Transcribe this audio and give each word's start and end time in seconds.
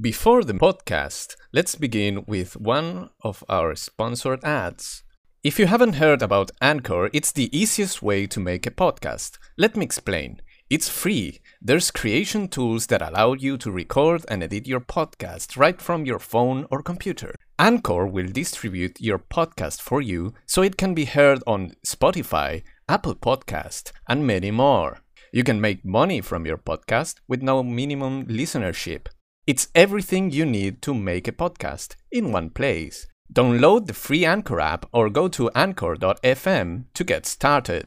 Before 0.00 0.42
the 0.44 0.54
podcast, 0.54 1.34
let's 1.52 1.74
begin 1.74 2.24
with 2.26 2.56
one 2.56 3.10
of 3.22 3.44
our 3.50 3.74
sponsored 3.74 4.42
ads. 4.42 5.02
If 5.44 5.58
you 5.58 5.66
haven't 5.66 5.96
heard 5.96 6.22
about 6.22 6.52
Anchor, 6.62 7.10
it's 7.12 7.32
the 7.32 7.54
easiest 7.54 8.00
way 8.00 8.26
to 8.28 8.40
make 8.40 8.66
a 8.66 8.70
podcast. 8.70 9.36
Let 9.58 9.76
me 9.76 9.84
explain. 9.84 10.40
It's 10.70 10.88
free. 10.88 11.40
There's 11.60 11.90
creation 11.90 12.48
tools 12.48 12.86
that 12.86 13.02
allow 13.02 13.34
you 13.34 13.58
to 13.58 13.70
record 13.70 14.24
and 14.28 14.42
edit 14.42 14.66
your 14.66 14.80
podcast 14.80 15.58
right 15.58 15.82
from 15.82 16.06
your 16.06 16.18
phone 16.18 16.66
or 16.70 16.82
computer. 16.82 17.34
Anchor 17.58 18.06
will 18.06 18.28
distribute 18.32 19.02
your 19.02 19.18
podcast 19.18 19.82
for 19.82 20.00
you 20.00 20.32
so 20.46 20.62
it 20.62 20.78
can 20.78 20.94
be 20.94 21.04
heard 21.04 21.42
on 21.46 21.72
Spotify, 21.86 22.62
Apple 22.88 23.16
Podcast, 23.16 23.92
and 24.08 24.26
many 24.26 24.50
more. 24.50 25.00
You 25.30 25.44
can 25.44 25.60
make 25.60 25.84
money 25.84 26.22
from 26.22 26.46
your 26.46 26.56
podcast 26.56 27.16
with 27.28 27.42
no 27.42 27.62
minimum 27.62 28.24
listenership. 28.28 29.08
It's 29.50 29.66
everything 29.74 30.30
you 30.30 30.46
need 30.46 30.80
to 30.82 30.94
make 30.94 31.26
a 31.26 31.32
podcast 31.32 31.96
in 32.12 32.30
one 32.30 32.50
place. 32.50 33.08
Download 33.34 33.84
the 33.84 33.94
free 33.94 34.24
Anchor 34.24 34.60
app 34.60 34.86
or 34.92 35.10
go 35.10 35.26
to 35.26 35.50
anchor.fm 35.56 36.84
to 36.94 37.02
get 37.02 37.26
started. 37.26 37.86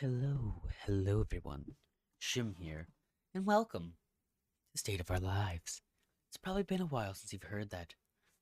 Hello, 0.00 0.62
hello 0.86 1.20
everyone. 1.20 1.72
Shim 2.18 2.54
here, 2.56 2.88
and 3.34 3.44
welcome 3.44 3.92
to 3.92 4.72
the 4.72 4.78
State 4.78 5.00
of 5.00 5.10
Our 5.10 5.20
Lives. 5.20 5.82
It's 6.30 6.38
probably 6.38 6.62
been 6.62 6.80
a 6.80 6.86
while 6.86 7.12
since 7.12 7.34
you've 7.34 7.50
heard 7.52 7.68
that 7.68 7.92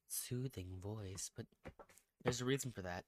soothing 0.07 0.79
voice, 0.81 1.33
but 1.37 1.47
there's 2.23 2.41
a 2.41 2.45
reason 2.45 2.71
for 2.71 2.83
that. 2.83 3.05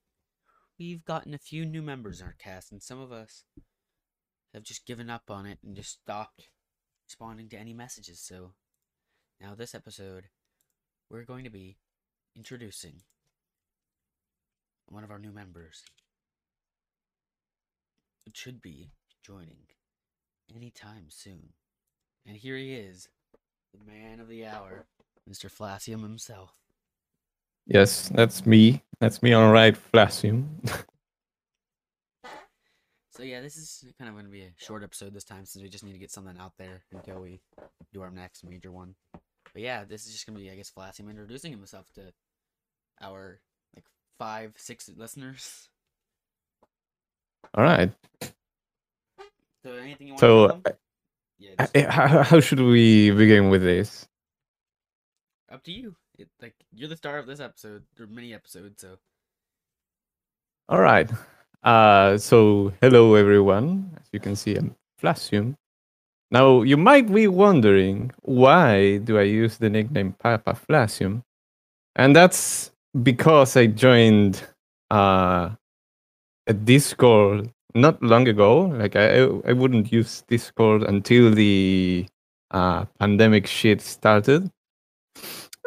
We've 0.77 1.05
gotten 1.05 1.35
a 1.35 1.39
few 1.39 1.65
new 1.65 1.83
members 1.83 2.21
in 2.21 2.27
our 2.27 2.35
cast, 2.37 2.73
and 2.73 2.83
some 2.83 3.01
of 3.01 3.13
us 3.13 3.45
have 4.53 4.65
just 4.65 4.87
given 4.87 5.09
up 5.09 5.31
on 5.31 5.47
it 5.47 5.61
and 5.63 5.77
just 5.77 6.01
stopped 6.01 6.49
responding 7.07 7.49
to 7.51 7.59
any 7.59 7.73
messages. 7.73 8.21
So 8.21 8.53
now, 9.41 9.55
this 9.55 9.75
episode, 9.75 10.25
we're 11.11 11.25
going 11.25 11.45
to 11.45 11.51
be 11.51 11.77
introducing 12.37 13.03
one 14.87 15.05
of 15.05 15.11
our 15.11 15.19
new 15.19 15.33
members. 15.33 15.83
It 18.27 18.37
should 18.37 18.63
be 18.63 18.93
joining 19.23 19.67
anytime 20.55 21.07
soon. 21.09 21.53
And 22.27 22.37
here 22.37 22.57
he 22.57 22.75
is, 22.75 23.09
the 23.73 23.85
man 23.85 24.21
of 24.21 24.29
the 24.29 24.47
hour, 24.47 24.87
Mr. 25.29 25.51
Flasium 25.51 26.03
himself. 26.03 26.55
Yes, 27.67 28.09
that's 28.09 28.47
me. 28.47 28.83
That's 29.01 29.23
me 29.23 29.33
all 29.33 29.51
right, 29.51 29.77
Flasium. 29.93 30.47
So 33.17 33.23
yeah, 33.23 33.41
this 33.41 33.57
is 33.57 33.85
kind 33.97 34.09
of 34.09 34.17
going 34.17 34.27
to 34.27 34.31
be 34.33 34.43
a 34.43 34.51
short 34.57 34.83
episode 34.83 35.15
this 35.15 35.23
time 35.23 35.47
since 35.47 35.63
we 35.63 35.69
just 35.69 35.85
need 35.85 35.93
to 35.93 35.99
get 35.99 36.11
something 36.11 36.37
out 36.37 36.55
there 36.59 36.83
until 36.93 37.21
we 37.21 37.41
do 37.93 38.03
our 38.03 38.11
next 38.11 38.45
major 38.45 38.73
one. 38.73 38.97
But 39.53 39.63
yeah, 39.63 39.85
this 39.85 40.07
is 40.07 40.13
just 40.13 40.27
going 40.27 40.37
to 40.37 40.43
be, 40.43 40.51
I 40.51 40.57
guess, 40.57 40.73
Flasium 40.77 41.09
introducing 41.09 41.53
himself 41.53 41.87
to 41.95 42.13
our 43.01 43.41
like 43.77 43.85
five, 44.19 44.55
six 44.57 44.91
listeners. 44.97 45.69
All 47.55 47.63
right. 47.63 47.93
So 49.63 49.75
anything 49.75 50.09
you 50.09 50.15
want 50.15 50.21
So, 50.21 50.49
to? 50.49 50.77
Yeah, 51.39 51.51
Uh, 51.59 51.67
just 51.73 51.77
uh, 51.77 51.91
How, 51.93 52.23
how 52.25 52.41
should 52.41 52.61
we 52.61 53.13
begin 53.13 53.49
with 53.49 53.63
this? 53.63 54.09
up 55.53 55.63
to 55.65 55.73
you. 55.73 55.95
It, 56.19 56.29
like 56.43 56.55
you're 56.73 56.89
the 56.89 56.97
star 56.97 57.19
of 57.19 57.27
this 57.27 57.39
episode 57.39 57.85
or 57.99 58.09
mini 58.09 58.35
episode, 58.35 58.81
so 58.81 58.99
All 60.69 60.81
right. 60.81 61.09
Uh, 61.65 62.19
so, 62.19 62.75
hello 62.83 63.15
everyone. 63.15 63.91
As 63.97 64.07
you 64.13 64.21
can 64.21 64.37
see, 64.37 64.55
I'm 64.55 64.77
Flasium. 65.03 65.57
Now, 66.31 66.61
you 66.61 66.77
might 66.77 67.11
be 67.11 67.27
wondering 67.27 68.11
why 68.21 68.99
do 68.99 69.19
I 69.19 69.23
use 69.23 69.57
the 69.57 69.71
nickname 69.71 70.13
Papa 70.13 70.53
Flasium? 70.53 71.23
And 71.97 72.15
that's 72.15 72.71
because 73.03 73.57
I 73.57 73.67
joined 73.67 74.43
uh, 74.91 75.51
a 76.47 76.53
Discord 76.53 77.51
not 77.75 78.03
long 78.03 78.29
ago. 78.29 78.65
Like 78.67 78.95
I, 78.95 79.23
I 79.23 79.53
wouldn't 79.55 79.91
use 79.91 80.23
Discord 80.29 80.83
until 80.83 81.31
the 81.31 82.07
uh, 82.51 82.85
pandemic 82.99 83.47
shit 83.47 83.81
started, 83.81 84.51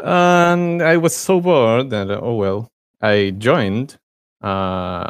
and 0.03 0.83
I 0.83 0.97
was 0.97 1.15
so 1.15 1.41
bored 1.41 1.89
that 1.89 2.11
oh 2.11 2.35
well, 2.35 2.69
I 3.01 3.33
joined 3.37 3.97
uh, 4.43 5.09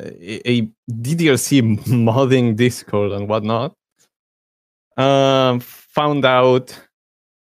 a 0.00 0.68
DDLC 0.90 1.78
modding 1.86 2.56
Discord 2.56 3.12
and 3.12 3.28
whatnot. 3.28 3.74
Um, 4.96 5.60
found 5.60 6.24
out 6.24 6.78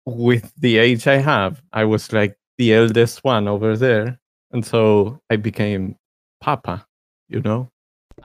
with 0.05 0.51
the 0.57 0.77
age 0.77 1.07
I 1.07 1.17
have, 1.17 1.61
I 1.73 1.85
was 1.85 2.11
like 2.13 2.37
the 2.57 2.73
eldest 2.73 3.23
one 3.23 3.47
over 3.47 3.75
there, 3.75 4.19
and 4.51 4.65
so 4.65 5.19
I 5.29 5.37
became 5.37 5.95
Papa. 6.41 6.85
You 7.27 7.41
know. 7.41 7.69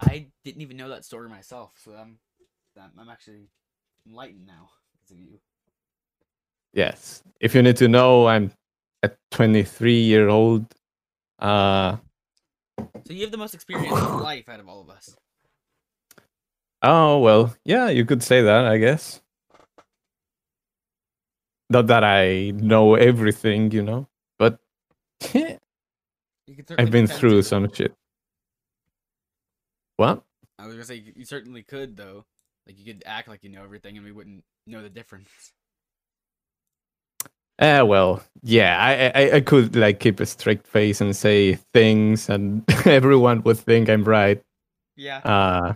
I 0.00 0.26
didn't 0.44 0.62
even 0.62 0.76
know 0.76 0.88
that 0.88 1.04
story 1.04 1.28
myself. 1.28 1.72
So 1.76 1.92
I'm 1.92 2.18
I'm, 2.80 2.90
I'm 2.98 3.08
actually 3.08 3.48
enlightened 4.06 4.46
now 4.46 4.70
because 4.92 5.12
of 5.12 5.18
you. 5.18 5.38
Yes. 6.72 7.22
If 7.40 7.54
you 7.54 7.62
need 7.62 7.76
to 7.76 7.88
know, 7.88 8.26
I'm 8.26 8.50
a 9.02 9.10
23 9.30 9.94
year 10.00 10.28
old. 10.28 10.66
Uh, 11.38 11.96
So 12.78 13.12
you 13.12 13.22
have 13.22 13.30
the 13.30 13.36
most 13.36 13.54
experience 13.54 13.92
in 13.92 14.20
life 14.20 14.48
out 14.48 14.60
of 14.60 14.68
all 14.68 14.80
of 14.80 14.90
us. 14.90 15.16
oh, 16.82 17.18
well, 17.18 17.54
yeah, 17.64 17.88
you 17.88 18.04
could 18.04 18.22
say 18.22 18.42
that, 18.42 18.64
I 18.64 18.78
guess. 18.78 19.20
Not 21.70 21.86
that 21.88 22.04
I 22.04 22.52
know 22.54 22.94
everything, 22.94 23.70
you 23.70 23.82
know, 23.82 24.08
but 24.38 24.58
You 26.46 26.56
could 26.56 26.78
I've 26.78 26.90
been 26.90 27.06
through 27.06 27.42
some 27.42 27.72
shit. 27.72 27.94
What? 29.96 30.22
I 30.58 30.66
was 30.66 30.74
gonna 30.74 30.84
say 30.84 31.02
you 31.16 31.24
certainly 31.24 31.62
could 31.62 31.96
though. 31.96 32.24
Like 32.66 32.78
you 32.78 32.84
could 32.92 33.02
act 33.06 33.28
like 33.28 33.42
you 33.42 33.50
know 33.50 33.64
everything, 33.64 33.96
and 33.96 34.04
we 34.04 34.12
wouldn't 34.12 34.44
know 34.66 34.82
the 34.82 34.90
difference. 34.90 35.28
Eh, 37.58 37.80
well, 37.82 38.22
yeah, 38.42 38.76
I, 39.14 39.22
I 39.22 39.36
I 39.36 39.40
could 39.40 39.76
like 39.76 40.00
keep 40.00 40.20
a 40.20 40.26
straight 40.26 40.66
face 40.66 41.00
and 41.00 41.14
say 41.14 41.54
things, 41.72 42.28
and 42.28 42.64
everyone 42.86 43.42
would 43.44 43.58
think 43.58 43.88
I'm 43.88 44.04
right. 44.04 44.42
Yeah. 44.96 45.18
Uh, 45.18 45.74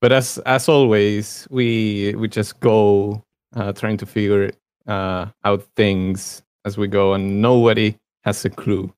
but 0.00 0.12
as 0.12 0.38
as 0.46 0.68
always, 0.68 1.46
we 1.50 2.14
we 2.16 2.28
just 2.28 2.60
go 2.60 3.22
uh, 3.54 3.72
trying 3.72 3.98
to 3.98 4.06
figure 4.06 4.52
uh, 4.86 5.26
out 5.44 5.64
things 5.76 6.42
as 6.64 6.78
we 6.78 6.88
go, 6.88 7.14
and 7.14 7.42
nobody 7.42 7.96
has 8.24 8.44
a 8.44 8.50
clue. 8.50 8.92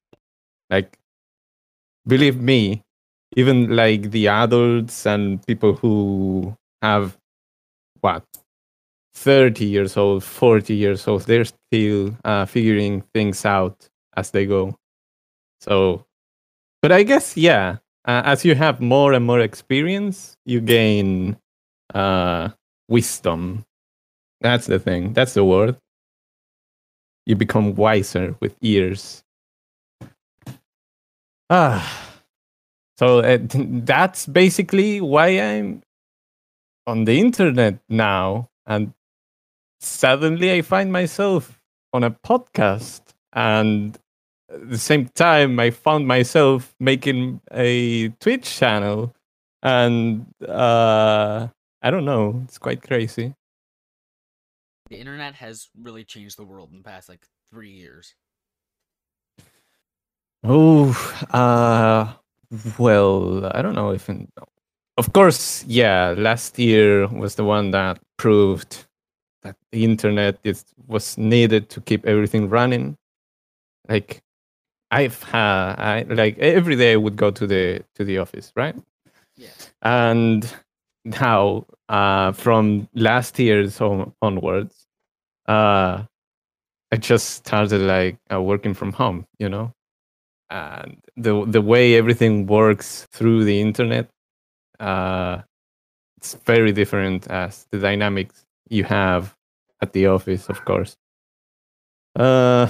Like, 0.71 0.99
believe 2.07 2.41
me, 2.41 2.83
even 3.37 3.75
like 3.75 4.11
the 4.11 4.29
adults 4.29 5.07
and 5.07 5.45
people 5.47 5.75
who 5.75 6.57
have 6.83 7.17
what 8.01 8.25
30 9.19 9.65
years 9.65 9.97
old 9.97 10.23
40 10.25 10.75
years 10.75 11.09
old 11.09 11.23
they're 11.23 11.45
still 11.45 12.17
uh, 12.25 12.47
figuring 12.47 13.03
things 13.15 13.45
out 13.45 13.89
as 14.17 14.31
they 14.31 14.47
go. 14.47 14.75
So 15.61 16.05
but 16.83 16.93
i 16.93 17.03
guess 17.03 17.37
yeah 17.37 17.79
uh, 18.07 18.23
as 18.25 18.45
you 18.45 18.55
have 18.55 18.81
more 18.81 19.13
and 19.13 19.27
more 19.27 19.41
experience 19.41 20.37
you 20.47 20.61
gain 20.61 21.37
uh, 21.95 22.49
wisdom. 22.89 23.65
That's 24.41 24.67
the 24.67 24.79
thing. 24.79 25.13
That's 25.13 25.35
the 25.35 25.45
word. 25.45 25.77
You 27.27 27.37
become 27.37 27.75
wiser 27.75 28.37
with 28.41 28.57
years. 28.61 29.23
Ah. 31.51 32.09
So 32.99 33.21
uh, 33.21 33.39
that's 33.85 34.27
basically 34.27 35.01
why 35.01 35.29
i'm 35.41 35.83
on 36.87 37.05
the 37.05 37.21
internet 37.21 37.79
now 37.89 38.49
and 38.67 38.93
suddenly 39.81 40.53
i 40.53 40.63
find 40.63 40.93
myself 40.93 41.61
on 41.93 42.05
a 42.05 42.11
podcast 42.11 43.01
and 43.33 43.99
at 44.53 44.69
the 44.71 44.79
same 44.79 45.07
time 45.09 45.59
i 45.61 45.71
found 45.71 46.07
myself 46.07 46.75
making 46.81 47.41
a 47.53 48.09
twitch 48.21 48.57
channel 48.59 49.15
and 49.63 50.27
uh 50.47 51.47
i 51.83 51.91
don't 51.91 52.05
know 52.05 52.41
it's 52.45 52.59
quite 52.59 52.83
crazy 52.83 53.35
The 54.91 54.97
internet 54.97 55.35
has 55.35 55.69
really 55.79 56.05
changed 56.05 56.39
the 56.39 56.45
world 56.45 56.71
in 56.73 56.79
the 56.79 56.85
past 56.85 57.09
like 57.09 57.25
three 57.53 57.73
years. 57.73 58.15
oh 60.45 60.93
uh 61.31 62.13
well 62.79 63.45
i 63.55 63.61
don't 63.61 63.75
know 63.75 63.91
if 63.91 64.09
in, 64.09 64.29
of 64.97 65.13
course 65.13 65.65
yeah 65.67 66.15
last 66.17 66.59
year 66.59 67.07
was 67.09 67.35
the 67.35 67.45
one 67.45 67.71
that 67.73 67.99
proved 68.17 68.87
that 69.43 69.57
the 69.73 69.85
internet 69.85 70.39
is 70.45 70.65
was 70.87 71.17
needed 71.19 71.69
to 71.71 71.81
keep 71.81 72.07
everything 72.07 72.49
running. 72.49 72.97
Like 73.89 74.23
i've 74.91 75.23
had 75.23 75.75
i 75.79 76.03
like 76.09 76.39
every 76.39 76.75
day 76.75 76.95
i 76.95 76.97
would 76.97 77.15
go 77.15 77.31
to 77.31 77.47
the 77.47 77.85
to 77.95 78.05
the 78.05 78.17
office 78.17 78.51
right? 78.57 78.75
Yeah. 79.37 79.51
and 79.83 80.51
now 81.05 81.67
uh 81.91 82.33
from 82.33 82.89
last 82.95 83.39
year 83.39 83.69
on, 83.81 84.15
onwards 84.23 84.89
uh, 85.49 86.05
I 86.93 86.97
just 86.97 87.31
started 87.31 87.81
like 87.81 88.19
uh, 88.33 88.41
working 88.41 88.75
from 88.75 88.93
home, 88.93 89.27
you 89.39 89.49
know, 89.49 89.73
and 90.51 90.99
the 91.17 91.45
the 91.47 91.61
way 91.61 91.97
everything 91.97 92.47
works 92.47 93.07
through 93.13 93.45
the 93.45 93.61
internet, 93.61 94.09
uh, 94.79 95.43
it's 96.19 96.35
very 96.45 96.73
different 96.73 97.27
as 97.29 97.67
the 97.71 97.79
dynamics 97.79 98.45
you 98.69 98.85
have 98.85 99.37
at 99.83 99.93
the 99.93 100.07
office, 100.07 100.49
of 100.49 100.65
course. 100.65 100.97
Uh, 102.17 102.69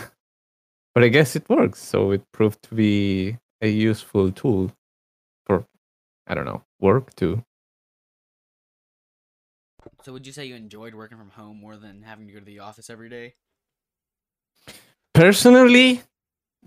but 0.95 1.05
I 1.05 1.09
guess 1.09 1.37
it 1.37 1.49
works, 1.49 1.83
so 1.83 2.11
it 2.11 2.23
proved 2.33 2.63
to 2.65 2.75
be 2.75 3.39
a 3.61 3.69
useful 3.69 4.33
tool 4.33 4.73
for, 5.47 5.65
I 6.27 6.35
don't 6.35 6.45
know, 6.45 6.65
work 6.81 7.15
too. 7.15 7.45
So 10.03 10.13
would 10.13 10.27
you 10.27 10.33
say 10.33 10.47
you 10.47 10.55
enjoyed 10.55 10.95
working 10.95 11.19
from 11.19 11.31
home 11.31 11.61
more 11.61 11.77
than 11.77 12.03
having 12.03 12.27
to 12.27 12.33
go 12.33 12.39
to 12.41 12.45
the 12.45 12.61
office 12.61 12.91
every 12.91 13.09
day? 13.09 13.35
Personally, 15.15 16.03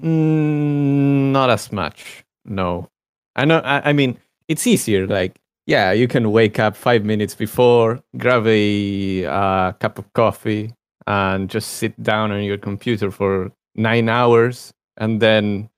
mm, 0.02 1.32
not 1.32 1.50
as 1.50 1.72
much. 1.72 2.24
No, 2.46 2.90
I 3.36 3.46
know. 3.46 3.60
I, 3.60 3.90
I 3.90 3.94
mean, 3.94 4.18
it's 4.48 4.68
easier. 4.68 5.08
Like, 5.08 5.40
yeah, 5.66 5.92
you 5.92 6.08
can 6.08 6.32
wake 6.32 6.60
up 6.60 6.76
five 6.76 7.06
minutes 7.06 7.36
before, 7.36 8.02
grab 8.18 8.46
a 8.48 9.26
uh, 9.26 9.72
cup 9.74 10.00
of 10.00 10.12
coffee, 10.14 10.74
and 11.08 11.50
just 11.50 11.74
sit 11.74 12.02
down 12.02 12.32
on 12.32 12.44
your 12.44 12.58
computer 12.58 13.12
for 13.12 13.52
nine 13.76 14.10
hours, 14.10 14.74
and 14.98 15.22
then 15.22 15.70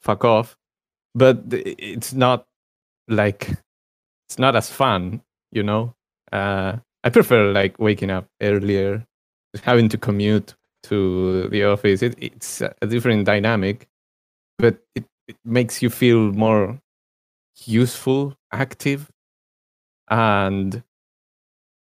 fuck 0.00 0.24
off. 0.24 0.56
But 1.14 1.42
it's 1.50 2.12
not 2.12 2.46
like 3.08 3.50
it's 4.28 4.38
not 4.38 4.54
as 4.54 4.70
fun, 4.70 5.22
you 5.50 5.62
know. 5.62 5.94
Uh, 6.30 6.76
I 7.02 7.10
prefer 7.10 7.52
like 7.52 7.78
waking 7.78 8.10
up 8.10 8.26
earlier, 8.40 9.04
having 9.62 9.88
to 9.88 9.98
commute 9.98 10.54
to 10.84 11.48
the 11.48 11.64
office. 11.64 12.02
It, 12.02 12.14
it's 12.18 12.60
a 12.60 12.86
different 12.86 13.24
dynamic, 13.24 13.88
but 14.58 14.78
it, 14.94 15.04
it 15.26 15.36
makes 15.44 15.82
you 15.82 15.90
feel 15.90 16.32
more 16.32 16.78
useful, 17.66 18.36
active, 18.52 19.10
and 20.10 20.82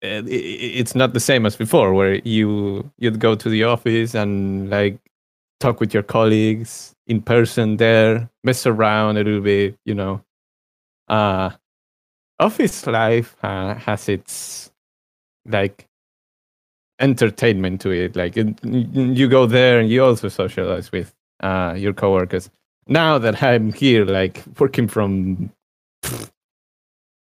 it's 0.02 0.96
not 0.96 1.14
the 1.14 1.20
same 1.20 1.46
as 1.46 1.56
before, 1.56 1.94
where 1.94 2.16
you 2.26 2.92
you'd 2.98 3.20
go 3.20 3.36
to 3.36 3.50
the 3.50 3.64
office 3.64 4.14
and 4.14 4.70
like 4.70 5.00
talk 5.60 5.80
with 5.80 5.94
your 5.94 6.04
colleagues 6.04 6.94
in 7.08 7.22
person 7.22 7.78
there, 7.78 8.30
mess 8.44 8.66
around 8.68 9.18
a 9.18 9.24
little 9.24 9.42
bit, 9.42 9.78
you 9.86 9.96
know. 9.96 10.22
Uh 11.08 11.52
office 12.40 12.86
life 12.88 13.36
uh, 13.44 13.76
has 13.76 14.10
its 14.10 14.72
like 15.46 15.88
entertainment 17.00 17.82
to 17.82 17.92
it. 17.92 18.16
Like 18.16 18.36
you 18.36 19.28
go 19.28 19.46
there 19.46 19.80
and 19.80 19.90
you 19.90 20.04
also 20.04 20.28
socialize 20.30 20.92
with 20.92 21.14
uh, 21.42 21.76
your 21.78 21.94
coworkers. 21.94 22.50
Now 22.88 23.18
that 23.18 23.42
I'm 23.42 23.74
here, 23.74 24.06
like 24.06 24.44
working 24.60 24.88
from 24.88 25.52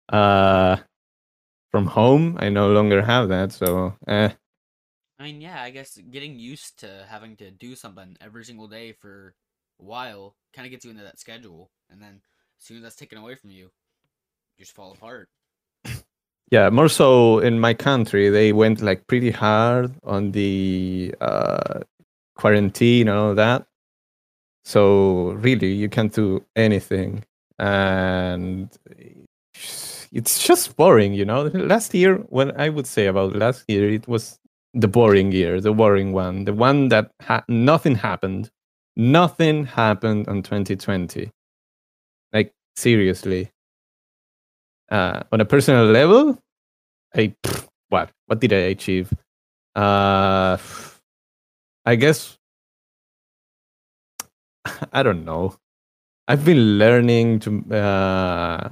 uh 0.08 0.76
from 1.70 1.86
home, 1.86 2.36
I 2.38 2.50
no 2.50 2.70
longer 2.70 3.02
have 3.02 3.28
that. 3.28 3.52
So 3.52 3.94
eh. 4.06 4.30
I 5.18 5.22
mean, 5.22 5.40
yeah, 5.40 5.62
I 5.62 5.70
guess 5.70 5.96
getting 6.10 6.38
used 6.38 6.80
to 6.80 7.06
having 7.08 7.36
to 7.36 7.50
do 7.50 7.74
something 7.74 8.16
every 8.20 8.44
single 8.44 8.68
day 8.68 8.92
for 8.92 9.34
a 9.80 9.84
while 9.84 10.36
kind 10.52 10.66
of 10.66 10.70
gets 10.70 10.84
you 10.84 10.90
into 10.90 11.04
that 11.04 11.18
schedule, 11.18 11.70
and 11.90 12.00
then 12.02 12.20
as 12.60 12.66
soon 12.66 12.78
as 12.78 12.82
that's 12.82 12.96
taken 12.96 13.18
away 13.18 13.34
from 13.34 13.50
you, 13.50 13.70
you 14.56 14.64
just 14.64 14.74
fall 14.74 14.92
apart. 14.92 15.28
Yeah, 16.50 16.70
more 16.70 16.88
so 16.88 17.38
in 17.40 17.58
my 17.58 17.74
country, 17.74 18.28
they 18.28 18.52
went 18.52 18.80
like 18.80 19.06
pretty 19.06 19.30
hard 19.30 19.92
on 20.04 20.30
the 20.32 21.14
uh, 21.20 21.80
quarantine 22.36 23.08
and 23.08 23.18
all 23.18 23.34
that. 23.34 23.66
So 24.64 25.32
really, 25.32 25.72
you 25.72 25.88
can't 25.88 26.12
do 26.12 26.44
anything, 26.54 27.24
and 27.58 28.68
it's 30.12 30.46
just 30.46 30.76
boring, 30.76 31.14
you 31.14 31.24
know. 31.24 31.42
Last 31.54 31.94
year, 31.94 32.16
what 32.28 32.58
I 32.58 32.68
would 32.68 32.86
say 32.86 33.06
about 33.06 33.36
last 33.36 33.64
year, 33.68 33.88
it 33.90 34.06
was 34.08 34.38
the 34.74 34.88
boring 34.88 35.32
year, 35.32 35.60
the 35.60 35.72
boring 35.72 36.12
one, 36.12 36.44
the 36.44 36.52
one 36.52 36.88
that 36.88 37.10
ha- 37.22 37.44
nothing 37.48 37.94
happened, 37.96 38.50
nothing 38.96 39.66
happened 39.66 40.28
on 40.28 40.42
2020. 40.42 41.30
Like 42.32 42.52
seriously, 42.76 43.50
uh, 44.90 45.22
on 45.32 45.40
a 45.40 45.44
personal 45.44 45.84
level, 45.86 46.38
I 47.14 47.34
what 47.88 48.10
what 48.26 48.40
did 48.40 48.52
I 48.52 48.72
achieve? 48.74 49.12
Uh, 49.76 50.58
I 51.86 51.96
guess 51.96 52.38
I 54.92 55.02
don't 55.02 55.24
know. 55.24 55.56
I've 56.26 56.44
been 56.44 56.78
learning 56.78 57.40
to 57.40 57.74
uh, 57.74 58.70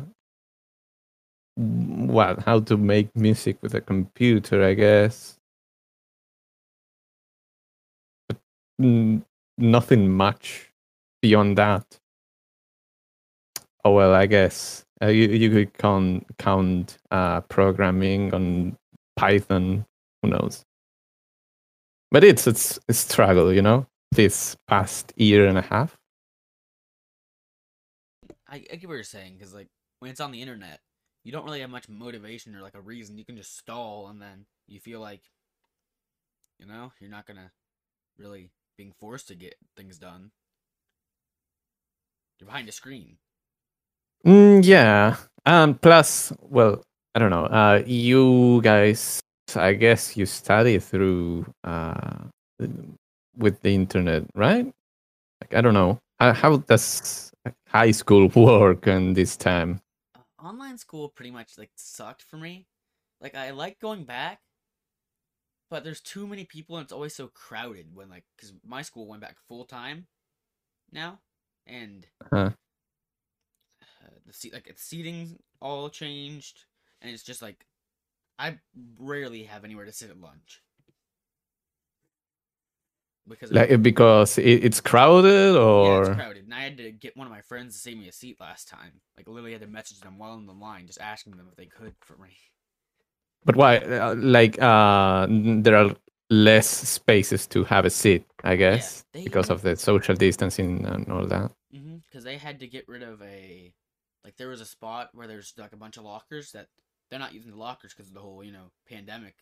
what 1.57 2.43
how 2.45 2.61
to 2.61 2.77
make 2.77 3.15
music 3.15 3.59
with 3.63 3.75
a 3.75 3.81
computer. 3.81 4.65
I 4.65 4.75
guess, 4.75 5.39
but 8.29 8.39
nothing 9.59 10.11
much 10.11 10.73
beyond 11.21 11.59
that. 11.59 11.85
Oh 13.85 13.93
well, 13.93 14.15
I 14.15 14.27
guess 14.27 14.85
uh, 15.03 15.09
you, 15.09 15.29
you 15.29 15.51
could 15.51 15.77
count 15.77 16.27
count 16.39 16.99
uh, 17.11 17.43
programming 17.43 18.33
on 18.33 18.77
Python. 19.17 19.85
Who 20.23 20.31
knows? 20.31 20.65
But 22.11 22.25
it's 22.25 22.47
it's 22.47 22.79
a 22.89 22.95
struggle, 22.95 23.53
you 23.53 23.63
know. 23.63 23.87
This 24.13 24.57
past 24.69 25.13
year 25.17 25.47
and 25.47 25.59
a 25.59 25.63
half. 25.63 25.99
I, 28.53 28.57
I 28.71 28.77
get 28.77 28.87
what 28.87 28.95
you're 28.95 29.03
saying 29.03 29.37
because 29.39 29.55
like 29.55 29.69
when 30.01 30.11
it's 30.11 30.21
on 30.21 30.31
the 30.31 30.43
internet, 30.43 30.81
you 31.25 31.33
don't 31.33 31.45
really 31.45 31.61
have 31.61 31.71
much 31.71 31.89
motivation 31.89 32.55
or 32.55 32.61
like 32.61 32.75
a 32.75 32.81
reason. 32.81 33.17
You 33.17 33.25
can 33.25 33.37
just 33.37 33.57
stall, 33.57 34.09
and 34.09 34.21
then 34.21 34.45
you 34.69 34.79
feel 34.79 35.01
like, 35.01 35.23
you 36.59 36.67
know, 36.67 36.93
you're 37.01 37.11
not 37.11 37.27
gonna 37.27 37.51
really 38.19 38.51
being 38.77 38.93
forced 39.01 39.29
to 39.29 39.35
get 39.35 39.55
things 39.77 39.99
done. 39.99 40.33
You're 42.39 42.47
behind 42.47 42.69
a 42.69 42.73
screen. 42.73 43.17
Mm, 44.27 44.65
yeah. 44.65 45.17
Um. 45.47 45.75
Plus, 45.77 46.33
well, 46.41 46.83
I 47.15 47.21
don't 47.21 47.31
know. 47.31 47.47
Uh, 47.47 47.83
you 47.87 48.61
guys, 48.63 49.21
I 49.57 49.73
guess 49.73 50.17
you 50.17 50.27
study 50.27 50.79
through 50.79 51.47
uh 51.65 52.25
with 53.37 53.61
the 53.63 53.75
internet, 53.75 54.25
right? 54.35 54.67
Like, 55.41 55.55
I 55.55 55.61
don't 55.63 55.75
know. 55.75 55.99
Uh, 56.21 56.33
how 56.35 56.59
does 56.59 57.32
high 57.73 57.91
school 57.91 58.29
work 58.35 58.87
and 58.87 59.17
this 59.17 59.37
time? 59.37 59.81
Uh, 60.15 60.21
online 60.43 60.79
school 60.79 61.09
pretty 61.09 61.31
much 61.31 61.59
like 61.59 61.71
sucked 61.77 62.23
for 62.23 62.37
me. 62.37 62.67
Like 63.21 63.35
I 63.35 63.51
like 63.51 63.79
going 63.79 64.05
back, 64.05 64.41
but 65.71 65.85
there's 65.85 66.01
too 66.01 66.27
many 66.27 66.45
people 66.45 66.77
and 66.77 66.85
it's 66.85 66.93
always 66.93 67.15
so 67.15 67.29
crowded 67.29 67.95
when 67.95 68.09
like 68.09 68.25
because 68.37 68.53
my 68.65 68.83
school 68.83 69.07
went 69.07 69.23
back 69.23 69.37
full 69.49 69.65
time 69.65 70.07
now 70.93 71.21
and 71.67 72.07
Huh. 72.33 72.51
uh, 73.83 74.07
the 74.27 74.33
seat 74.33 74.53
like 74.53 74.67
it's 74.67 74.83
seating 74.83 75.39
all 75.61 75.89
changed 75.89 76.65
and 77.01 77.11
it's 77.13 77.23
just 77.23 77.43
like 77.43 77.67
I 78.39 78.59
rarely 78.99 79.45
have 79.45 79.65
anywhere 79.65 79.85
to 79.87 79.93
sit 79.93 80.11
at 80.11 80.21
lunch 80.21 80.63
because 83.29 83.51
of- 83.51 83.57
Like 83.57 83.83
because 83.83 84.39
it, 84.39 84.65
it's 84.65 84.81
crowded, 84.81 85.57
yeah, 85.79 85.91
or 85.91 86.01
it's 86.01 86.09
crowded 86.09 86.39
and 86.42 86.42
I 86.63 86.65
had 86.67 86.77
to 86.79 86.93
get 86.93 87.17
one 87.17 87.27
of 87.27 87.33
my 87.33 87.41
friends 87.43 87.75
to 87.75 87.81
save 87.81 87.99
me 87.99 88.09
a 88.09 88.13
seat 88.13 88.41
last 88.41 88.69
time 88.69 89.01
like 89.17 89.29
literally 89.29 89.53
had 89.53 89.61
to 89.63 89.67
message 89.67 90.01
them 90.01 90.19
while 90.19 90.35
in 90.35 90.47
the 90.47 90.53
line 90.53 90.87
just 90.87 91.01
asking 91.01 91.37
them 91.37 91.49
if 91.51 91.57
they 91.57 91.67
could 91.67 91.95
for 92.01 92.17
me 92.17 92.31
but 93.45 93.57
why? 93.57 93.79
Uh, 93.79 94.15
like, 94.17 94.61
uh, 94.61 95.27
there 95.29 95.77
are 95.77 95.97
less 96.31 96.69
spaces 96.69 97.47
to 97.49 97.65
have 97.65 97.85
a 97.85 97.91
seat, 97.91 98.25
I 98.45 98.57
guess, 98.57 99.05
they- 99.13 99.25
because 99.25 99.51
of 99.51 99.63
the 99.63 99.77
social 99.77 100.15
distancing 100.15 100.87
and 100.87 101.11
all 101.11 101.27
that. 101.27 101.51
Mm-hmm. 101.75 101.97
Because 102.07 102.25
they 102.25 102.37
had 102.39 102.61
to 102.61 102.67
get 102.67 102.87
rid 102.89 103.03
of 103.03 103.21
a, 103.23 103.73
like 104.25 104.37
there 104.37 104.49
was 104.49 104.61
a 104.61 104.65
spot 104.65 105.11
where 105.13 105.27
there's 105.27 105.53
like 105.59 105.73
a 105.73 105.77
bunch 105.77 105.97
of 105.97 106.05
lockers 106.05 106.53
that 106.53 106.69
they're 107.11 107.19
not 107.19 107.35
using 107.35 107.51
the 107.51 107.57
lockers 107.59 107.93
because 107.93 108.09
of 108.09 108.15
the 108.15 108.21
whole 108.21 108.45
you 108.45 108.53
know 108.53 108.71
pandemic. 108.89 109.35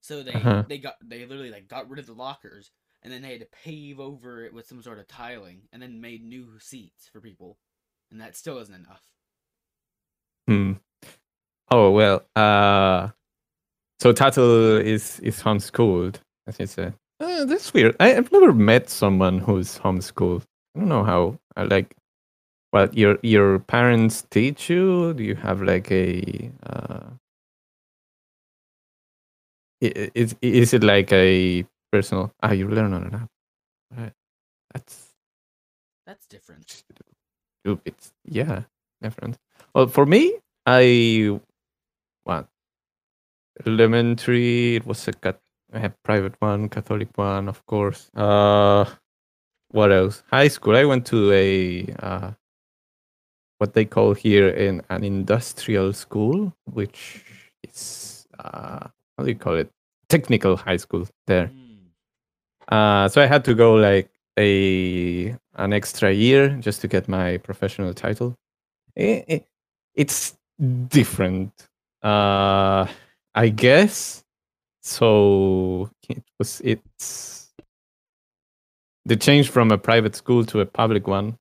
So 0.00 0.22
they 0.22 0.32
Uh-huh. 0.32 0.64
they 0.68 0.78
got 0.78 0.96
they 1.02 1.26
literally 1.26 1.50
like 1.50 1.68
got 1.68 1.90
rid 1.90 2.00
of 2.00 2.06
the 2.06 2.14
lockers 2.14 2.70
and 3.02 3.12
then 3.12 3.22
they 3.22 3.32
had 3.32 3.40
to 3.40 3.46
pave 3.64 4.00
over 4.00 4.44
it 4.44 4.54
with 4.54 4.66
some 4.66 4.82
sort 4.82 4.98
of 4.98 5.08
tiling 5.08 5.62
and 5.72 5.82
then 5.82 6.00
made 6.00 6.24
new 6.24 6.58
seats 6.60 7.08
for 7.12 7.20
people, 7.20 7.58
and 8.10 8.20
that 8.20 8.36
still 8.36 8.58
isn't 8.58 8.74
enough. 8.74 9.02
Hmm. 10.48 10.72
Oh 11.70 11.90
well. 11.90 12.24
Uh, 12.36 13.08
so 14.00 14.12
Tattoo 14.12 14.78
is 14.78 15.20
is 15.20 15.42
homeschooled, 15.42 16.16
as 16.46 16.58
you 16.60 16.66
said. 16.66 16.94
Uh, 17.20 17.44
that's 17.44 17.72
weird. 17.74 17.96
I, 18.00 18.16
I've 18.16 18.32
never 18.32 18.52
met 18.52 18.90
someone 18.90 19.38
who's 19.38 19.78
homeschooled. 19.78 20.42
I 20.76 20.80
don't 20.80 20.88
know 20.88 21.04
how. 21.04 21.38
I 21.56 21.64
like. 21.64 21.94
well 22.72 22.88
your 22.92 23.18
your 23.22 23.58
parents 23.60 24.24
teach 24.30 24.70
you? 24.70 25.14
Do 25.14 25.22
you 25.24 25.34
have 25.36 25.62
like 25.62 25.90
a 25.92 26.50
uh, 26.66 27.10
is 29.80 30.34
is 30.42 30.74
it 30.74 30.82
like 30.84 31.12
a 31.12 31.64
personal? 31.92 32.32
Ah, 32.42 32.52
you 32.52 32.66
learn 32.68 32.92
on 32.92 33.04
an 33.04 33.14
app. 33.14 33.30
Right. 33.96 34.12
That's 34.72 35.12
That's 36.06 36.26
different. 36.26 36.68
stupid. 36.70 37.94
Yeah, 38.24 38.64
different. 39.00 39.38
Well, 39.74 39.86
for 39.86 40.06
me, 40.06 40.38
I 40.66 41.38
what 42.24 42.48
elementary. 43.66 44.76
It 44.76 44.86
was 44.86 45.06
a 45.08 45.12
cat. 45.12 45.38
I 45.72 45.78
have 45.78 45.94
private 46.02 46.34
one, 46.40 46.68
Catholic 46.68 47.08
one, 47.16 47.48
of 47.48 47.64
course. 47.66 48.10
Uh, 48.14 48.84
what 49.70 49.92
else? 49.92 50.22
High 50.30 50.48
school. 50.48 50.76
I 50.76 50.84
went 50.84 51.06
to 51.06 51.32
a 51.32 51.86
uh, 52.00 52.30
what 53.58 53.74
they 53.74 53.84
call 53.84 54.12
here 54.12 54.48
in 54.48 54.82
an 54.90 55.04
industrial 55.04 55.92
school, 55.92 56.52
which 56.64 57.24
is 57.62 58.26
uh, 58.38 58.88
how 59.16 59.24
do 59.24 59.28
you 59.28 59.36
call 59.38 59.54
it? 59.54 59.70
Technical 60.08 60.56
high 60.56 60.76
school 60.76 61.06
there. 61.26 61.46
Mm, 61.46 61.71
Uh, 62.72 63.08
so 63.12 63.20
I 63.20 63.26
had 63.26 63.44
to 63.44 63.54
go 63.54 63.74
like 63.74 64.08
a 64.38 65.36
an 65.56 65.72
extra 65.74 66.10
year 66.10 66.48
just 66.66 66.80
to 66.80 66.88
get 66.88 67.06
my 67.08 67.36
professional 67.38 67.92
title. 67.92 68.34
I- 68.96 69.24
I- 69.28 69.46
it's 69.94 70.38
different, 70.88 71.52
uh, 72.02 72.86
I 73.34 73.48
guess. 73.50 74.24
So 74.82 75.90
it 76.08 76.24
was 76.38 76.60
it's 76.64 77.52
the 79.04 79.16
change 79.16 79.50
from 79.50 79.70
a 79.70 79.78
private 79.78 80.14
school 80.16 80.44
to 80.46 80.60
a 80.60 80.66
public 80.66 81.06
one. 81.06 81.36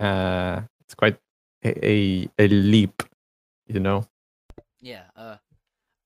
Uh, 0.00 0.62
it's 0.80 0.94
quite 0.94 1.18
a, 1.64 1.70
a, 1.86 1.96
a 2.38 2.48
leap, 2.48 3.02
you 3.66 3.80
know. 3.80 4.06
yeah. 4.80 5.04
Uh, 5.16 5.36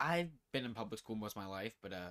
I've 0.00 0.30
been 0.52 0.64
in 0.64 0.74
public 0.74 0.98
school 0.98 1.16
most 1.16 1.36
of 1.36 1.42
my 1.42 1.48
life, 1.48 1.74
but 1.82 1.92
uh, 1.92 2.10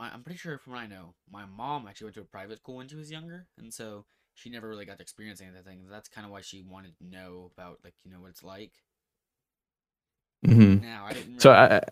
my 0.00 0.10
I'm 0.12 0.22
pretty 0.22 0.38
sure 0.38 0.58
from 0.58 0.72
what 0.72 0.80
I 0.80 0.86
know, 0.86 1.14
my 1.30 1.44
mom 1.44 1.86
actually 1.86 2.06
went 2.06 2.14
to 2.14 2.22
a 2.22 2.24
private 2.24 2.58
school 2.58 2.76
when 2.76 2.88
she 2.88 2.96
was 2.96 3.10
younger, 3.10 3.46
and 3.58 3.72
so 3.72 4.06
she 4.34 4.48
never 4.48 4.68
really 4.68 4.86
got 4.86 4.96
to 4.96 5.02
experience 5.02 5.40
any 5.40 5.50
of 5.50 5.56
the 5.56 5.62
things. 5.62 5.88
That's 5.90 6.08
kind 6.08 6.24
of 6.24 6.32
why 6.32 6.40
she 6.40 6.62
wanted 6.62 6.96
to 6.98 7.06
know 7.06 7.50
about 7.54 7.78
like 7.84 7.94
you 8.02 8.10
know 8.10 8.20
what 8.20 8.30
it's 8.30 8.42
like. 8.42 8.72
Mm-hmm. 10.46 10.82
Now 10.82 11.04
I 11.06 11.12
didn't. 11.12 11.40
So 11.40 11.52
I, 11.52 11.82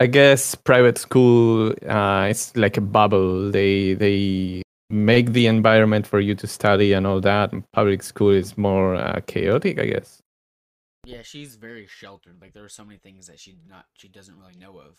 I 0.00 0.06
guess 0.06 0.54
private 0.54 0.98
school, 0.98 1.72
uh, 1.88 2.26
it's 2.28 2.54
like 2.56 2.76
a 2.76 2.82
bubble. 2.82 3.50
They 3.50 3.94
they 3.94 4.62
make 4.90 5.32
the 5.32 5.46
environment 5.46 6.06
for 6.06 6.20
you 6.20 6.34
to 6.34 6.46
study 6.46 6.92
and 6.92 7.06
all 7.06 7.20
that. 7.22 7.52
And 7.52 7.64
public 7.72 8.02
school 8.02 8.30
is 8.30 8.58
more 8.58 8.94
uh, 8.94 9.20
chaotic, 9.26 9.80
I 9.80 9.86
guess. 9.86 10.20
Yeah, 11.06 11.22
she's 11.22 11.56
very 11.56 11.86
sheltered. 11.86 12.36
Like 12.40 12.52
there 12.52 12.64
are 12.64 12.68
so 12.68 12.84
many 12.84 12.98
things 12.98 13.28
that 13.28 13.40
she 13.40 13.56
not 13.66 13.86
she 13.94 14.08
doesn't 14.08 14.38
really 14.38 14.56
know 14.58 14.78
of, 14.78 14.98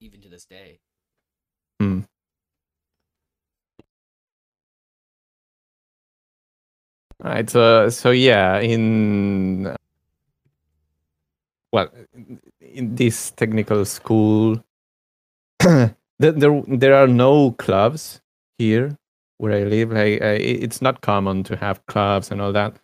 even 0.00 0.22
to 0.22 0.30
this 0.30 0.46
day. 0.46 0.80
Hmm. 1.80 2.00
All 7.24 7.30
right. 7.32 7.48
So 7.50 7.88
so 7.90 8.10
yeah, 8.10 8.60
in 8.60 9.76
well, 11.72 11.90
in- 12.60 12.94
this 12.94 13.30
technical 13.32 13.84
school, 13.84 14.62
there 15.60 15.92
there 16.68 16.94
are 16.94 17.08
no 17.08 17.52
clubs 17.52 18.20
here 18.58 18.96
where 19.38 19.52
I 19.52 19.64
live. 19.64 19.92
Like 19.92 20.22
i- 20.22 20.40
it's 20.64 20.82
not 20.82 21.00
common 21.02 21.44
to 21.44 21.56
have 21.56 21.84
clubs 21.86 22.30
and 22.30 22.40
all 22.40 22.52
that. 22.52 22.76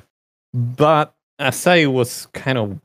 But 0.54 1.14
as 1.38 1.66
I 1.66 1.86
was 1.86 2.26
kind 2.34 2.58
of 2.58 2.80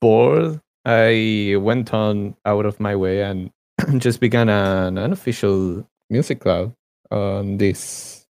bored, 0.00 0.60
I 0.84 1.56
went 1.60 1.94
on 1.94 2.36
out 2.46 2.66
of 2.66 2.80
my 2.80 2.96
way 2.96 3.22
and 3.22 3.50
just 3.98 4.20
began 4.20 4.48
an 4.48 4.98
unofficial 4.98 5.86
music 6.10 6.40
club 6.40 6.74
on 7.10 7.56
this 7.58 8.26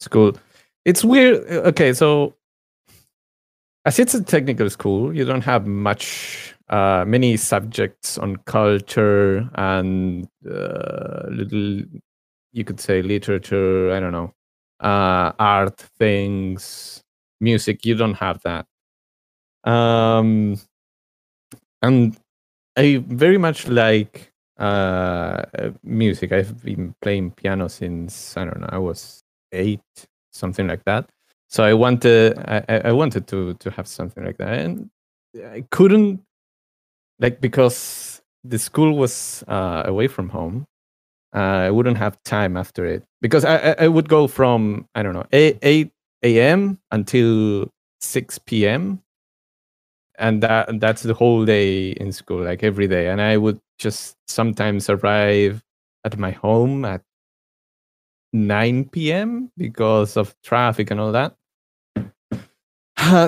school. 0.00 0.32
It's 0.84 1.04
weird. 1.04 1.44
uh, 1.50 1.68
Okay, 1.68 1.92
so 1.92 2.34
as 3.84 3.98
it's 3.98 4.14
a 4.14 4.22
technical 4.22 4.68
school, 4.70 5.14
you 5.14 5.24
don't 5.24 5.44
have 5.44 5.66
much, 5.66 6.54
uh, 6.68 7.04
many 7.06 7.36
subjects 7.36 8.18
on 8.18 8.36
culture 8.46 9.48
and 9.54 10.28
uh, 10.48 11.26
little, 11.30 11.82
you 12.52 12.64
could 12.64 12.80
say 12.80 13.02
literature. 13.02 13.92
I 13.92 14.00
don't 14.00 14.12
know, 14.12 14.32
uh, 14.80 15.32
art 15.38 15.78
things, 15.98 17.02
music. 17.40 17.84
You 17.86 17.94
don't 17.94 18.14
have 18.14 18.40
that. 18.42 18.66
Um, 19.64 20.58
and 21.82 22.16
I 22.76 23.04
very 23.06 23.38
much 23.38 23.68
like 23.68 24.32
uh 24.58 25.42
music. 25.82 26.32
I've 26.32 26.62
been 26.62 26.94
playing 27.02 27.32
piano 27.32 27.68
since 27.68 28.36
i 28.36 28.44
don't 28.44 28.60
know 28.60 28.68
i 28.70 28.78
was 28.78 29.22
eight 29.52 29.80
something 30.32 30.66
like 30.66 30.84
that. 30.84 31.10
So 31.48 31.64
i 31.64 31.74
wanted 31.74 32.38
i, 32.38 32.82
I 32.86 32.92
wanted 32.92 33.26
to 33.28 33.54
to 33.54 33.70
have 33.70 33.86
something 33.86 34.24
like 34.24 34.38
that. 34.38 34.58
And 34.58 34.90
i 35.52 35.64
couldn't 35.70 36.20
like 37.18 37.40
because 37.40 38.22
the 38.44 38.58
school 38.58 38.92
was 38.96 39.44
uh 39.48 39.82
away 39.86 40.08
from 40.08 40.28
home 40.28 40.64
uh, 41.34 41.66
i 41.68 41.70
wouldn't 41.70 41.98
have 41.98 42.22
time 42.24 42.56
after 42.56 42.86
it. 42.86 43.04
Because 43.20 43.44
i 43.44 43.74
i, 43.78 43.88
would 43.88 44.08
go 44.08 44.26
from 44.26 44.86
i 44.94 45.02
don't 45.02 45.14
know 45.14 45.26
8, 45.32 45.58
8 45.62 45.90
a.m 46.24 46.78
until 46.90 47.68
6 48.00 48.38
p.m 48.40 49.02
and 50.18 50.42
that 50.42 50.80
that's 50.80 51.02
the 51.02 51.14
whole 51.14 51.44
day 51.44 51.90
in 51.92 52.12
school 52.12 52.42
like 52.44 52.62
every 52.62 52.88
day. 52.88 53.08
And 53.08 53.20
i 53.20 53.36
would 53.36 53.60
just 53.78 54.16
sometimes 54.28 54.88
arrive 54.90 55.62
at 56.04 56.18
my 56.18 56.30
home 56.32 56.84
at 56.84 57.02
9 58.32 58.84
p.m 58.90 59.50
because 59.56 60.16
of 60.16 60.34
traffic 60.42 60.90
and 60.90 61.00
all 61.00 61.12
that. 61.12 61.34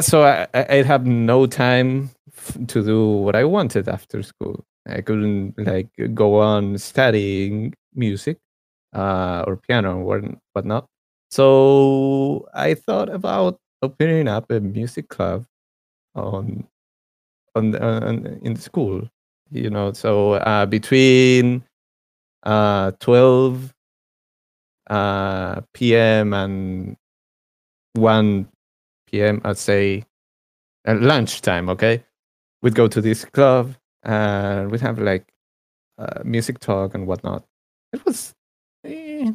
So 0.02 0.22
I, 0.24 0.46
i'd 0.54 0.86
have 0.86 1.06
no 1.06 1.46
time 1.46 2.10
f- 2.34 2.56
to 2.68 2.84
do 2.84 3.06
what 3.24 3.36
i 3.36 3.44
wanted 3.44 3.88
after 3.88 4.22
school. 4.22 4.64
I 4.88 5.00
couldn't 5.02 5.54
like 5.58 5.88
go 6.14 6.40
on 6.40 6.78
studying 6.78 7.74
music 7.94 8.38
uh, 8.94 9.44
or 9.46 9.56
piano 9.56 9.98
or 10.00 10.22
whatnot. 10.54 10.86
So 11.30 12.48
i 12.54 12.74
thought 12.74 13.08
about 13.10 13.58
opening 13.82 14.28
up 14.28 14.50
a 14.50 14.60
music 14.60 15.08
club 15.08 15.46
on 16.14 16.66
on, 17.54 17.76
on 17.76 18.26
in 18.42 18.56
school 18.56 19.08
you 19.50 19.70
know 19.70 19.92
so 19.92 20.34
uh 20.34 20.66
between 20.66 21.64
uh 22.44 22.90
12 23.00 23.74
uh 24.90 25.60
pm 25.74 26.32
and 26.34 26.96
1 27.94 28.48
pm 29.10 29.40
i'd 29.44 29.58
say 29.58 30.04
at 30.84 31.00
lunchtime 31.02 31.68
okay? 31.68 32.02
We'd 32.62 32.74
go 32.74 32.88
to 32.88 33.00
this 33.00 33.24
club 33.24 33.74
and 34.02 34.70
we'd 34.70 34.80
have 34.80 34.98
like 34.98 35.28
uh, 35.98 36.22
music 36.24 36.58
talk 36.58 36.94
and 36.94 37.06
whatnot. 37.06 37.44
It 37.92 38.04
was 38.04 38.34
eh, 38.84 39.30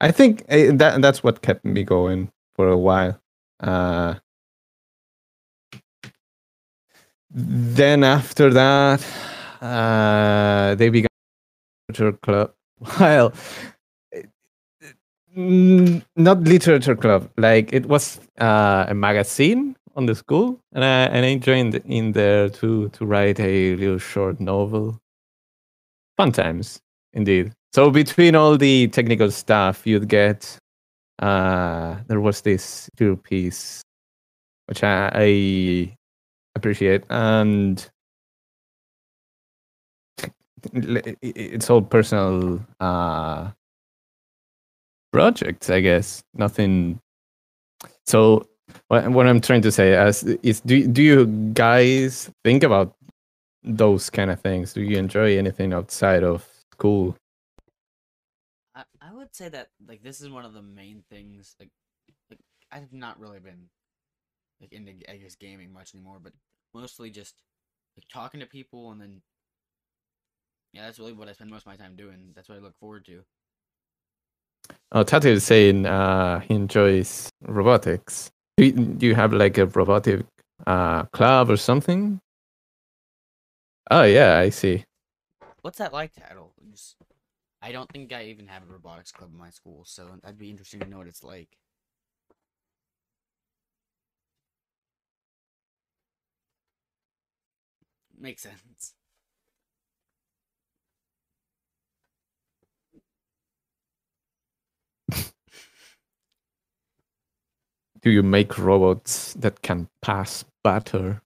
i 0.00 0.10
think 0.10 0.44
eh, 0.48 0.70
that 0.74 1.00
that's 1.02 1.22
what 1.22 1.42
kept 1.42 1.64
me 1.64 1.82
going 1.84 2.30
for 2.54 2.68
a 2.68 2.76
while. 2.78 3.18
Uh 3.60 4.14
then 7.36 8.02
after 8.02 8.50
that, 8.50 9.06
uh, 9.60 10.74
they 10.74 10.88
began 10.88 11.08
literature 11.88 12.18
club. 12.18 12.52
Well, 13.00 13.32
not 16.16 16.40
literature 16.42 16.96
club. 16.96 17.30
Like 17.36 17.72
it 17.72 17.86
was 17.86 18.20
uh, 18.40 18.86
a 18.88 18.94
magazine 18.94 19.76
on 19.96 20.06
the 20.06 20.14
school, 20.14 20.58
and 20.72 20.84
I 20.84 21.04
and 21.04 21.26
I 21.26 21.36
joined 21.36 21.74
in 21.84 22.12
there 22.12 22.48
to 22.48 22.88
to 22.88 23.06
write 23.06 23.38
a 23.40 23.76
little 23.76 23.98
short 23.98 24.40
novel. 24.40 24.98
Fun 26.16 26.32
times, 26.32 26.80
indeed. 27.12 27.52
So 27.74 27.90
between 27.90 28.34
all 28.34 28.56
the 28.56 28.88
technical 28.88 29.30
stuff, 29.30 29.86
you'd 29.86 30.08
get 30.08 30.58
uh, 31.18 31.96
there 32.08 32.20
was 32.20 32.40
this 32.40 32.88
little 32.98 33.16
piece 33.16 33.82
which 34.66 34.82
I, 34.82 35.10
I 35.14 35.96
appreciate 36.56 37.04
and 37.10 37.88
it's 40.72 41.70
all 41.70 41.82
personal 41.82 42.60
uh 42.80 43.50
projects 45.12 45.70
i 45.70 45.80
guess. 45.80 46.22
Nothing. 46.34 47.00
So 48.06 48.46
what, 48.88 49.04
i'm 49.04 49.40
trying 49.40 49.62
to 49.62 49.72
say 49.72 49.94
as 49.94 50.24
is 50.42 50.60
do, 50.60 50.86
do 50.86 51.02
you 51.02 51.26
guys 51.54 52.30
think 52.44 52.62
about 52.62 52.94
those 53.62 54.10
kind 54.10 54.30
of 54.30 54.40
things? 54.40 54.72
Do 54.72 54.82
you 54.82 54.96
enjoy 54.96 55.38
anything 55.38 55.72
outside 55.72 56.22
of 56.22 56.46
school? 56.72 57.16
I, 58.74 58.84
I 59.00 59.12
would 59.12 59.34
say 59.34 59.48
that 59.48 59.68
like 59.88 60.02
this 60.02 60.20
is 60.20 60.30
one 60.30 60.44
of 60.44 60.54
the 60.54 60.62
main 60.62 61.02
things 61.10 61.56
like 61.58 61.70
like 62.30 62.40
I've 62.70 62.92
not 62.92 63.18
really 63.18 63.40
been 63.40 63.68
like 64.60 64.72
into 64.72 64.92
I 65.10 65.16
guess 65.16 65.34
gaming 65.34 65.72
much 65.72 65.94
anymore, 65.94 66.18
but 66.22 66.32
mostly 66.74 67.10
just 67.10 67.42
like 67.96 68.08
talking 68.08 68.40
to 68.40 68.46
people 68.46 68.92
and 68.92 69.00
then 69.00 69.22
Yeah, 70.72 70.84
that's 70.84 70.98
really 70.98 71.14
what 71.14 71.28
I 71.28 71.32
spend 71.32 71.50
most 71.50 71.62
of 71.62 71.68
my 71.68 71.76
time 71.76 71.96
doing. 71.96 72.32
That's 72.34 72.50
what 72.50 72.58
I 72.58 72.60
look 72.60 72.76
forward 72.78 73.06
to. 73.06 73.24
Oh, 74.92 75.02
Tati 75.02 75.30
is 75.30 75.44
saying 75.44 75.86
uh, 75.86 76.40
he 76.40 76.54
enjoys 76.54 77.30
robotics. 77.42 78.30
Do 78.58 78.66
you, 78.66 78.72
do 78.72 79.06
you 79.06 79.14
have 79.14 79.32
like 79.32 79.56
a 79.58 79.66
robotic 79.66 80.26
uh, 80.66 81.04
club 81.04 81.50
or 81.50 81.56
something? 81.56 82.20
Oh 83.90 84.02
yeah, 84.02 84.38
I 84.38 84.50
see. 84.50 84.84
What's 85.62 85.78
that 85.78 85.92
like, 85.92 86.12
Tattle? 86.12 86.52
Just, 86.70 86.96
I 87.62 87.72
don't 87.72 87.90
think 87.90 88.12
I 88.12 88.24
even 88.24 88.48
have 88.48 88.62
a 88.62 88.72
robotics 88.72 89.12
club 89.12 89.30
in 89.32 89.38
my 89.38 89.50
school, 89.50 89.84
so 89.86 90.18
that'd 90.22 90.38
be 90.38 90.50
interesting 90.50 90.80
to 90.80 90.86
know 90.86 90.98
what 90.98 91.06
it's 91.08 91.24
like. 91.24 91.56
Makes 98.18 98.42
sense. 98.42 98.94
Do 108.02 108.10
you 108.10 108.22
make 108.22 108.58
robots 108.58 109.34
that 109.34 109.62
can 109.62 109.88
pass 110.02 110.44
butter? 110.62 111.22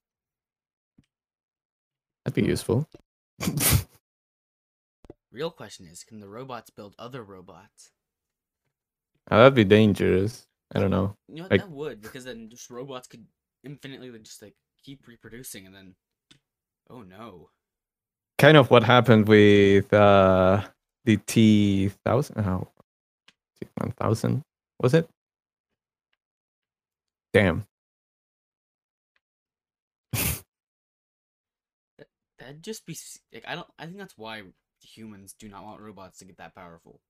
That'd 2.25 2.43
be 2.43 2.49
useful. 2.49 2.89
Real 5.33 5.51
question 5.51 5.87
is, 5.87 6.05
can 6.05 6.21
the 6.21 6.29
robots 6.29 6.71
build 6.71 6.95
other 6.99 7.23
robots? 7.23 7.91
Oh, 9.31 9.37
that'd 9.39 9.55
be 9.55 9.65
dangerous. 9.65 10.47
I 10.75 10.81
don't 10.81 10.91
know. 10.91 11.17
You 11.29 11.37
know 11.37 11.43
what, 11.43 11.51
Like- 11.51 11.61
that 11.61 11.71
would, 11.71 12.01
because 12.01 12.25
then 12.25 12.49
just 12.49 12.71
robots 12.71 13.09
could 13.09 13.27
infinitely 13.65 14.11
just 14.21 14.43
like 14.43 14.55
keep 14.83 15.07
reproducing, 15.07 15.67
and 15.67 15.75
then, 15.75 15.95
oh 16.91 17.03
no. 17.03 17.49
Kind 18.39 18.57
of 18.57 18.71
what 18.71 18.83
happened 18.83 19.29
with 19.29 19.93
uh, 19.93 20.63
the 21.05 21.17
T 21.19 21.91
thousand. 22.05 22.39
Oh, 22.41 22.69
T 23.61 23.69
one 23.77 23.93
thousand 23.93 24.43
was 24.81 24.95
it? 24.95 25.09
Damn. 27.33 27.65
That'd 32.39 32.63
just 32.63 32.87
be 32.87 32.97
like 33.33 33.45
I 33.47 33.55
don't. 33.55 33.69
I 33.79 33.85
think 33.87 33.99
that's 33.99 34.17
why 34.17 34.43
humans 34.83 35.35
do 35.39 35.49
not 35.49 35.63
want 35.65 35.81
robots 35.81 36.19
to 36.19 36.25
get 36.25 36.39
that 36.39 36.55
powerful. 36.55 37.01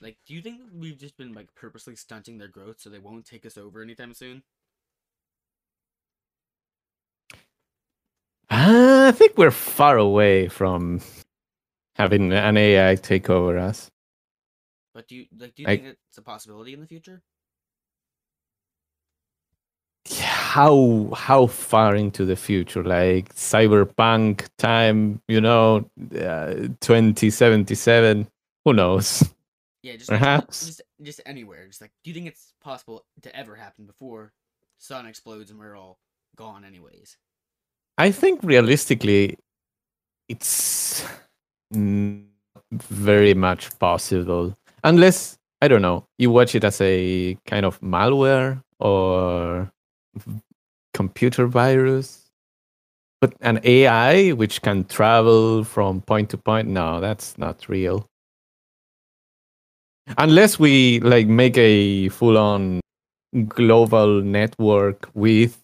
Like, 0.00 0.18
do 0.26 0.34
you 0.34 0.42
think 0.42 0.60
we've 0.74 0.98
just 0.98 1.16
been 1.16 1.32
like 1.32 1.54
purposely 1.54 1.96
stunting 1.96 2.38
their 2.38 2.48
growth 2.48 2.80
so 2.80 2.90
they 2.90 2.98
won't 2.98 3.24
take 3.26 3.46
us 3.46 3.56
over 3.58 3.82
anytime 3.82 4.14
soon? 4.14 4.42
Uh, 8.50 8.95
I 9.06 9.12
think 9.12 9.36
we're 9.38 9.50
far 9.50 9.96
away 9.98 10.48
from 10.48 11.00
having 11.94 12.32
an 12.32 12.56
AI 12.56 12.94
take 12.96 13.30
over 13.30 13.58
us. 13.58 13.90
But 14.94 15.08
do 15.08 15.16
you 15.16 15.26
like? 15.38 15.54
Do 15.54 15.62
you 15.62 15.68
I- 15.68 15.76
think 15.76 15.96
it's 16.08 16.18
a 16.18 16.22
possibility 16.22 16.72
in 16.72 16.80
the 16.80 16.86
future? 16.86 17.22
How 20.08 21.10
how 21.14 21.46
far 21.46 21.96
into 21.96 22.24
the 22.24 22.36
future? 22.36 22.82
Like 22.84 23.34
cyberpunk 23.34 24.46
time, 24.56 25.20
you 25.28 25.40
know, 25.40 25.90
uh, 26.18 26.68
twenty 26.80 27.30
seventy 27.30 27.74
seven. 27.74 28.28
Who 28.64 28.72
knows? 28.72 29.22
Yeah, 29.82 29.96
just 29.96 30.10
like, 30.10 30.18
Perhaps. 30.20 30.66
just 30.66 30.82
just 31.02 31.20
anywhere. 31.26 31.66
Just 31.66 31.80
like, 31.80 31.92
do 32.04 32.10
you 32.10 32.14
think 32.14 32.26
it's 32.28 32.52
possible 32.62 33.04
to 33.22 33.36
ever 33.36 33.54
happen 33.56 33.84
before 33.86 34.32
sun 34.78 35.06
explodes 35.06 35.50
and 35.50 35.58
we're 35.58 35.76
all 35.76 35.98
gone 36.36 36.64
anyways? 36.64 37.16
I 37.98 38.10
think 38.10 38.40
realistically, 38.42 39.38
it's 40.28 41.04
very 41.72 43.34
much 43.34 43.78
possible 43.78 44.56
unless 44.84 45.38
I 45.62 45.68
don't 45.68 45.82
know. 45.82 46.04
You 46.18 46.30
watch 46.30 46.54
it 46.54 46.64
as 46.64 46.80
a 46.80 47.38
kind 47.46 47.64
of 47.64 47.80
malware 47.80 48.62
or 48.78 49.70
computer 50.92 51.46
virus, 51.46 52.28
but 53.20 53.34
an 53.40 53.60
AI 53.64 54.32
which 54.32 54.60
can 54.60 54.84
travel 54.84 55.64
from 55.64 56.02
point 56.02 56.30
to 56.30 56.36
point. 56.36 56.68
No, 56.68 57.00
that's 57.00 57.38
not 57.38 57.68
real. 57.68 58.06
Unless 60.18 60.58
we 60.58 61.00
like 61.00 61.26
make 61.26 61.56
a 61.56 62.10
full-on 62.10 62.80
global 63.48 64.22
network 64.22 65.08
with 65.14 65.58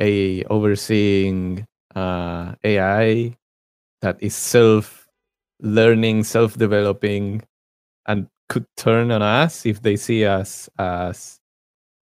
a 0.00 0.44
overseeing 0.44 1.64
uh, 1.94 2.54
AI 2.64 3.36
that 4.00 4.16
is 4.20 4.34
self 4.34 5.08
learning, 5.60 6.24
self 6.24 6.56
developing, 6.56 7.42
and 8.06 8.28
could 8.48 8.66
turn 8.76 9.10
on 9.10 9.22
us 9.22 9.66
if 9.66 9.82
they 9.82 9.96
see 9.96 10.24
us 10.24 10.68
as 10.78 11.40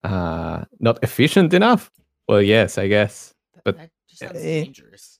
uh, 0.04 0.64
not 0.80 0.98
efficient 1.02 1.54
enough. 1.54 1.90
Well, 2.28 2.42
yes, 2.42 2.78
I 2.78 2.88
guess. 2.88 3.34
But, 3.64 3.78
that 3.78 3.90
just 4.08 4.20
sounds 4.20 4.36
eh, 4.36 4.64
dangerous. 4.64 5.18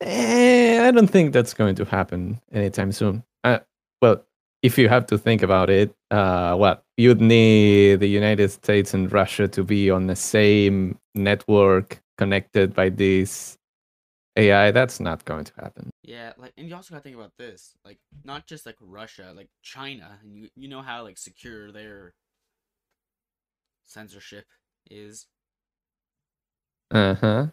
Eh, 0.00 0.88
I 0.88 0.90
don't 0.90 1.08
think 1.08 1.32
that's 1.32 1.54
going 1.54 1.74
to 1.76 1.84
happen 1.84 2.40
anytime 2.52 2.92
soon. 2.92 3.22
Uh, 3.44 3.58
well, 4.00 4.24
if 4.62 4.78
you 4.78 4.88
have 4.88 5.06
to 5.06 5.18
think 5.18 5.42
about 5.42 5.70
it, 5.70 5.94
uh, 6.10 6.54
what 6.54 6.84
you'd 6.96 7.20
need 7.20 8.00
the 8.00 8.08
United 8.08 8.50
States 8.50 8.94
and 8.94 9.12
Russia 9.12 9.48
to 9.48 9.64
be 9.64 9.90
on 9.90 10.06
the 10.06 10.16
same 10.16 10.98
network 11.14 12.01
connected 12.18 12.74
by 12.74 12.88
this 12.88 13.56
AI. 14.36 14.70
That's 14.70 15.00
not 15.00 15.24
going 15.24 15.44
to 15.44 15.52
happen. 15.56 15.90
Yeah, 16.02 16.32
like, 16.36 16.52
and 16.56 16.68
you 16.68 16.74
also 16.74 16.94
gotta 16.94 17.02
think 17.02 17.16
about 17.16 17.32
this, 17.38 17.74
like, 17.84 17.98
not 18.24 18.46
just 18.46 18.66
like 18.66 18.76
Russia, 18.80 19.32
like 19.34 19.48
China, 19.62 20.18
and 20.22 20.36
you 20.36 20.48
you 20.56 20.68
know 20.68 20.82
how 20.82 21.02
like 21.02 21.18
secure 21.18 21.72
their 21.72 22.14
censorship 23.86 24.46
is. 24.90 25.26
Uh 26.90 27.14
huh. 27.14 27.46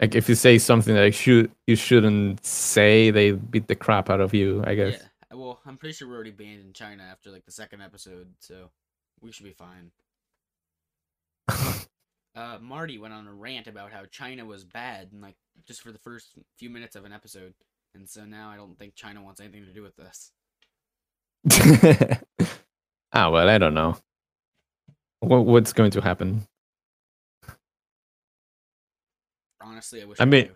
Like 0.00 0.14
if 0.14 0.28
you 0.28 0.34
say 0.34 0.58
something 0.58 0.94
that 0.94 1.14
should 1.14 1.50
you 1.66 1.76
shouldn't 1.76 2.44
say, 2.44 3.10
they 3.10 3.32
beat 3.32 3.66
the 3.66 3.74
crap 3.74 4.10
out 4.10 4.20
of 4.20 4.34
you. 4.34 4.62
I 4.66 4.74
guess. 4.74 5.00
Yeah, 5.00 5.36
well, 5.36 5.60
I'm 5.66 5.76
pretty 5.76 5.94
sure 5.94 6.08
we're 6.08 6.14
already 6.14 6.32
banned 6.32 6.60
in 6.60 6.72
China 6.72 7.02
after 7.02 7.30
like 7.30 7.44
the 7.46 7.52
second 7.52 7.80
episode, 7.82 8.28
so 8.40 8.70
we 9.20 9.32
should 9.32 9.44
be 9.44 9.52
fine. 9.52 9.90
Uh, 11.48 12.58
Marty 12.60 12.98
went 12.98 13.14
on 13.14 13.26
a 13.26 13.32
rant 13.32 13.66
about 13.66 13.90
how 13.92 14.02
China 14.10 14.44
was 14.44 14.62
bad, 14.62 15.08
and 15.10 15.22
like 15.22 15.36
just 15.66 15.80
for 15.80 15.90
the 15.90 15.98
first 15.98 16.32
few 16.58 16.68
minutes 16.68 16.94
of 16.94 17.06
an 17.06 17.12
episode, 17.12 17.54
and 17.94 18.06
so 18.08 18.26
now 18.26 18.50
I 18.50 18.56
don't 18.56 18.78
think 18.78 18.94
China 18.94 19.22
wants 19.22 19.40
anything 19.40 19.64
to 19.64 19.72
do 19.72 19.82
with 19.82 19.96
this. 19.96 20.32
ah 23.14 23.30
well, 23.30 23.48
I 23.48 23.56
don't 23.56 23.72
know. 23.72 23.96
What, 25.20 25.46
what's 25.46 25.72
going 25.72 25.92
to 25.92 26.02
happen? 26.02 26.46
Honestly, 29.60 30.02
I 30.02 30.04
wish 30.04 30.20
I 30.20 30.24
I, 30.24 30.26
mean- 30.26 30.44
knew. 30.44 30.50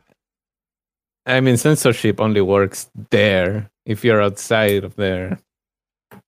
I 1.27 1.41
mean, 1.41 1.57
censorship 1.57 2.21
only 2.21 2.41
works 2.41 2.91
there. 3.11 3.71
If 3.87 4.05
you're 4.05 4.21
outside 4.23 4.85
of 4.85 4.97
there, 4.97 5.39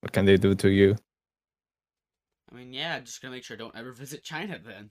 what 0.00 0.12
can 0.12 0.24
they 0.24 0.36
do 0.36 0.54
to 0.54 0.70
you? 0.70 0.96
I 2.52 2.56
mean, 2.56 2.72
yeah, 2.72 3.00
just 3.00 3.22
gonna 3.22 3.32
make 3.32 3.44
sure 3.44 3.56
I 3.56 3.58
don't 3.58 3.76
ever 3.76 3.92
visit 4.04 4.22
China 4.22 4.58
then. 4.64 4.90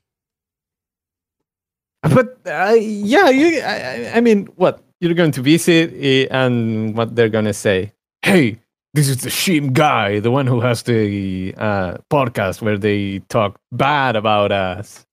But 2.03 2.39
uh, 2.47 2.73
yeah, 2.79 3.29
you. 3.29 3.59
I, 3.61 4.13
I- 4.15 4.21
mean, 4.21 4.47
what 4.55 4.83
you're 4.99 5.13
going 5.13 5.31
to 5.33 5.41
visit, 5.41 5.93
eh, 5.93 6.27
and 6.31 6.95
what 6.97 7.15
they're 7.15 7.29
gonna 7.29 7.53
say? 7.53 7.93
Hey, 8.23 8.59
this 8.93 9.07
is 9.07 9.21
the 9.21 9.29
Shim 9.29 9.71
guy, 9.73 10.19
the 10.19 10.31
one 10.31 10.47
who 10.47 10.61
has 10.61 10.83
the 10.83 11.53
uh, 11.57 11.97
podcast 12.11 12.61
where 12.61 12.77
they 12.77 13.19
talk 13.29 13.59
bad 13.71 14.15
about 14.15 14.51
us. 14.51 15.05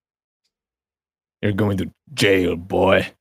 You're 1.43 1.53
going 1.53 1.77
to 1.79 1.91
jail, 2.15 2.57
boy. 2.57 3.13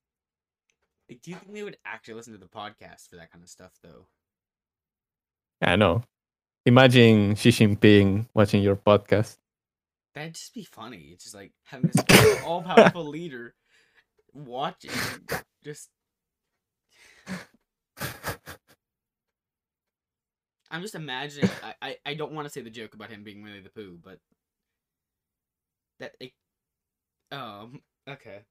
Do 1.10 1.16
you 1.32 1.36
think 1.36 1.54
they 1.54 1.64
would 1.64 1.78
actually 1.86 2.16
listen 2.16 2.34
to 2.34 2.40
the 2.40 2.48
podcast 2.48 3.10
for 3.10 3.18
that 3.18 3.32
kind 3.32 3.44
of 3.44 3.50
stuff, 3.50 3.72
though? 3.84 4.08
I 5.62 5.76
know. 5.76 6.04
Imagine 6.68 7.34
Xi 7.36 7.50
Jinping 7.50 8.28
watching 8.34 8.62
your 8.62 8.76
podcast. 8.76 9.38
That'd 10.14 10.34
just 10.34 10.54
be 10.54 10.66
funny. 10.66 11.12
It's 11.14 11.24
just 11.24 11.34
like 11.34 11.54
having 11.64 11.90
this 11.94 12.42
all 12.46 12.62
powerful 12.62 13.08
leader 13.08 13.56
watching, 14.34 14.92
just. 15.64 15.88
I'm 20.70 20.82
just 20.82 20.96
imagining. 20.96 21.50
I, 21.64 21.74
I, 21.82 21.96
I 22.06 22.14
don't 22.16 22.34
want 22.34 22.48
to 22.48 22.54
say 22.54 22.60
the 22.60 22.70
joke 22.70 22.94
about 22.96 23.12
him 23.12 23.24
being 23.24 23.42
Winnie 23.42 23.62
the 23.62 23.70
Pooh, 23.70 23.98
but 24.04 24.20
that 26.02 26.16
it, 26.20 26.34
um 27.32 27.80
okay. 28.10 28.42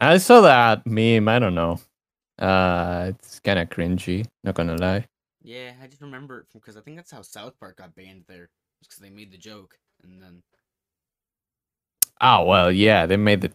I 0.00 0.16
saw 0.16 0.40
that 0.40 0.86
meme. 0.86 1.28
I 1.28 1.38
don't 1.38 1.54
know. 1.54 1.80
Uh, 2.38 3.12
it's 3.14 3.40
kind 3.40 3.58
of 3.58 3.68
cringy. 3.68 4.24
Not 4.42 4.54
gonna 4.54 4.76
lie. 4.76 5.06
Yeah, 5.42 5.72
I 5.82 5.86
just 5.86 6.02
remember 6.02 6.40
it 6.40 6.46
because 6.52 6.76
I 6.76 6.80
think 6.80 6.96
that's 6.96 7.10
how 7.10 7.22
South 7.22 7.58
Park 7.58 7.78
got 7.78 7.94
banned 7.94 8.24
there, 8.28 8.50
because 8.80 8.98
they 8.98 9.10
made 9.10 9.32
the 9.32 9.38
joke 9.38 9.78
and 10.02 10.22
then 10.22 10.42
Oh 12.20 12.44
well, 12.44 12.70
yeah, 12.70 13.06
they 13.06 13.16
made 13.16 13.40
the 13.40 13.52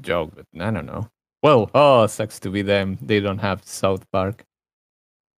joke, 0.00 0.32
but 0.34 0.46
I 0.60 0.70
don't 0.70 0.86
know. 0.86 1.08
Well, 1.42 1.70
oh, 1.74 2.06
sucks 2.06 2.38
to 2.40 2.50
be 2.50 2.62
them. 2.62 2.98
They 3.00 3.20
don't 3.20 3.38
have 3.38 3.64
South 3.64 4.10
Park. 4.10 4.44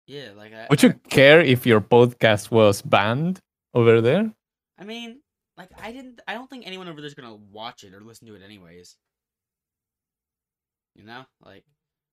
Yeah, 0.07 0.31
like 0.37 0.55
I. 0.55 0.67
Would 0.71 0.83
you 0.83 0.95
care 1.11 1.41
if 1.41 1.67
your 1.67 1.81
podcast 1.81 2.51
was 2.51 2.81
banned 2.81 3.41
over 3.75 4.01
there? 4.01 4.33
I 4.79 4.85
mean, 4.85 5.21
like 5.59 5.71
I 5.83 5.93
didn't. 5.93 6.21
I 6.27 6.35
don't 6.35 6.49
think 6.49 6.67
anyone 6.67 6.89
over 6.89 7.01
there's 7.01 7.15
gonna 7.15 7.35
watch 7.35 7.85
it 7.85 7.93
or 7.93 8.01
listen 8.01 8.27
to 8.29 8.35
it 8.35 8.43
anyways. 8.43 8.97
You 10.95 11.05
know, 11.05 11.25
like 11.45 11.65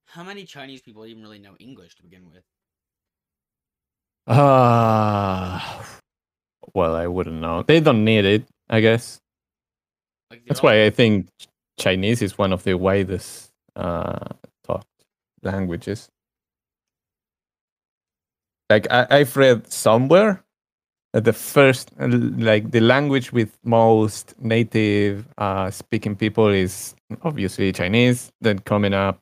how 0.08 0.24
many 0.24 0.44
Chinese 0.44 0.82
people 0.82 1.06
even 1.06 1.24
really 1.24 1.40
know 1.40 1.56
English 1.60 1.96
to 1.96 2.04
begin 2.04 2.30
with? 2.30 2.44
Ah, 4.28 5.84
well, 6.74 6.96
I 6.96 7.08
wouldn't 7.08 7.42
know. 7.42 7.64
They 7.64 7.80
don't 7.80 8.06
need 8.06 8.26
it, 8.26 8.46
I 8.70 8.80
guess. 8.80 9.20
Like 10.32 10.44
That's 10.48 10.64
why 10.64 10.86
I 10.86 10.90
think 10.90 11.28
Chinese 11.78 12.22
is 12.22 12.38
one 12.38 12.54
of 12.54 12.64
the 12.64 12.76
widest 12.76 13.52
uh, 13.76 14.30
taught 14.64 14.86
languages. 15.44 16.10
Like 18.70 18.88
I, 18.90 19.08
I've 19.10 19.36
read 19.36 19.72
somewhere 19.72 20.44
that 21.14 21.26
the 21.26 21.34
first, 21.34 21.92
uh, 22.00 22.08
like 22.08 22.72
the 22.72 22.80
language 22.80 23.32
with 23.34 23.58
most 23.64 24.34
native 24.40 25.28
uh, 25.38 25.70
speaking 25.70 26.16
people 26.16 26.48
is 26.48 26.96
obviously 27.22 27.72
Chinese. 27.72 28.32
Then 28.42 28.60
coming 28.60 28.94
up 28.94 29.20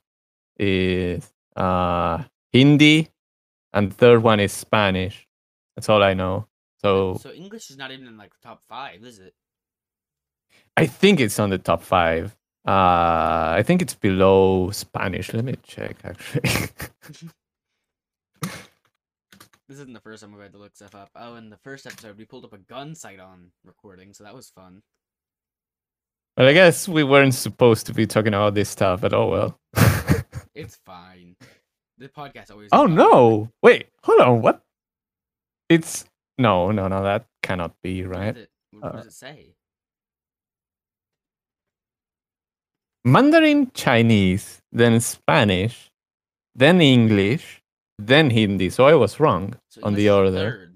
is 0.58 1.32
uh, 1.56 2.24
Hindi, 2.54 3.10
and 3.74 3.94
third 3.94 4.24
one 4.24 4.40
is 4.40 4.52
Spanish. 4.52 5.28
That's 5.76 5.90
all 5.90 6.04
I 6.04 6.14
know. 6.14 6.48
So 6.82 7.16
So 7.22 7.32
English 7.32 7.70
is 7.70 7.78
not 7.78 7.92
even 7.92 8.08
in 8.08 8.18
like 8.18 8.32
the 8.32 8.48
top 8.48 8.62
five, 8.68 9.04
is 9.04 9.20
it? 9.20 9.34
I 10.78 10.86
think 10.88 11.20
it's 11.20 11.40
on 11.40 11.50
the 11.50 11.58
top 11.58 11.82
five. 11.84 12.36
Uh, 12.68 13.54
I 13.58 13.64
think 13.66 13.82
it's 13.82 13.96
below 13.96 14.70
Spanish. 14.72 15.34
Let 15.34 15.46
me 15.46 15.56
check 15.64 15.98
actually. 16.04 16.42
This 19.68 19.80
isn't 19.80 19.94
the 19.94 20.02
first 20.02 20.22
time 20.22 20.34
we've 20.34 20.42
had 20.42 20.52
to 20.52 20.58
look 20.58 20.76
stuff 20.76 20.94
up. 20.96 21.10
Oh, 21.16 21.36
in 21.36 21.50
the 21.50 21.56
first 21.56 21.86
episode, 21.86 22.18
we 22.18 22.26
pulled 22.26 22.44
up 22.44 22.52
a 22.52 22.58
gun 22.58 22.94
sight 22.94 23.22
on 23.22 23.52
recording, 23.64 24.12
so 24.14 24.26
that 24.26 24.36
was 24.36 24.50
fun. 24.50 24.82
but 26.36 26.46
I 26.46 26.52
guess 26.52 26.90
we 26.90 27.04
weren't 27.06 27.34
supposed 27.34 27.86
to 27.86 27.94
be 27.94 28.06
talking 28.06 28.34
about 28.34 28.54
this 28.54 28.68
stuff, 28.70 29.00
but 29.00 29.14
oh 29.14 29.28
well. 29.30 29.60
It's 30.54 30.76
fine. 30.86 31.38
The 32.02 32.10
podcast 32.10 32.50
always. 32.50 32.70
oh 32.74 32.88
no! 32.88 33.50
Wait, 33.62 33.90
hold 34.02 34.22
on. 34.22 34.42
What? 34.42 34.64
It's 35.70 36.06
no, 36.40 36.72
no, 36.72 36.88
no. 36.88 37.04
That 37.04 37.28
cannot 37.44 37.76
be 37.84 38.02
What 38.08 38.18
right. 38.18 38.34
does 38.34 38.44
it, 38.44 38.50
what 38.72 38.84
Uh, 38.84 38.98
does 38.98 39.06
it 39.06 39.14
say? 39.14 39.54
Mandarin 43.06 43.72
Chinese, 43.74 44.62
then 44.72 45.00
Spanish, 45.00 45.92
then 46.56 46.82
English, 46.82 47.62
then 48.00 48.30
Hindi. 48.32 48.70
So 48.72 48.86
I 48.86 48.96
was 48.96 49.20
wrong 49.20 49.56
So 49.70 49.82
on 49.84 49.94
the 49.94 50.08
English 50.08 50.34
order. 50.34 50.72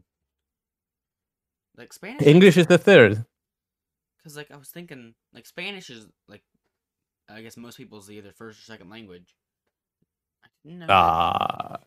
Like 1.77 1.91
Spanish. 1.93 2.21
English 2.25 2.57
is 2.57 2.67
the 2.67 2.77
third. 2.77 3.25
Because 4.17 4.37
like 4.37 4.51
I 4.51 4.57
was 4.57 4.69
thinking, 4.69 5.15
like 5.33 5.45
Spanish 5.45 5.89
is 5.89 6.07
like, 6.27 6.43
I 7.27 7.41
guess 7.41 7.57
most 7.57 7.77
people's 7.77 8.09
either 8.11 8.31
first 8.31 8.59
or 8.59 8.63
second 8.63 8.89
language. 8.89 9.33
I 10.65 10.67
didn't 10.67 10.79
know 10.79 10.87
that- 10.87 10.93
Uh, 10.93 11.77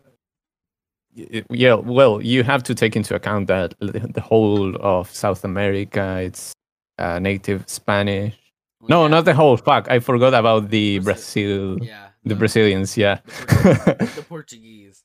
yeah, 1.50 1.74
well, 1.74 2.22
you 2.22 2.44
have 2.44 2.62
to 2.64 2.74
take 2.74 2.94
into 2.94 3.14
account 3.14 3.48
that 3.48 3.74
the 3.80 4.20
whole 4.20 4.76
of 4.76 5.10
South 5.12 5.44
America, 5.44 6.20
it's 6.22 6.52
uh, 6.98 7.18
native 7.18 7.64
Spanish. 7.68 8.34
well, 8.80 8.88
No, 8.88 9.02
yeah, 9.02 9.08
not 9.08 9.24
the 9.24 9.34
whole. 9.34 9.56
Fuck, 9.56 9.90
I 9.90 9.98
forgot 9.98 10.34
about 10.34 10.70
the 10.70 11.00
Brazil- 11.00 11.76
Brazil, 11.76 11.88
Yeah. 11.88 12.08
the 12.24 12.34
Brazilians. 12.36 12.96
Yeah. 12.96 13.18
The, 13.24 13.32
Portu- 13.32 14.14
the 14.16 14.22
Portuguese. 14.22 15.02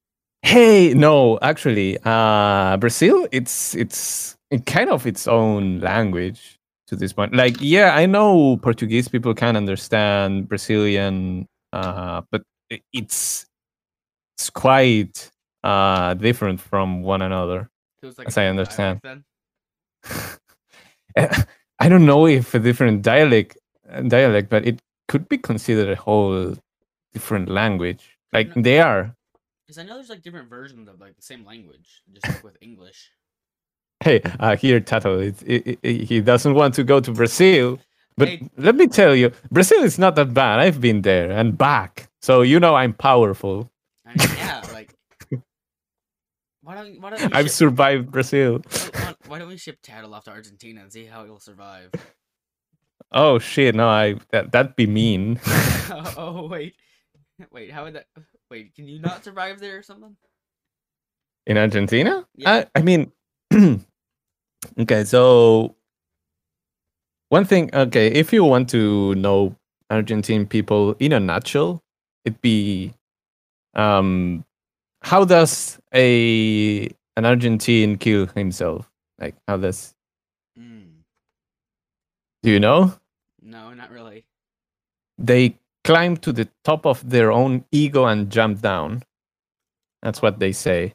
hey, 0.42 0.94
no, 0.94 1.38
actually, 1.42 1.98
uh, 2.04 2.76
Brazil, 2.78 3.26
it's 3.32 3.74
it's 3.74 4.36
it 4.50 4.64
kind 4.64 4.88
of 4.88 5.06
its 5.06 5.28
own 5.28 5.80
language 5.80 6.58
to 6.88 6.96
this 6.96 7.12
point. 7.12 7.34
Like, 7.34 7.56
yeah, 7.60 7.94
I 7.94 8.06
know 8.06 8.56
Portuguese 8.56 9.08
people 9.08 9.34
can 9.34 9.56
understand 9.56 10.48
Brazilian, 10.48 11.46
uh, 11.74 12.22
but 12.30 12.42
it's 12.92 13.46
it's 14.36 14.50
quite 14.50 15.30
uh 15.64 16.14
different 16.14 16.60
from 16.60 17.02
one 17.02 17.22
another. 17.22 17.68
Like 18.02 18.28
As 18.28 18.38
I 18.38 18.46
understand. 18.46 19.00
I 21.16 21.88
don't 21.88 22.06
know 22.06 22.26
if 22.26 22.54
a 22.54 22.58
different 22.58 23.02
dialect 23.02 23.58
dialect, 24.08 24.48
but 24.48 24.66
it 24.66 24.80
could 25.08 25.28
be 25.28 25.38
considered 25.38 25.88
a 25.90 25.96
whole 25.96 26.56
different 27.12 27.48
language. 27.48 28.16
Like 28.32 28.54
they 28.54 28.80
are. 28.80 29.14
Because 29.66 29.78
I 29.78 29.82
know 29.84 29.94
there's 29.94 30.08
like 30.08 30.22
different 30.22 30.48
versions 30.48 30.88
of 30.88 31.00
like 31.00 31.16
the 31.16 31.22
same 31.22 31.44
language, 31.44 32.02
just 32.12 32.26
like 32.28 32.44
with 32.44 32.56
English. 32.60 33.10
Hey, 34.02 34.22
uh, 34.40 34.56
here, 34.56 34.80
Tato, 34.80 35.18
it, 35.20 35.42
it, 35.44 35.78
it- 35.82 36.04
he 36.08 36.22
doesn't 36.22 36.54
want 36.54 36.72
to 36.76 36.84
go 36.84 37.00
to 37.00 37.12
Brazil. 37.12 37.78
But 38.16 38.28
Hey. 38.28 38.48
let 38.56 38.74
me 38.74 38.86
tell 38.86 39.14
you, 39.14 39.30
Brazil 39.50 39.82
is 39.84 39.98
not 39.98 40.14
that 40.16 40.32
bad. 40.32 40.58
I've 40.58 40.80
been 40.80 41.02
there 41.02 41.30
and 41.30 41.56
back. 41.58 42.08
So 42.22 42.42
you 42.42 42.60
know 42.60 42.74
I'm 42.74 42.92
powerful. 42.92 43.70
I 44.06 44.10
mean, 44.10 44.28
yeah, 44.36 44.62
like. 44.72 44.94
Why 46.62 46.74
don't 46.74 47.00
why 47.00 47.10
don't 47.10 47.34
I've 47.34 47.46
ship, 47.46 47.52
survived 47.52 48.10
Brazil. 48.10 48.60
why, 48.68 48.90
why- 48.92 49.14
why 49.28 49.38
don't 49.38 49.48
we 49.48 49.56
ship 49.56 49.78
Tattle 49.82 50.12
off 50.14 50.24
to 50.24 50.30
Argentina 50.30 50.82
and 50.82 50.92
see 50.92 51.06
how 51.06 51.24
he'll 51.24 51.40
survive? 51.40 51.90
Oh 53.12 53.38
shit, 53.38 53.74
no, 53.74 53.88
I 53.88 54.16
that 54.30 54.52
that'd 54.52 54.76
be 54.76 54.86
mean. 54.86 55.40
oh, 55.46 56.14
oh 56.18 56.46
wait, 56.48 56.74
wait, 57.50 57.70
how 57.72 57.84
would 57.84 57.94
that? 57.94 58.06
Wait, 58.50 58.74
can 58.74 58.86
you 58.86 59.00
not 59.00 59.24
survive 59.24 59.58
there 59.58 59.78
or 59.78 59.82
something? 59.82 60.16
In 61.46 61.56
Argentina? 61.56 62.26
Yeah. 62.36 62.66
I, 62.74 62.78
I 62.78 62.82
mean, 62.82 63.10
okay, 64.78 65.04
so 65.04 65.74
one 67.30 67.44
thing, 67.46 67.70
okay, 67.74 68.08
if 68.08 68.32
you 68.32 68.44
want 68.44 68.68
to 68.70 69.14
know 69.14 69.56
Argentine 69.88 70.46
people 70.46 70.94
in 71.00 71.12
a 71.12 71.18
nutshell, 71.20 71.82
it'd 72.24 72.40
be 72.40 72.92
um, 73.74 74.44
how 75.02 75.24
does 75.24 75.78
a 75.94 76.88
an 77.16 77.24
Argentine 77.24 77.96
kill 77.98 78.26
himself? 78.26 78.90
Like, 79.18 79.34
how 79.46 79.56
does 79.56 79.94
Mm, 80.58 81.04
do 82.42 82.50
you 82.50 82.60
know? 82.60 82.92
no, 83.42 83.72
not 83.72 83.90
really. 83.90 84.24
They 85.18 85.56
climb 85.84 86.16
to 86.18 86.32
the 86.32 86.48
top 86.64 86.84
of 86.86 87.08
their 87.08 87.32
own 87.32 87.64
ego 87.72 88.04
and 88.06 88.30
jump 88.30 88.60
down. 88.60 89.02
That's 90.02 90.20
what 90.22 90.38
they 90.38 90.52
say. 90.52 90.94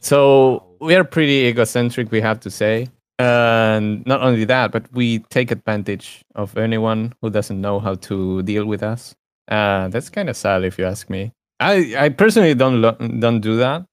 So 0.00 0.64
we 0.80 0.94
are 0.94 1.04
pretty 1.04 1.46
egocentric, 1.46 2.10
we 2.10 2.20
have 2.20 2.40
to 2.40 2.50
say. 2.50 2.88
And 3.18 4.04
not 4.06 4.20
only 4.22 4.44
that, 4.44 4.72
but 4.72 4.92
we 4.92 5.20
take 5.30 5.50
advantage 5.50 6.22
of 6.34 6.56
anyone 6.58 7.14
who 7.22 7.30
doesn't 7.30 7.60
know 7.60 7.80
how 7.80 7.94
to 7.94 8.42
deal 8.42 8.66
with 8.66 8.82
us. 8.82 9.14
Uh, 9.48 9.88
that's 9.88 10.10
kind 10.10 10.28
of 10.28 10.36
sad, 10.36 10.64
if 10.64 10.78
you 10.78 10.86
ask 10.86 11.08
me. 11.08 11.32
I, 11.60 11.94
I 11.96 12.08
personally 12.10 12.54
don't 12.54 12.82
lo- 12.82 12.98
don't 12.98 13.40
do 13.40 13.56
that, 13.58 13.86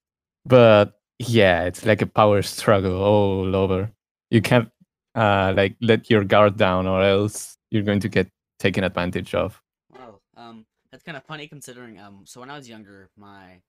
but 0.45 0.99
yeah, 1.19 1.63
it's 1.63 1.85
like 1.85 2.01
a 2.01 2.07
power 2.07 2.41
struggle 2.41 3.01
all 3.01 3.55
over. 3.55 3.91
You 4.29 4.41
can't 4.41 4.69
uh, 5.15 5.53
like 5.55 5.75
let 5.81 6.09
your 6.09 6.23
guard 6.23 6.57
down, 6.57 6.87
or 6.87 7.01
else 7.01 7.57
you're 7.71 7.83
going 7.83 8.01
to 8.01 8.09
get 8.09 8.27
taken 8.59 8.83
advantage 8.83 9.33
of. 9.33 9.61
Well, 9.91 10.21
um, 10.35 10.65
that's 10.91 11.03
kind 11.03 11.17
of 11.17 11.23
funny 11.23 11.47
considering 11.47 11.99
um, 11.99 12.23
so 12.25 12.39
when 12.39 12.49
I 12.49 12.57
was 12.57 12.67
younger, 12.67 13.09
my 13.15 13.61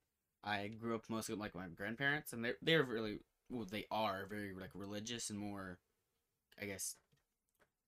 I 0.43 0.69
grew 0.69 0.95
up 0.95 1.05
mostly 1.09 1.35
with 1.35 1.41
like 1.41 1.55
my 1.55 1.67
grandparents, 1.69 2.33
and 2.33 2.45
they 2.45 2.53
they're 2.63 2.83
really 2.83 3.19
well, 3.51 3.67
they 3.71 3.87
are 3.91 4.27
very 4.29 4.53
like 4.59 4.71
religious 4.75 5.31
and 5.31 5.39
more, 5.39 5.79
I 6.61 6.65
guess, 6.65 6.97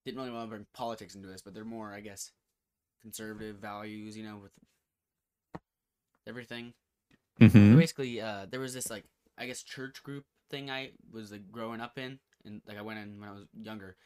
didn't 0.04 0.18
really 0.18 0.30
want 0.30 0.44
to 0.44 0.50
bring 0.50 0.66
politics 0.74 1.14
into 1.14 1.28
this, 1.28 1.42
but 1.42 1.54
they're 1.54 1.64
more, 1.64 1.92
I 1.92 2.00
guess, 2.00 2.30
conservative 3.02 3.56
values, 3.56 4.16
you 4.16 4.24
know, 4.24 4.38
with 4.38 4.52
everything. 6.26 6.74
Mhm. 7.40 7.78
Basically, 7.78 8.20
uh, 8.20 8.46
there 8.46 8.61
was 8.61 8.74
this 8.74 8.90
like 8.90 9.04
I 9.38 9.46
guess 9.46 9.62
church 9.62 10.02
group 10.02 10.24
thing 10.50 10.70
I 10.70 10.92
was 11.11 11.30
like 11.32 11.50
growing 11.50 11.80
up 11.80 11.98
in, 11.98 12.20
and 12.44 12.62
like 12.66 12.78
I 12.78 12.82
went 12.82 12.98
in 13.00 13.20
when 13.20 13.28
I 13.28 13.32
was 13.32 13.46
younger, 13.61 13.96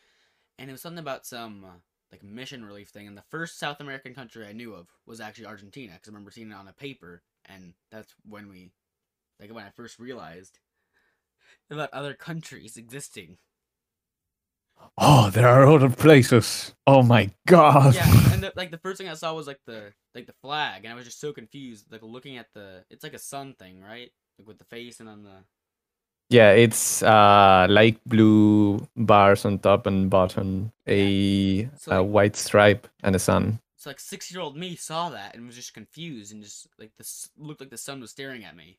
and 0.59 0.69
it 0.71 0.73
was 0.73 0.83
something 0.83 0.99
about 0.99 1.27
some 1.27 1.65
uh, 1.65 1.79
like 2.13 2.23
mission 2.23 2.65
relief 2.65 2.89
thing. 2.91 3.07
And 3.07 3.17
the 3.17 3.25
first 3.31 3.59
South 3.59 3.81
American 3.81 4.15
country 4.15 4.47
I 4.47 4.53
knew 4.53 4.75
of 4.75 4.89
was 5.07 5.21
actually 5.21 5.47
Argentina, 5.47 5.95
because 5.95 6.09
I 6.09 6.13
remember 6.13 6.31
seeing 6.31 6.51
it 6.51 6.55
on 6.55 6.69
a 6.69 6.73
paper, 6.73 7.23
and 7.47 7.75
that's 7.91 8.15
when 8.25 8.49
we, 8.49 8.73
like 9.41 9.53
when 9.53 9.65
I 9.67 9.71
first 9.71 9.99
realized 9.99 10.59
about 11.71 11.93
other 11.93 12.15
countries 12.15 12.77
existing. 12.77 13.39
Oh, 14.99 15.31
there 15.31 15.49
are 15.49 15.67
other 15.67 15.91
places. 15.91 16.75
Oh 16.87 17.03
my 17.03 17.31
god. 17.47 17.95
Yeah, 17.95 18.11
and 18.29 18.43
the, 18.43 18.53
like 18.57 18.71
the 18.71 18.79
first 18.79 18.99
thing 18.99 19.09
I 19.09 19.15
saw 19.15 19.35
was 19.35 19.47
like 19.47 19.61
the 19.67 19.93
like 20.15 20.27
the 20.27 20.35
flag, 20.43 20.85
and 20.85 20.93
I 20.93 20.97
was 20.97 21.05
just 21.05 21.21
so 21.21 21.33
confused, 21.33 21.91
like 21.91 22.03
looking 22.03 22.37
at 22.37 22.49
the 22.55 22.85
it's 22.91 23.03
like 23.05 23.15
a 23.15 23.19
sun 23.19 23.55
thing, 23.55 23.81
right? 23.83 24.11
Like 24.39 24.49
with 24.49 24.59
the 24.59 24.65
face 24.65 25.01
and 25.01 25.09
then 25.09 25.23
the 25.25 25.45
Yeah, 26.31 26.53
it's 26.53 27.03
uh 27.03 27.67
light 27.69 27.99
blue 28.07 28.87
bars 28.97 29.45
on 29.45 29.59
top 29.59 29.87
and 29.87 30.09
bottom, 30.09 30.73
a, 30.87 31.69
So, 31.75 31.93
a 31.93 32.03
white 32.05 32.37
stripe 32.37 32.87
and 33.03 33.17
a 33.17 33.19
sun. 33.19 33.59
So 33.77 33.91
like 33.91 33.99
six 33.99 34.31
year 34.31 34.41
old 34.41 34.57
me 34.57 34.77
saw 34.77 35.11
that 35.11 35.35
and 35.35 35.45
was 35.47 35.57
just 35.57 35.75
confused 35.75 36.33
and 36.33 36.43
just 36.43 36.69
like 36.79 36.93
this 36.99 37.31
looked 37.37 37.61
like 37.61 37.71
the 37.71 37.77
sun 37.79 38.01
was 38.01 38.11
staring 38.13 38.45
at 38.45 38.55
me. 38.57 38.79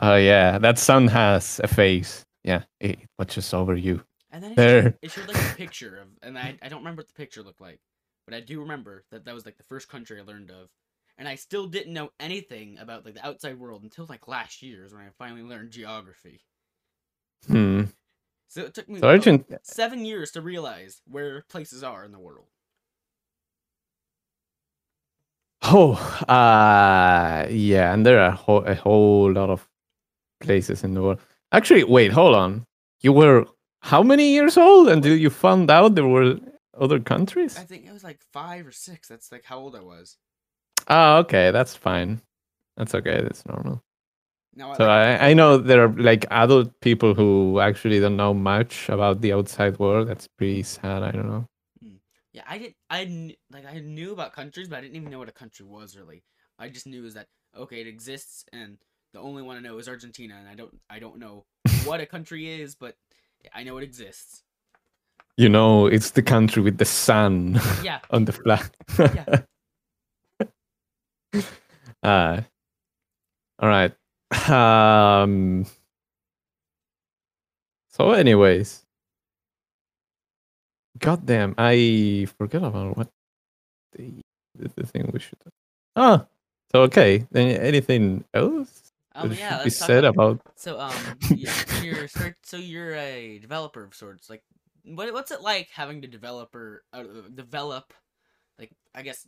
Oh 0.00 0.16
yeah, 0.16 0.58
that 0.58 0.78
sun 0.78 1.08
has 1.08 1.60
a 1.62 1.68
face. 1.68 2.24
Yeah, 2.44 2.62
it 2.80 2.98
watches 3.18 3.52
over 3.52 3.74
you. 3.76 4.02
And 4.30 4.42
then 4.42 4.52
it 4.52 4.58
There. 4.58 4.60
showed, 4.60 4.96
it 5.02 5.10
showed 5.10 5.28
like 5.28 5.40
a 5.40 5.44
picture 5.44 5.98
of, 5.98 6.08
and 6.22 6.38
I, 6.38 6.58
I 6.62 6.68
don't 6.68 6.80
remember 6.80 7.00
what 7.00 7.08
the 7.08 7.14
picture 7.14 7.42
looked 7.42 7.60
like, 7.60 7.80
but 8.26 8.34
I 8.34 8.40
do 8.40 8.60
remember 8.60 9.04
that 9.10 9.24
that 9.26 9.34
was 9.34 9.44
like 9.46 9.56
the 9.58 9.64
first 9.64 9.88
country 9.88 10.18
I 10.20 10.24
learned 10.24 10.50
of, 10.50 10.68
and 11.18 11.28
I 11.28 11.34
still 11.36 11.66
didn't 11.66 11.92
know 11.94 12.10
anything 12.20 12.78
about 12.78 13.04
like 13.04 13.14
the 13.14 13.26
outside 13.26 13.58
world 13.58 13.82
until 13.82 14.06
like 14.08 14.28
last 14.28 14.62
year 14.62 14.84
is 14.84 14.92
when 14.94 15.02
I 15.02 15.10
finally 15.18 15.42
learned 15.42 15.72
geography. 15.72 16.42
Hmm. 17.48 17.84
So 18.48 18.62
it 18.64 18.74
took 18.74 18.88
me 18.88 19.00
So 19.00 19.08
Argent, 19.08 19.46
seven 19.62 20.04
years 20.04 20.32
to 20.32 20.42
realize 20.42 21.02
where 21.06 21.42
places 21.42 21.84
are 21.84 22.04
in 22.04 22.12
the 22.12 22.18
world. 22.18 22.48
oh, 25.62 25.94
uh, 26.28 27.46
yeah, 27.50 27.92
and 27.92 28.06
there 28.06 28.20
are 28.20 28.30
ho- 28.32 28.58
a 28.64 28.74
whole 28.74 29.32
lot 29.32 29.50
of 29.50 29.68
places 30.40 30.84
in 30.84 30.94
the 30.94 31.02
world. 31.02 31.20
Actually, 31.52 31.84
wait, 31.84 32.12
hold 32.12 32.34
on. 32.34 32.66
You 33.02 33.12
were 33.12 33.46
how 33.80 34.02
many 34.02 34.30
years 34.32 34.56
old 34.56 34.88
until 34.88 35.16
you 35.16 35.30
found 35.30 35.70
out 35.70 35.94
there 35.94 36.06
were 36.06 36.38
other 36.78 37.00
countries? 37.00 37.58
I 37.58 37.62
think 37.62 37.86
it 37.86 37.92
was 37.92 38.04
like 38.04 38.20
five 38.32 38.66
or 38.66 38.72
six. 38.72 39.08
That's 39.08 39.32
like 39.32 39.44
how 39.44 39.58
old 39.58 39.76
I 39.76 39.80
was. 39.80 40.16
Ah, 40.88 41.18
okay, 41.18 41.50
that's 41.50 41.74
fine. 41.74 42.20
That's 42.76 42.94
okay. 42.94 43.20
That's 43.22 43.44
normal. 43.46 43.82
Now 44.54 44.74
So 44.74 44.84
like, 44.84 45.20
I, 45.20 45.30
I 45.30 45.34
know 45.34 45.56
there 45.58 45.84
are 45.84 45.88
like 45.88 46.24
adult 46.30 46.80
people 46.80 47.14
who 47.14 47.60
actually 47.60 48.00
don't 48.00 48.16
know 48.16 48.34
much 48.34 48.88
about 48.88 49.20
the 49.20 49.32
outside 49.32 49.78
world. 49.78 50.08
That's 50.08 50.26
pretty 50.26 50.62
sad. 50.62 51.02
I 51.02 51.10
don't 51.10 51.28
know. 51.28 51.46
Yeah, 52.32 52.42
I 52.46 52.58
didn't. 52.58 52.76
I 52.90 53.04
kn- 53.04 53.34
like 53.50 53.66
I 53.66 53.78
knew 53.78 54.12
about 54.12 54.32
countries, 54.32 54.68
but 54.68 54.78
I 54.78 54.80
didn't 54.82 54.96
even 54.96 55.10
know 55.10 55.18
what 55.18 55.28
a 55.28 55.32
country 55.32 55.66
was 55.66 55.96
really. 55.96 56.22
I 56.58 56.68
just 56.68 56.86
knew 56.86 57.04
is 57.04 57.14
that 57.14 57.26
okay, 57.56 57.80
it 57.80 57.86
exists, 57.86 58.44
and 58.52 58.78
the 59.12 59.20
only 59.20 59.42
one 59.42 59.56
I 59.56 59.60
know 59.60 59.78
is 59.78 59.88
Argentina, 59.88 60.36
and 60.38 60.48
I 60.48 60.54
don't. 60.54 60.74
I 60.90 60.98
don't 60.98 61.18
know 61.18 61.46
what 61.84 62.00
a 62.00 62.06
country 62.06 62.60
is, 62.60 62.74
but 62.74 62.96
I 63.54 63.62
know 63.64 63.78
it 63.78 63.84
exists. 63.84 64.42
You 65.36 65.48
know, 65.48 65.86
it's 65.86 66.10
the 66.10 66.22
country 66.22 66.62
with 66.62 66.78
the 66.78 66.84
sun 66.84 67.60
Yeah, 67.82 68.00
on 68.10 68.24
the 68.24 68.32
flag. 68.32 68.70
Yeah. 68.98 69.42
uh, 72.02 72.40
all 73.60 73.68
right. 73.68 73.92
Um. 74.48 75.64
So, 77.90 78.12
anyways, 78.12 78.84
goddamn, 80.98 81.54
I 81.58 82.26
forgot 82.38 82.64
about 82.64 82.96
what 82.96 83.08
the 83.92 84.12
the, 84.54 84.70
the 84.76 84.86
thing 84.86 85.10
we 85.12 85.20
should. 85.20 85.38
Ah, 85.96 86.26
so 86.72 86.82
okay. 86.82 87.26
Then 87.30 87.56
anything 87.60 88.24
else 88.34 88.87
um, 89.18 89.32
yeah. 89.32 89.64
be 89.64 89.70
said 89.70 90.04
about. 90.04 90.40
about? 90.40 90.40
So 90.56 90.80
um, 90.80 90.92
yeah, 91.34 91.52
you're 91.82 92.08
start, 92.08 92.36
so 92.42 92.56
you're 92.56 92.94
a 92.94 93.38
developer 93.38 93.84
of 93.84 93.94
sorts. 93.94 94.28
Like, 94.30 94.42
what 94.84 95.12
what's 95.12 95.30
it 95.30 95.40
like 95.42 95.68
having 95.72 96.02
to 96.02 96.08
developer 96.08 96.84
uh, 96.92 97.04
develop, 97.34 97.92
like 98.58 98.70
I 98.94 99.02
guess, 99.02 99.26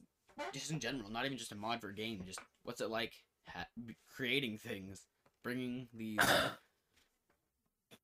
just 0.53 0.71
in 0.71 0.81
general, 0.81 1.11
not 1.11 1.25
even 1.27 1.39
just 1.39 1.53
a 1.53 1.57
mod 1.57 1.81
for 1.81 1.89
a 1.89 1.95
game. 1.95 2.23
Just 2.27 2.41
what's 2.65 2.81
it 2.81 2.91
like 2.91 3.15
ha- 3.49 3.67
creating 4.09 4.59
things, 4.59 5.03
bringing 5.43 5.89
these. 5.95 6.19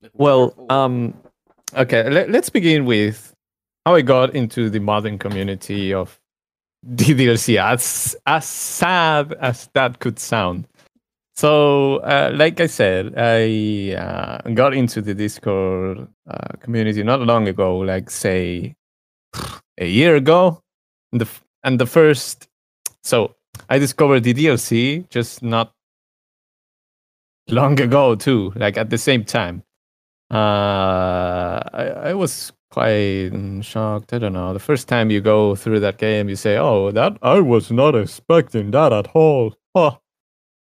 Like, 0.03 0.12
Well, 0.14 0.55
um, 0.68 1.14
okay. 1.75 2.09
Let, 2.09 2.31
let's 2.31 2.51
begin 2.51 2.85
with 2.85 3.35
how 3.85 3.94
I 3.94 4.03
got 4.03 4.35
into 4.35 4.70
the 4.70 4.81
modding 4.81 5.18
community 5.18 5.92
of 5.94 6.20
DDLC. 6.87 7.59
As 7.61 8.16
as 8.27 8.46
sad 8.46 9.33
as 9.40 9.68
that 9.75 9.99
could 9.99 10.18
sound. 10.18 10.68
So, 11.37 11.96
uh, 11.99 12.33
like 12.35 12.61
I 12.61 12.66
said, 12.66 13.12
I 13.14 13.94
uh, 13.94 14.51
got 14.55 14.72
into 14.72 15.03
the 15.03 15.14
Discord 15.14 16.09
uh, 16.31 16.57
community 16.61 17.03
not 17.03 17.20
long 17.20 17.46
ago, 17.46 17.77
like 17.77 18.09
say 18.09 18.75
a 19.79 19.87
year 19.87 20.16
ago. 20.16 20.62
And 21.12 21.20
the 21.20 21.29
and 21.62 21.79
the 21.79 21.85
first, 21.87 22.49
so 23.03 23.35
I 23.68 23.79
discovered 23.79 24.20
the 24.20 24.33
DLC 24.33 25.09
just 25.11 25.42
not 25.42 25.72
long 27.49 27.79
ago 27.81 28.14
too, 28.14 28.53
like 28.57 28.79
at 28.79 28.88
the 28.88 28.99
same 28.99 29.22
time. 29.22 29.62
Uh, 30.31 31.61
I, 31.72 31.92
I 32.11 32.14
was 32.14 32.53
quite 32.70 33.31
shocked. 33.61 34.14
I 34.14 34.18
don't 34.18 34.33
know. 34.33 34.55
The 34.55 34.59
first 34.59 34.88
time 34.88 35.11
you 35.11 35.20
go 35.20 35.55
through 35.55 35.81
that 35.81 35.99
game, 35.99 36.31
you 36.31 36.37
say, 36.37 36.57
"Oh, 36.57 36.90
that 36.92 37.18
I 37.20 37.40
was 37.40 37.70
not 37.70 37.94
expecting 37.94 38.70
that 38.70 38.94
at 38.94 39.09
all." 39.14 39.55
Oh. 39.75 39.99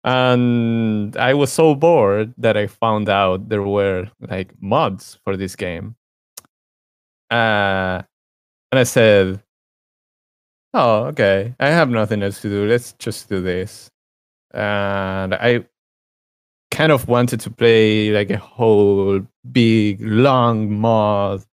And 0.04 1.16
I 1.16 1.34
was 1.34 1.52
so 1.52 1.74
bored 1.74 2.34
that 2.38 2.56
I 2.56 2.66
found 2.66 3.08
out 3.08 3.48
there 3.48 3.62
were 3.62 4.10
like 4.20 4.54
mods 4.62 5.18
for 5.24 5.36
this 5.36 5.56
game. 5.56 5.96
Uh, 7.30 8.02
and 8.72 8.78
I 8.80 8.84
said, 8.84 9.42
"Oh, 10.74 11.04
okay. 11.06 11.54
I 11.60 11.68
have 11.68 11.90
nothing 11.90 12.22
else 12.22 12.40
to 12.42 12.48
do. 12.48 12.66
Let's 12.66 12.92
just 12.94 13.28
do 13.28 13.40
this." 13.40 13.90
And 14.52 15.34
I 15.34 15.66
kind 16.70 16.92
of 16.92 17.08
wanted 17.08 17.40
to 17.40 17.50
play 17.50 18.10
like 18.12 18.30
a 18.30 18.38
whole 18.38 19.20
big 19.52 20.00
long 20.00 20.72
mod 20.72 21.44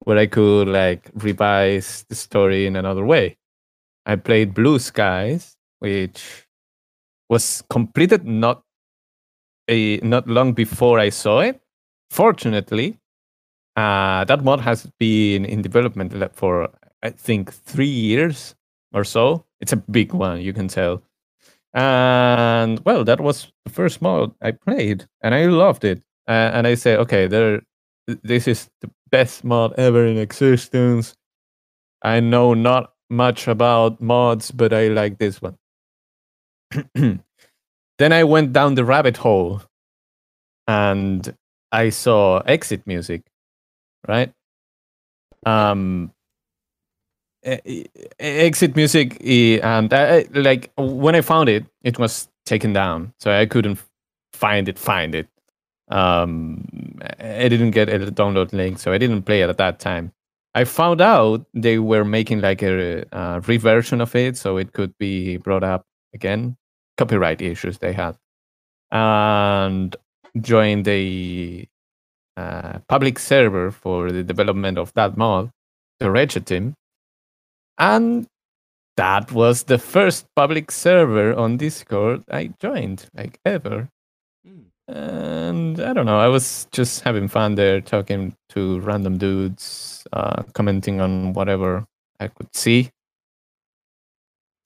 where 0.00 0.18
I 0.18 0.26
could 0.26 0.68
like 0.68 1.10
revise 1.14 2.04
the 2.08 2.14
story 2.14 2.66
in 2.66 2.76
another 2.76 3.04
way. 3.04 3.36
I 4.06 4.16
played 4.16 4.54
Blue 4.54 4.78
Skies, 4.78 5.56
which 5.80 6.46
was 7.32 7.64
completed 7.70 8.26
not 8.26 8.62
a 9.68 9.96
not 10.02 10.28
long 10.28 10.52
before 10.52 10.98
I 10.98 11.08
saw 11.08 11.40
it. 11.40 11.60
Fortunately, 12.10 12.98
uh, 13.74 14.24
that 14.26 14.44
mod 14.44 14.60
has 14.60 14.86
been 15.00 15.46
in 15.46 15.62
development 15.62 16.12
for 16.34 16.68
I 17.02 17.08
think 17.10 17.50
three 17.50 17.94
years 18.10 18.54
or 18.92 19.02
so. 19.04 19.44
It's 19.62 19.72
a 19.72 19.82
big 19.98 20.12
one, 20.12 20.42
you 20.42 20.52
can 20.52 20.68
tell. 20.68 21.02
And 21.72 22.80
well, 22.84 23.02
that 23.04 23.20
was 23.20 23.50
the 23.64 23.72
first 23.72 24.02
mod 24.02 24.34
I 24.42 24.50
played, 24.50 25.08
and 25.22 25.34
I 25.34 25.46
loved 25.46 25.84
it. 25.84 26.02
Uh, 26.28 26.50
and 26.52 26.66
I 26.66 26.74
say, 26.74 26.96
okay, 26.96 27.26
there, 27.28 27.62
this 28.22 28.46
is 28.46 28.68
the 28.82 28.90
best 29.10 29.42
mod 29.42 29.72
ever 29.78 30.04
in 30.04 30.18
existence. 30.18 31.14
I 32.02 32.20
know 32.20 32.52
not 32.52 32.92
much 33.08 33.48
about 33.48 34.02
mods, 34.02 34.50
but 34.50 34.74
I 34.74 34.88
like 34.88 35.16
this 35.16 35.40
one. 35.40 35.56
then 36.94 38.12
I 38.12 38.24
went 38.24 38.52
down 38.52 38.74
the 38.74 38.84
rabbit 38.84 39.16
hole, 39.18 39.62
and 40.66 41.34
I 41.70 41.90
saw 41.90 42.38
exit 42.40 42.86
music, 42.86 43.22
right? 44.06 44.32
Um, 45.44 46.12
exit 47.44 48.76
music 48.76 49.20
and 49.24 49.92
I, 49.92 50.26
like 50.32 50.70
when 50.76 51.14
i 51.16 51.20
found 51.20 51.48
it 51.48 51.64
it 51.82 51.98
was 51.98 52.28
taken 52.46 52.72
down. 52.72 53.12
So 53.18 53.32
i 53.32 53.46
couldn't 53.46 53.80
find 54.32 54.68
it 54.68 54.78
find 54.78 55.14
it. 55.14 55.28
Um 55.88 56.64
i 57.18 57.48
didn't 57.48 57.72
get 57.72 57.88
a 57.88 57.98
download 57.98 58.52
link 58.52 58.78
so 58.78 58.92
i 58.92 58.98
didn't 58.98 59.22
play 59.22 59.42
it 59.42 59.48
at 59.50 59.58
that 59.58 59.80
time. 59.80 60.12
I 60.54 60.64
found 60.64 61.00
out 61.00 61.46
they 61.54 61.78
were 61.78 62.04
making 62.04 62.40
like 62.42 62.62
a, 62.62 63.04
uh 63.12 63.40
reversion 63.46 64.00
of 64.00 64.14
it 64.14 64.36
so 64.36 64.56
it 64.56 64.72
could 64.72 64.96
be 64.98 65.36
brought 65.38 65.64
up 65.64 65.84
again 66.14 66.56
copyright 66.96 67.40
issues 67.40 67.78
they 67.78 67.92
had 67.92 68.16
and 68.90 69.96
joined 70.40 70.84
the 70.84 71.66
uh, 72.36 72.78
public 72.88 73.18
server 73.18 73.70
for 73.70 74.10
the 74.10 74.22
development 74.22 74.78
of 74.78 74.92
that 74.94 75.16
mod 75.16 75.50
the 76.00 76.10
Wretched 76.10 76.46
team 76.46 76.74
and 77.78 78.26
that 78.96 79.32
was 79.32 79.64
the 79.64 79.78
first 79.78 80.26
public 80.36 80.70
server 80.70 81.34
on 81.34 81.56
Discord 81.56 82.24
I 82.30 82.52
joined, 82.60 83.06
like 83.14 83.38
ever. 83.44 83.88
Hmm. 84.46 84.92
And 84.92 85.80
I 85.80 85.92
don't 85.92 86.06
know, 86.06 86.18
I 86.18 86.28
was 86.28 86.66
just 86.72 87.02
having 87.02 87.28
fun 87.28 87.54
there, 87.54 87.80
talking 87.80 88.36
to 88.50 88.80
random 88.80 89.16
dudes, 89.18 90.04
uh, 90.12 90.42
commenting 90.52 91.00
on 91.00 91.32
whatever 91.32 91.86
I 92.20 92.28
could 92.28 92.54
see. 92.54 92.90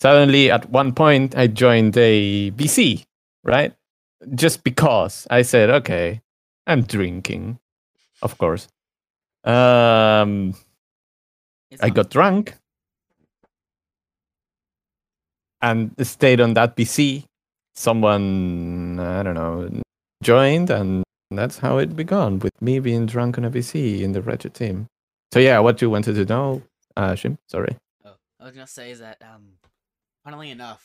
Suddenly, 0.01 0.51
at 0.51 0.69
one 0.71 0.93
point, 0.93 1.37
I 1.37 1.47
joined 1.47 1.97
a 1.97 2.51
VC, 2.53 3.05
right? 3.45 3.73
Just 4.35 4.63
because 4.65 5.27
I 5.31 5.43
said, 5.43 5.71
okay, 5.71 6.21
I'm 6.67 6.83
drinking, 6.83 7.59
of 8.23 8.37
course. 8.39 8.69
Um, 9.45 10.55
It's 11.71 11.83
I 11.83 11.91
got 11.91 12.11
drunk 12.11 12.55
and 15.63 15.95
stayed 16.07 16.41
on 16.41 16.55
that 16.55 16.77
PC. 16.77 17.25
Someone, 17.75 18.99
I 18.99 19.23
don't 19.23 19.35
know, 19.35 19.69
joined 20.23 20.71
and 20.71 21.05
that's 21.31 21.59
how 21.59 21.79
it 21.79 21.95
began 21.95 22.39
with 22.39 22.53
me 22.61 22.79
being 22.79 23.07
drunk 23.07 23.37
on 23.39 23.45
a 23.45 23.51
VC 23.51 24.01
in 24.01 24.13
the 24.13 24.23
Ratchet 24.23 24.55
team. 24.55 24.87
So 25.33 25.41
yeah, 25.41 25.59
what 25.59 25.83
you 25.83 25.91
wanted 25.91 26.15
to 26.15 26.25
know, 26.25 26.63
uh, 26.97 27.13
Shim? 27.13 27.37
Sorry. 27.49 27.77
Oh, 28.05 28.15
I 28.41 28.45
was 28.45 28.55
gonna 28.55 28.67
say 28.67 28.91
is 28.93 29.01
that 29.01 29.21
um, 29.23 29.59
funnily 30.27 30.51
enough, 30.51 30.85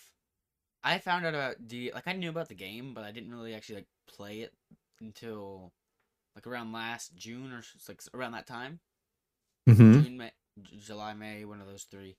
I 0.84 0.99
found 0.99 1.25
out 1.25 1.34
about 1.34 1.67
D. 1.67 1.91
Like 1.93 2.08
I 2.08 2.13
knew 2.13 2.30
about 2.30 2.47
the 2.47 2.56
game, 2.56 2.93
but 2.93 3.04
I 3.04 3.12
didn't 3.12 3.32
really 3.34 3.56
actually 3.56 3.75
like 3.75 3.88
play 4.08 4.41
it 4.41 4.54
until 5.01 5.73
like 6.36 6.45
around 6.47 6.71
last 6.71 7.15
June 7.15 7.51
or 7.51 7.63
like 7.89 8.01
around 8.13 8.34
that 8.34 8.47
time. 8.47 8.80
Mm-hmm. 9.67 10.01
June, 10.01 10.17
May, 10.17 10.32
July, 10.62 11.13
May, 11.13 11.43
one 11.43 11.60
of 11.60 11.67
those 11.67 11.84
three. 11.89 12.17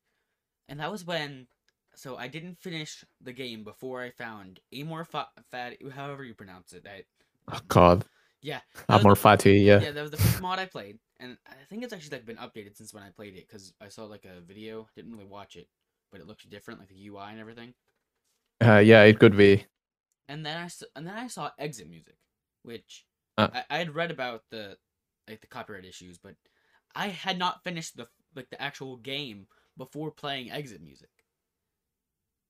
And 0.68 0.80
that 0.80 0.90
was 0.90 1.06
when. 1.06 1.46
So 1.94 2.16
I 2.16 2.26
didn't 2.26 2.58
finish 2.58 3.04
the 3.20 3.32
game 3.32 3.64
before 3.64 4.02
I 4.02 4.10
found 4.10 4.60
Amor 4.72 5.04
Fa- 5.04 5.28
Fat, 5.50 5.74
however 5.94 6.24
you 6.24 6.34
pronounce 6.34 6.72
it. 6.72 6.86
I, 6.88 7.04
Oh 7.52 7.60
God, 7.68 8.04
yeah, 8.40 8.60
that 8.88 8.96
I'm 8.96 9.02
more 9.02 9.12
the- 9.14 9.20
fatty. 9.20 9.58
Yeah. 9.58 9.80
yeah, 9.80 9.90
that 9.90 10.00
was 10.02 10.10
the 10.12 10.16
first 10.16 10.40
mod 10.40 10.58
I 10.60 10.66
played, 10.66 10.98
and 11.20 11.36
I 11.46 11.54
think 11.68 11.82
it's 11.82 11.92
actually 11.92 12.16
like 12.18 12.24
been 12.24 12.36
updated 12.36 12.76
since 12.76 12.94
when 12.94 13.02
I 13.02 13.10
played 13.10 13.34
it 13.36 13.46
because 13.48 13.74
I 13.80 13.88
saw 13.88 14.04
like 14.04 14.24
a 14.24 14.40
video. 14.40 14.88
Didn't 14.94 15.12
really 15.12 15.26
watch 15.26 15.56
it, 15.56 15.66
but 16.12 16.20
it 16.20 16.26
looks 16.28 16.44
different, 16.44 16.78
like 16.80 16.90
the 16.90 17.08
UI 17.08 17.24
and 17.30 17.40
everything. 17.40 17.74
Uh, 18.64 18.78
yeah, 18.78 19.02
it 19.02 19.18
could 19.18 19.36
be. 19.36 19.66
And 20.28 20.46
then 20.46 20.56
I 20.56 20.68
and 20.94 21.06
then 21.06 21.14
I 21.14 21.26
saw 21.26 21.50
exit 21.58 21.88
music, 21.88 22.16
which 22.62 23.04
Uh. 23.36 23.48
I, 23.52 23.64
I 23.70 23.78
had 23.78 23.94
read 23.94 24.10
about 24.10 24.42
the 24.50 24.76
like 25.28 25.40
the 25.40 25.46
copyright 25.48 25.84
issues, 25.84 26.18
but 26.18 26.34
I 26.94 27.08
had 27.08 27.38
not 27.38 27.64
finished 27.64 27.96
the 27.96 28.06
like 28.36 28.50
the 28.50 28.60
actual 28.62 28.96
game 28.96 29.46
before 29.76 30.10
playing 30.10 30.50
exit 30.50 30.80
music. 30.82 31.10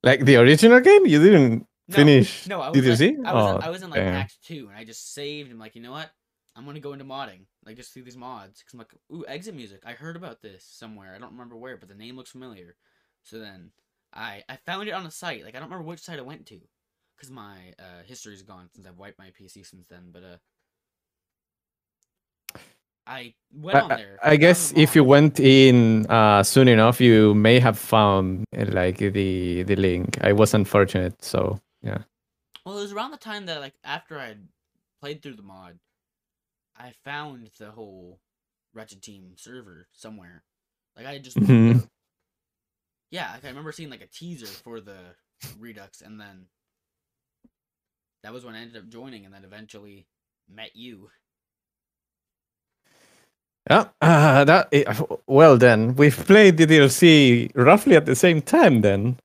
Like 0.03 0.25
the 0.25 0.37
original 0.37 0.81
game, 0.81 1.07
you 1.07 1.23
didn't 1.23 1.67
No, 1.89 1.97
finish. 1.97 2.47
No, 2.47 2.61
I 2.61 2.71
was 2.71 2.75
Did 2.81 2.85
you 2.85 2.97
see? 2.97 3.17
I 3.25 3.33
was 3.33 3.47
oh, 3.47 3.57
in, 3.57 3.63
I 3.63 3.71
was 3.71 3.83
in 3.83 3.91
like 3.91 4.01
damn. 4.01 4.15
Act 4.15 4.37
Two, 4.45 4.69
and 4.69 4.77
I 4.77 4.85
just 4.85 5.15
saved. 5.15 5.51
and 5.51 5.59
like, 5.61 5.75
you 5.77 5.83
know 5.83 5.93
what? 5.93 6.11
I'm 6.57 6.67
gonna 6.67 6.81
go 6.81 6.93
into 6.93 7.05
modding, 7.05 7.47
like 7.65 7.77
just 7.77 7.93
through 7.93 8.03
these 8.03 8.17
mods. 8.17 8.63
Cause 8.63 8.75
I'm 8.75 8.79
like, 8.81 8.93
ooh, 9.13 9.25
exit 9.27 9.55
music. 9.55 9.83
I 9.87 9.93
heard 9.93 10.17
about 10.17 10.43
this 10.43 10.65
somewhere. 10.65 11.15
I 11.15 11.19
don't 11.19 11.33
remember 11.33 11.57
where, 11.57 11.77
but 11.77 11.89
the 11.89 11.95
name 11.95 12.17
looks 12.17 12.31
familiar. 12.33 12.77
So 13.23 13.39
then 13.39 13.71
I 14.13 14.43
I 14.49 14.57
found 14.67 14.89
it 14.89 14.93
on 14.93 15.07
a 15.07 15.11
site. 15.11 15.45
Like 15.45 15.55
I 15.55 15.59
don't 15.61 15.69
remember 15.71 15.89
which 15.89 16.01
site 16.01 16.19
I 16.19 16.23
went 16.23 16.47
to, 16.47 16.61
cause 17.21 17.31
my 17.31 17.73
uh, 17.79 18.03
history's 18.05 18.43
gone 18.43 18.69
since 18.75 18.87
I've 18.87 18.99
wiped 18.99 19.19
my 19.19 19.31
PC 19.39 19.65
since 19.65 19.87
then. 19.89 20.11
But 20.13 20.23
uh, 20.23 20.37
I 23.07 23.35
went 23.53 23.79
on 23.79 23.91
there. 23.91 24.19
I 24.23 24.37
guess 24.37 24.73
if 24.77 24.95
you 24.95 25.05
went 25.05 25.41
in 25.41 26.07
uh, 26.07 26.43
soon 26.43 26.69
enough, 26.69 27.01
you 27.01 27.35
may 27.35 27.59
have 27.59 27.79
found 27.79 28.45
like 28.55 28.99
the 28.99 29.63
the 29.63 29.77
link. 29.77 30.19
I 30.21 30.33
was 30.33 30.55
unfortunate, 30.55 31.23
so 31.25 31.61
yeah. 31.83 31.99
Well, 32.65 32.79
it 32.79 32.83
was 32.83 32.93
around 32.93 33.11
the 33.11 33.17
time 33.17 33.47
that 33.47 33.61
like 33.61 33.75
after 33.83 34.19
I 34.19 34.37
played 35.01 35.23
through 35.23 35.35
the 35.35 35.43
mod, 35.43 35.79
I 36.77 36.93
found 37.05 37.51
the 37.59 37.71
whole 37.73 38.21
Wretched 38.73 39.03
Team 39.03 39.33
server 39.37 39.89
somewhere. 39.93 40.45
Like 40.97 41.07
I 41.07 41.19
just 41.19 41.37
Mhm. 41.41 41.85
up. 41.85 41.89
Yeah, 43.13 43.31
like 43.35 43.45
I 43.45 43.49
remember 43.49 43.71
seeing 43.73 43.91
like 43.91 44.01
a 44.01 44.07
teaser 44.07 44.47
for 44.47 44.81
the 44.81 44.97
Redux, 45.61 46.01
and 46.01 46.19
then 46.19 46.47
that 48.25 48.33
was 48.33 48.45
when 48.45 48.55
I 48.55 48.63
ended 48.63 48.79
up 48.79 48.89
joining, 48.89 49.27
and 49.27 49.33
then 49.33 49.45
eventually 49.45 50.07
met 50.49 50.75
you. 50.75 51.11
Yeah, 53.71 53.89
uh, 54.01 54.45
that 54.47 55.21
well 55.27 55.59
then 55.59 55.95
we've 55.95 56.17
played 56.17 56.57
the 56.57 56.67
DLC 56.67 57.51
roughly 57.55 57.97
at 57.97 58.07
the 58.07 58.17
same 58.17 58.41
time. 58.41 58.81
Then 58.81 59.19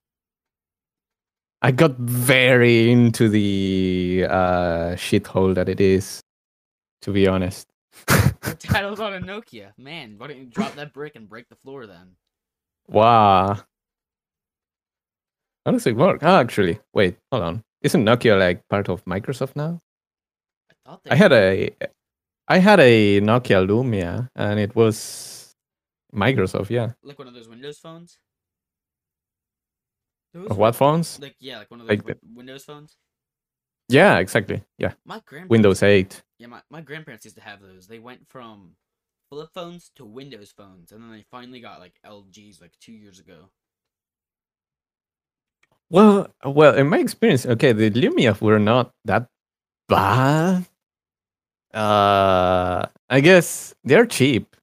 I 1.62 1.71
got 1.71 1.97
very 1.97 2.91
into 2.91 3.30
the 3.30 4.26
uh, 4.30 4.95
shithole 4.95 5.56
that 5.56 5.69
it 5.69 5.80
is, 5.80 6.21
to 7.04 7.12
be 7.12 7.26
honest. 7.26 7.67
Title's 8.60 9.00
on 9.00 9.13
a 9.13 9.19
Nokia. 9.19 9.71
Man, 9.78 10.15
why 10.17 10.28
don't 10.28 10.38
you 10.38 10.45
drop 10.45 10.76
that 10.76 10.93
brick 10.93 11.15
and 11.15 11.30
break 11.30 11.47
the 11.47 11.56
floor 11.56 11.88
then? 11.88 12.17
wow, 12.89 13.58
how 15.68 15.74
does 15.74 15.86
it 15.86 15.98
work? 15.98 16.20
Oh, 16.24 16.38
actually, 16.38 16.80
wait, 16.94 17.18
hold 17.30 17.44
on. 17.44 17.64
Isn't 17.82 18.06
Nokia 18.06 18.40
like 18.40 18.66
part 18.70 18.88
of 18.88 19.04
Microsoft 19.04 19.58
now? 19.58 19.82
I 20.72 20.74
thought 20.86 21.04
they 21.04 21.12
I 21.12 21.16
had 21.16 21.34
a, 21.34 21.70
I 22.48 22.58
had 22.60 22.80
a 22.80 23.20
Nokia 23.20 23.68
Lumia, 23.68 24.30
and 24.34 24.62
it 24.62 24.74
was 24.78 25.54
Microsoft. 26.16 26.70
Yeah. 26.70 26.94
like 27.04 27.20
one 27.20 27.28
of 27.28 27.34
those 27.34 27.50
Windows 27.50 27.80
phones. 27.80 28.18
Those 30.34 30.48
what 30.52 30.74
phones? 30.76 31.20
Like 31.20 31.36
yeah, 31.42 31.58
like 31.58 31.70
one 31.70 31.82
of 31.82 31.88
those 31.88 31.98
Like 31.98 32.06
the- 32.06 32.18
Windows 32.34 32.64
phones. 32.64 32.96
Yeah, 33.90 34.20
exactly. 34.20 34.64
Yeah, 34.78 34.94
My 35.06 35.16
grandparents 35.26 35.50
Windows 35.50 35.84
8. 35.84 36.24
Yeah, 36.40 36.48
my, 36.48 36.62
my 36.70 36.80
grandparents 36.82 37.26
used 37.26 37.36
to 37.38 37.44
have 37.44 37.62
those. 37.62 37.88
They 37.88 38.00
went 38.00 38.28
from 38.30 38.72
flip 39.30 39.50
phones 39.54 39.92
to 39.98 40.06
Windows 40.06 40.54
phones, 40.56 40.94
and 40.94 41.02
then 41.04 41.12
they 41.12 41.26
finally 41.30 41.60
got 41.60 41.80
like 41.82 41.96
LGs 42.06 42.62
like 42.62 42.72
two 42.80 42.94
years 42.94 43.20
ago. 43.20 43.50
Well, 45.89 46.28
well, 46.43 46.76
in 46.76 46.88
my 46.88 47.00
experience, 47.00 47.45
okay, 47.45 47.71
the 47.71 47.89
Lumia 47.91 48.39
were 48.41 48.60
not 48.60 48.93
that 49.06 49.30
bad. 49.88 50.65
Uh, 51.73 52.86
I 53.10 53.19
guess 53.21 53.73
they're 53.84 54.06
cheap. 54.06 54.56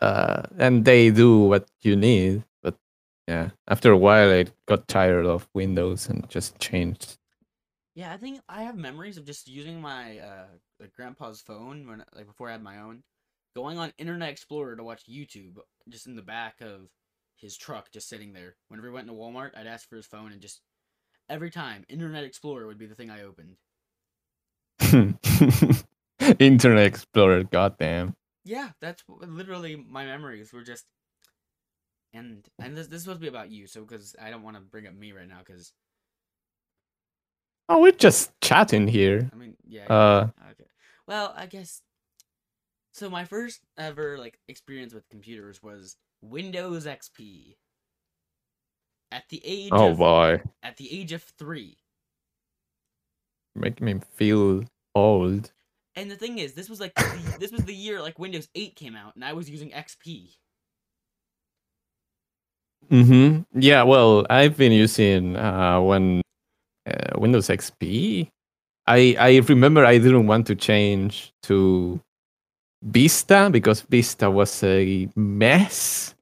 Uh, 0.00 0.42
and 0.58 0.84
they 0.84 1.10
do 1.10 1.40
what 1.40 1.68
you 1.82 1.96
need. 1.96 2.44
But 2.62 2.76
yeah, 3.26 3.50
after 3.68 3.90
a 3.92 3.96
while, 3.96 4.30
I 4.30 4.46
got 4.66 4.88
tired 4.88 5.26
of 5.26 5.48
Windows 5.54 6.08
and 6.08 6.28
just 6.28 6.58
changed. 6.58 7.18
Yeah, 7.94 8.12
I 8.12 8.18
think 8.18 8.40
I 8.48 8.62
have 8.62 8.76
memories 8.76 9.16
of 9.16 9.24
just 9.24 9.48
using 9.48 9.80
my 9.80 10.18
uh 10.18 10.46
grandpa's 10.94 11.40
phone 11.40 11.86
when 11.88 12.04
like 12.14 12.26
before 12.26 12.48
I 12.48 12.52
had 12.52 12.62
my 12.62 12.78
own, 12.78 13.02
going 13.54 13.78
on 13.78 13.92
Internet 13.96 14.28
Explorer 14.28 14.76
to 14.76 14.84
watch 14.84 15.04
YouTube 15.08 15.56
just 15.88 16.06
in 16.06 16.14
the 16.14 16.22
back 16.22 16.60
of 16.60 16.90
his 17.36 17.56
truck, 17.56 17.90
just 17.92 18.08
sitting 18.08 18.32
there. 18.32 18.56
Whenever 18.68 18.88
he 18.88 18.94
went 18.94 19.08
into 19.08 19.20
Walmart, 19.20 19.56
I'd 19.56 19.66
ask 19.66 19.88
for 19.88 19.96
his 19.96 20.06
phone, 20.06 20.32
and 20.32 20.40
just 20.40 20.60
every 21.28 21.50
time 21.50 21.84
Internet 21.88 22.24
Explorer 22.24 22.66
would 22.66 22.78
be 22.78 22.86
the 22.86 22.94
thing 22.94 23.10
I 23.10 23.22
opened. 23.22 23.56
Internet 26.38 26.86
Explorer, 26.86 27.44
goddamn. 27.44 28.14
Yeah, 28.44 28.70
that's 28.80 29.02
literally 29.08 29.76
my 29.76 30.04
memories 30.04 30.52
were 30.52 30.62
just. 30.62 30.86
And 32.14 32.46
and 32.58 32.76
this 32.76 32.86
this 32.86 32.98
is 32.98 33.02
supposed 33.02 33.20
to 33.20 33.24
be 33.24 33.28
about 33.28 33.50
you, 33.50 33.66
so 33.66 33.82
because 33.82 34.16
I 34.20 34.30
don't 34.30 34.42
want 34.42 34.56
to 34.56 34.62
bring 34.62 34.86
up 34.86 34.94
me 34.94 35.12
right 35.12 35.28
now, 35.28 35.40
because 35.44 35.72
Oh, 37.68 37.80
we're 37.80 37.92
just 37.92 38.30
chatting 38.40 38.86
here. 38.86 39.28
I 39.32 39.36
mean, 39.36 39.56
yeah. 39.66 39.86
Uh, 39.86 40.28
okay. 40.52 40.68
Well, 41.06 41.34
I 41.36 41.46
guess. 41.46 41.82
So 42.92 43.10
my 43.10 43.24
first 43.24 43.60
ever 43.76 44.18
like 44.18 44.38
experience 44.48 44.94
with 44.94 45.08
computers 45.10 45.62
was 45.62 45.96
Windows 46.30 46.86
XP. 46.86 47.56
At 49.12 49.24
the 49.30 49.40
age 49.44 49.72
oh 49.72 49.92
of 49.92 49.98
boy, 49.98 50.42
at 50.62 50.76
the 50.76 50.92
age 50.92 51.12
of 51.12 51.22
three, 51.22 51.78
making 53.54 53.86
me 53.86 54.00
feel 54.14 54.64
old. 54.94 55.52
and 55.94 56.10
the 56.10 56.16
thing 56.16 56.38
is, 56.38 56.54
this 56.54 56.68
was 56.68 56.80
like 56.80 56.94
the, 56.94 57.04
this 57.40 57.52
was 57.52 57.64
the 57.64 57.74
year 57.74 58.00
like 58.02 58.18
Windows 58.18 58.48
8 58.54 58.76
came 58.76 58.96
out, 58.96 59.14
and 59.16 59.24
I 59.24 59.32
was 59.32 59.48
using 59.50 59.70
XP. 59.70 60.36
hmm 62.90 63.40
Yeah, 63.54 63.82
well, 63.82 64.26
I've 64.30 64.56
been 64.56 64.72
using 64.72 65.36
uh, 65.36 65.80
when 65.80 66.22
uh, 66.86 67.18
Windows 67.18 67.48
XP. 67.48 68.28
I 68.86 69.16
I 69.18 69.38
remember 69.48 69.84
I 69.86 69.98
didn't 69.98 70.26
want 70.28 70.46
to 70.48 70.56
change 70.56 71.32
to 71.44 72.00
Vista 72.82 73.50
because 73.52 73.82
Vista 73.82 74.30
was 74.30 74.64
a 74.64 75.08
mess, 75.16 76.15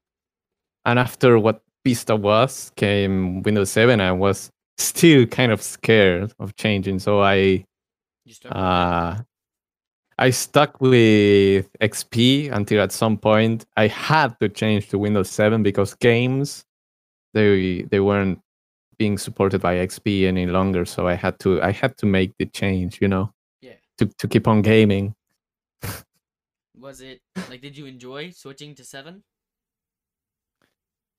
and 0.85 0.99
after 0.99 1.39
what 1.39 1.61
Vista 1.85 2.15
was 2.15 2.71
came 2.75 3.43
Windows 3.43 3.69
7. 3.69 4.01
I 4.01 4.11
was 4.11 4.49
still 4.77 5.25
kind 5.27 5.51
of 5.51 5.61
scared 5.61 6.33
of 6.39 6.55
changing, 6.55 6.99
so 6.99 7.21
I 7.21 7.63
stuck 8.27 8.51
with 8.51 8.57
uh, 8.57 9.15
I 10.17 10.29
stuck 10.31 10.81
with 10.81 11.69
XP 11.81 12.51
until 12.51 12.81
at 12.81 12.91
some 12.91 13.17
point 13.17 13.65
I 13.77 13.87
had 13.87 14.35
to 14.39 14.49
change 14.49 14.89
to 14.89 14.97
Windows 14.97 15.29
7 15.29 15.61
because 15.61 15.93
games 15.95 16.65
they 17.33 17.83
they 17.91 17.99
weren't 17.99 18.39
being 18.97 19.17
supported 19.17 19.61
by 19.61 19.75
XP 19.75 20.25
any 20.25 20.47
longer. 20.47 20.85
So 20.85 21.07
I 21.07 21.13
had 21.13 21.37
to 21.39 21.61
I 21.61 21.71
had 21.71 21.97
to 21.97 22.05
make 22.07 22.33
the 22.39 22.47
change, 22.47 22.99
you 22.99 23.07
know, 23.07 23.31
Yeah. 23.61 23.77
to 23.99 24.07
to 24.07 24.27
keep 24.27 24.47
on 24.47 24.61
gaming. 24.63 25.13
Was 26.79 27.01
it 27.01 27.19
like? 27.49 27.61
Did 27.61 27.77
you 27.77 27.85
enjoy 27.85 28.31
switching 28.31 28.73
to 28.75 28.83
seven? 28.83 29.23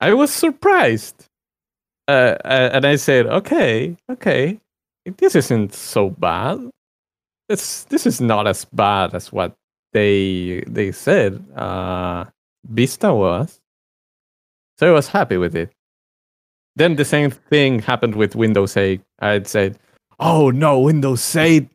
I 0.01 0.13
was 0.15 0.33
surprised, 0.33 1.27
uh, 2.09 2.37
uh, 2.45 2.71
and 2.73 2.85
I 2.85 2.97
said, 2.97 3.27
okay, 3.27 3.97
okay, 4.11 4.61
this 5.17 5.35
isn't 5.35 5.75
so 5.75 6.11
bad. 6.11 6.71
It's 7.49 7.85
this 7.85 8.07
is 8.07 8.21
not 8.21 8.47
as 8.47 8.65
bad 8.65 9.15
as 9.15 9.33
what 9.33 9.55
they 9.93 10.65
they 10.67 10.93
said 10.93 11.43
uh, 11.57 12.25
Vista 12.69 13.15
was. 13.15 13.61
So 14.79 14.89
I 14.89 14.93
was 14.93 15.09
happy 15.09 15.37
with 15.37 15.57
it. 15.57 15.71
Then 16.75 16.97
the 16.97 17.05
same 17.05 17.31
thing 17.31 17.79
happened 17.79 18.17
with 18.17 18.37
Windows 18.37 18.77
8. 18.77 19.01
I'd 19.21 19.47
said, 19.47 19.79
"Oh 20.21 20.51
no, 20.51 20.81
Windows 20.81 21.35
8 21.35 21.69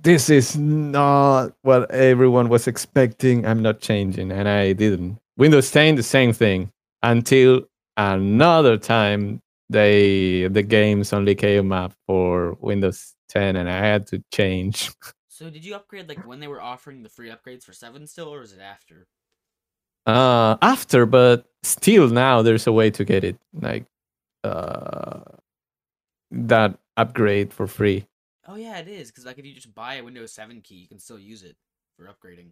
this 0.00 0.30
is 0.30 0.56
not 0.56 1.52
what 1.62 1.90
everyone 1.90 2.48
was 2.48 2.68
expecting. 2.68 3.44
I'm 3.44 3.62
not 3.62 3.80
changing, 3.80 4.30
and 4.30 4.48
I 4.48 4.72
didn't. 4.72 5.18
Windows 5.36 5.70
10, 5.70 5.96
the 5.96 6.02
same 6.02 6.32
thing 6.32 6.70
until 7.02 7.62
another 7.96 8.76
time 8.76 9.40
they 9.70 10.48
the 10.48 10.62
games 10.62 11.12
only 11.12 11.34
came 11.34 11.72
up 11.72 11.92
for 12.06 12.56
Windows 12.60 13.14
10, 13.28 13.56
and 13.56 13.68
I 13.68 13.78
had 13.78 14.06
to 14.08 14.22
change. 14.32 14.90
So 15.38 15.48
did 15.50 15.64
you 15.64 15.76
upgrade 15.76 16.08
like 16.08 16.26
when 16.26 16.40
they 16.40 16.48
were 16.48 16.60
offering 16.60 17.04
the 17.04 17.08
free 17.08 17.30
upgrades 17.30 17.62
for 17.62 17.72
seven 17.72 18.08
still, 18.08 18.34
or 18.34 18.42
is 18.42 18.52
it 18.52 18.60
after? 18.60 19.06
Uh, 20.04 20.56
after, 20.62 21.06
but 21.06 21.46
still 21.62 22.08
now 22.08 22.42
there's 22.42 22.66
a 22.66 22.72
way 22.72 22.90
to 22.90 23.04
get 23.04 23.22
it 23.22 23.36
like 23.52 23.84
uh 24.42 25.20
that 26.32 26.76
upgrade 26.96 27.52
for 27.52 27.68
free. 27.68 28.04
Oh 28.48 28.56
yeah, 28.56 28.78
it 28.78 28.88
is 28.88 29.12
because 29.12 29.26
like 29.26 29.38
if 29.38 29.46
you 29.46 29.54
just 29.54 29.72
buy 29.72 29.96
a 29.96 30.02
Windows 30.02 30.32
7 30.32 30.60
key, 30.60 30.74
you 30.74 30.88
can 30.88 30.98
still 30.98 31.20
use 31.20 31.44
it 31.44 31.56
for 31.96 32.06
upgrading. 32.06 32.48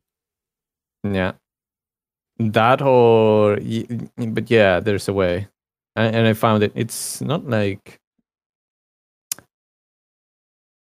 Yeah. 1.02 1.32
That 2.38 2.82
or, 2.82 3.56
but 4.16 4.50
yeah, 4.50 4.80
there's 4.80 5.08
a 5.08 5.12
way. 5.12 5.48
And, 5.94 6.26
I 6.26 6.34
found 6.34 6.62
it. 6.62 6.72
It's 6.74 7.22
not 7.22 7.48
like. 7.48 7.98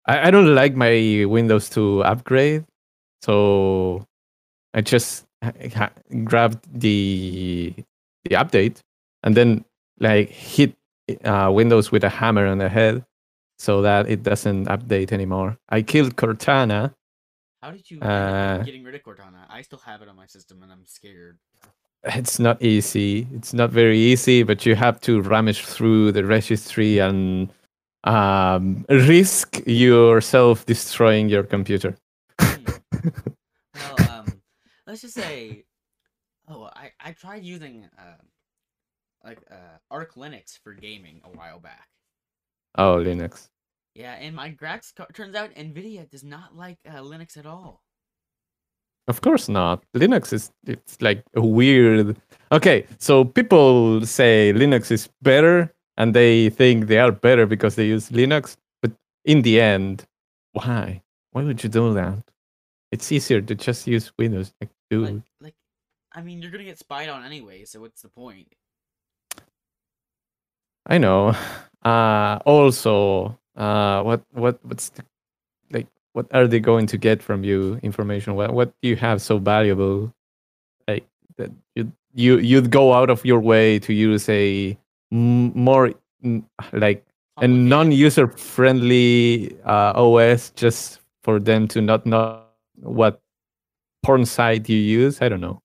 I, 0.07 0.29
I 0.29 0.31
don't 0.31 0.55
like 0.55 0.77
my 0.77 1.25
Windows 1.27 1.69
to 1.71 2.05
upgrade. 2.05 2.65
So 3.23 4.07
I 4.73 4.81
just 4.83 5.27
grabbed 6.25 6.61
the 6.73 7.75
the 8.25 8.37
update 8.37 8.81
and 9.23 9.37
then 9.37 9.65
like 9.99 10.29
hit 10.29 10.75
uh, 11.25 11.51
Windows 11.53 11.91
with 11.91 12.05
a 12.05 12.09
hammer 12.09 12.47
on 12.47 12.59
the 12.59 12.69
head 12.69 13.05
so 13.59 13.83
that 13.83 14.09
it 14.09 14.23
doesn't 14.23 14.67
update 14.67 15.13
anymore. 15.13 15.59
I 15.69 15.83
killed 15.83 16.17
Cortana. 16.17 16.95
How 17.63 17.71
did 17.71 17.91
you 17.91 17.99
end 18.01 18.05
up 18.11 18.61
Uh, 18.61 18.65
getting 18.65 18.83
rid 18.85 18.95
of 18.95 19.03
Cortana? 19.03 19.45
I 19.49 19.63
still 19.63 19.81
have 19.81 20.01
it 20.03 20.09
on 20.09 20.17
my 20.17 20.27
system 20.27 20.63
and 20.63 20.73
I'm 20.73 20.87
scared. 20.87 21.39
it's 22.05 22.39
not 22.39 22.63
easy. 22.63 23.27
It's 23.35 23.53
not 23.53 23.71
very 23.71 23.99
easy, 23.99 24.43
but 24.43 24.65
you 24.65 24.75
have 24.75 25.01
to 25.03 25.21
rummage 25.21 25.63
through 25.65 26.13
the 26.13 26.25
registry 26.25 26.99
and 26.99 27.53
um, 28.05 28.87
risk 28.89 29.61
yourself 29.67 30.65
destroying 30.67 31.29
your 31.29 31.43
computer. 31.45 31.97
Well, 33.75 34.11
um, 34.11 34.27
let's 34.87 35.01
just 35.03 35.15
say, 35.15 35.65
oh, 36.49 36.69
I 36.75 36.91
I 37.01 37.13
tried 37.13 37.45
using 37.45 37.89
uh, 37.99 38.21
like 39.25 39.39
uh, 39.51 39.79
Arch 39.91 40.13
Linux 40.17 40.59
for 40.63 40.75
gaming 40.75 41.21
a 41.25 41.31
while 41.37 41.61
back. 41.61 41.89
Oh, 42.77 42.97
Linux. 42.97 43.49
Yeah, 43.95 44.15
and 44.15 44.37
my 44.37 44.51
graphics 44.51 44.95
card 44.95 45.15
turns 45.15 45.35
out 45.35 45.55
Nvidia 45.55 46.09
does 46.09 46.23
not 46.23 46.57
like 46.57 46.79
uh, 46.89 47.01
Linux 47.01 47.37
at 47.37 47.47
all. 47.47 47.83
Of 49.09 49.23
course 49.23 49.49
not. 49.49 49.83
Linux 49.97 50.33
is 50.33 50.53
it's 50.67 51.03
like 51.03 51.25
a 51.35 51.41
weird. 51.41 52.17
Okay, 52.53 52.87
so 52.99 53.25
people 53.25 54.07
say 54.07 54.53
Linux 54.55 54.93
is 54.93 55.09
better 55.23 55.75
and 55.97 56.15
they 56.15 56.51
think 56.51 56.87
they 56.87 56.99
are 56.99 57.11
better 57.11 57.45
because 57.47 57.75
they 57.75 57.87
use 57.87 58.11
Linux, 58.11 58.57
but 58.81 58.93
in 59.25 59.43
the 59.43 59.61
end, 59.61 60.07
why? 60.53 61.03
Why 61.33 61.43
would 61.43 61.63
you 61.63 61.69
do 61.69 61.93
that? 61.95 62.23
It's 62.93 63.11
easier 63.11 63.41
to 63.41 63.55
just 63.55 63.87
use 63.87 64.13
Windows. 64.19 64.53
Like, 64.61 64.71
dude. 64.91 65.15
Like, 65.15 65.23
like, 65.41 65.55
I 66.13 66.23
mean, 66.23 66.41
you're 66.41 66.51
gonna 66.51 66.65
get 66.65 66.79
spied 66.79 67.09
on 67.09 67.25
anyway, 67.25 67.65
so 67.65 67.81
what's 67.81 68.03
the 68.03 68.09
point? 68.09 68.55
I 70.87 70.99
know. 70.99 71.35
Uh, 71.83 72.39
also, 72.45 73.40
uh, 73.57 74.03
what 74.03 74.23
what 74.33 74.59
what's 74.65 74.91
the, 74.91 75.05
like? 75.71 75.87
What 76.13 76.27
are 76.33 76.47
they 76.47 76.61
going 76.61 76.87
to 76.89 76.99
get 76.99 77.23
from 77.23 77.45
you? 77.45 77.79
Information? 77.83 78.35
What 78.35 78.53
what 78.53 78.73
do 78.83 78.89
you 78.89 78.97
have 78.97 79.23
so 79.23 79.39
valuable? 79.39 80.13
Like 80.89 81.07
that 81.37 81.51
you 81.75 81.93
you 82.15 82.39
you'd 82.39 82.71
go 82.71 82.93
out 82.93 83.11
of 83.11 83.25
your 83.25 83.41
way 83.41 83.79
to 83.81 83.93
use 83.93 84.29
a 84.29 84.77
m- 85.13 85.53
more 85.55 85.93
like 86.73 87.05
a 87.39 87.49
non-user 87.49 88.29
friendly 88.29 89.57
uh, 89.65 89.93
OS 89.97 90.51
just 90.51 91.01
for 91.23 91.39
them 91.39 91.67
to 91.69 91.81
not 91.81 92.05
know 92.05 92.43
what 92.83 93.21
porn 94.03 94.27
site 94.27 94.69
you 94.69 94.77
use. 94.77 95.23
I 95.23 95.29
don't 95.29 95.41
know. 95.41 95.61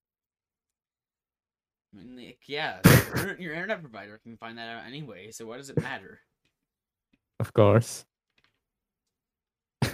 I 1.93 1.97
mean, 1.97 2.15
like, 2.15 2.39
yeah, 2.47 2.79
your, 3.15 3.37
your 3.39 3.53
internet 3.53 3.81
provider 3.81 4.19
can 4.23 4.37
find 4.37 4.57
that 4.57 4.69
out 4.69 4.85
anyway, 4.85 5.31
so 5.31 5.45
what 5.45 5.57
does 5.57 5.69
it 5.69 5.81
matter? 5.81 6.19
Of 7.39 7.53
course. 7.53 8.05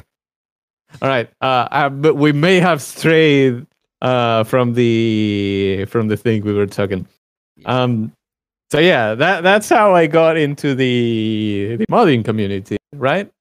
All 1.01 1.09
right. 1.09 1.29
Uh, 1.41 1.67
uh, 1.71 1.89
but 1.89 2.15
we 2.15 2.31
may 2.31 2.59
have 2.59 2.81
strayed 2.81 3.65
uh, 4.01 4.43
from 4.43 4.73
the 4.73 5.85
from 5.89 6.07
the 6.07 6.17
thing 6.17 6.43
we 6.43 6.53
were 6.53 6.67
talking. 6.67 7.07
Um. 7.65 8.13
So 8.71 8.79
yeah, 8.79 9.15
that 9.15 9.43
that's 9.43 9.69
how 9.69 9.95
I 9.95 10.07
got 10.07 10.37
into 10.37 10.75
the 10.75 11.77
the 11.79 11.85
modding 11.91 12.25
community, 12.25 12.77
right? 12.95 13.31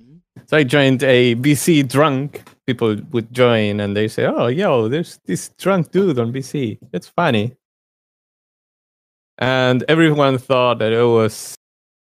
Mhm. 0.00 0.20
So 0.46 0.56
I 0.56 0.64
joined 0.64 1.02
a 1.04 1.34
VC 1.36 1.82
drunk. 1.82 2.42
People 2.66 2.96
would 3.12 3.32
join 3.32 3.80
and 3.80 3.96
they 3.96 4.08
say, 4.08 4.26
"Oh, 4.26 4.48
yo, 4.48 4.88
there's 4.88 5.18
this 5.26 5.50
drunk 5.58 5.92
dude 5.92 6.18
on 6.18 6.32
VC. 6.32 6.78
It's 6.92 7.08
funny." 7.08 7.56
And 9.38 9.84
everyone 9.88 10.38
thought 10.38 10.78
that 10.78 10.92
it 10.92 11.02
was, 11.04 11.54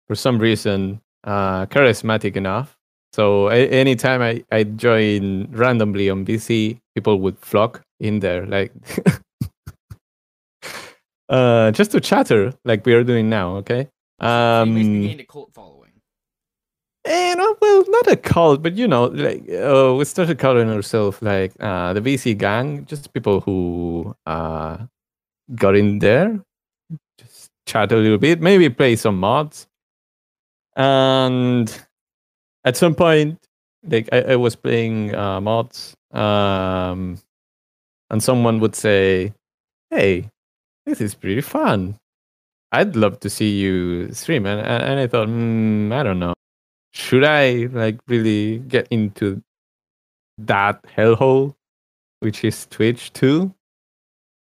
for 0.08 0.14
some 0.14 0.38
reason, 0.38 1.00
uh, 1.24 1.66
charismatic 1.66 2.36
enough. 2.36 2.76
So 3.12 3.48
a- 3.48 3.68
anytime 3.70 4.22
I 4.22 4.44
I 4.50 4.64
join 4.64 5.48
randomly 5.52 6.10
on 6.10 6.24
VC, 6.24 6.80
people 6.94 7.20
would 7.20 7.38
flock 7.38 7.82
in 8.00 8.20
there, 8.20 8.46
like 8.46 8.72
uh, 11.28 11.70
just 11.72 11.90
to 11.92 12.00
chatter, 12.00 12.52
like 12.64 12.84
we 12.86 12.94
are 12.94 13.04
doing 13.04 13.28
now. 13.28 13.56
Okay. 13.56 13.88
So 14.20 14.26
Um, 14.26 14.74
gained 14.74 15.20
a 15.20 15.24
cult 15.26 15.50
following. 15.54 15.92
and 17.04 17.40
uh, 17.40 17.54
well, 17.60 17.84
not 17.88 18.06
a 18.08 18.16
cult, 18.16 18.62
but 18.62 18.76
you 18.76 18.88
know, 18.88 19.06
like 19.06 19.48
uh, 19.50 19.94
we 19.96 20.04
started 20.04 20.38
calling 20.38 20.70
ourselves 20.70 21.20
like 21.22 21.52
uh, 21.60 21.92
the 21.92 22.00
VC 22.00 22.36
gang, 22.36 22.84
just 22.86 23.12
people 23.12 23.40
who 23.40 24.14
uh, 24.26 24.78
got 25.54 25.76
in 25.76 25.98
there, 25.98 26.40
just 27.18 27.50
chat 27.66 27.92
a 27.92 27.96
little 27.96 28.18
bit, 28.18 28.40
maybe 28.40 28.68
play 28.70 28.96
some 28.96 29.18
mods, 29.18 29.66
and 30.76 31.86
at 32.64 32.76
some 32.76 32.94
point, 32.94 33.38
like 33.88 34.08
I, 34.12 34.32
I 34.32 34.36
was 34.36 34.56
playing 34.56 35.14
uh, 35.14 35.40
mods, 35.40 35.94
um, 36.12 37.18
and 38.10 38.22
someone 38.22 38.60
would 38.60 38.74
say, 38.76 39.32
"Hey, 39.90 40.30
this 40.86 41.00
is 41.00 41.14
pretty 41.14 41.40
fun. 41.42 41.96
I'd 42.72 42.96
love 42.96 43.20
to 43.20 43.30
see 43.30 43.50
you 43.58 44.12
stream," 44.12 44.46
and 44.46 44.60
and, 44.60 45.00
I 45.00 45.06
thought, 45.06 45.28
mm, 45.28 45.92
I 45.92 46.02
don't 46.02 46.18
know 46.18 46.34
should 46.94 47.24
I 47.24 47.68
like 47.72 47.98
really 48.06 48.58
get 48.60 48.86
into 48.90 49.42
that 50.38 50.82
hellhole, 50.84 51.54
which 52.20 52.44
is 52.44 52.66
Twitch 52.66 53.12
too? 53.12 53.52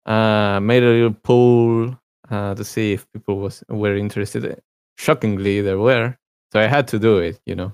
Uh, 0.05 0.61
made 0.61 0.83
a 0.83 0.87
little 0.87 1.15
poll 1.15 1.97
uh, 2.31 2.55
to 2.55 2.65
see 2.65 2.93
if 2.93 3.11
people 3.13 3.39
was 3.39 3.65
were 3.69 3.97
interested. 3.97 4.61
Shockingly, 4.97 5.61
there 5.61 5.79
were, 5.79 6.17
so 6.53 6.61
I 6.61 6.67
had 6.67 6.89
to 6.89 6.99
do 6.99 7.19
it. 7.19 7.41
You 7.47 7.57
know. 7.57 7.73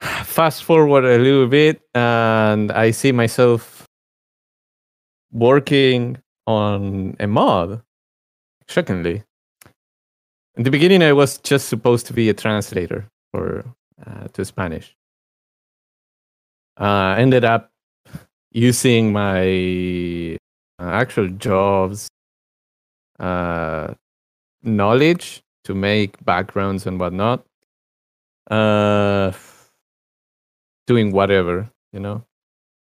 Fast 0.00 0.64
forward 0.64 1.04
a 1.04 1.18
little 1.18 1.46
bit, 1.46 1.80
and 1.94 2.70
I 2.72 2.90
see 2.90 3.12
myself 3.12 3.86
working 5.32 6.18
on 6.46 7.16
a 7.20 7.26
mod. 7.26 7.82
Shockingly, 8.66 9.22
in 10.56 10.62
the 10.62 10.70
beginning, 10.70 11.02
I 11.02 11.12
was 11.12 11.38
just 11.38 11.68
supposed 11.68 12.06
to 12.06 12.12
be 12.12 12.28
a 12.28 12.34
translator 12.34 13.06
for 13.32 13.64
uh, 14.06 14.28
to 14.32 14.44
Spanish. 14.44 14.94
Uh, 16.76 17.14
ended 17.18 17.44
up 17.44 17.70
using 18.52 19.12
my 19.12 20.36
uh, 20.78 20.90
actual 20.90 21.28
jobs 21.28 22.08
uh, 23.18 23.94
knowledge 24.64 25.42
to 25.64 25.74
make 25.74 26.22
backgrounds 26.24 26.86
and 26.86 26.98
whatnot. 27.00 27.44
Uh, 28.50 29.32
doing 30.86 31.12
whatever, 31.12 31.70
you 31.92 32.00
know. 32.00 32.24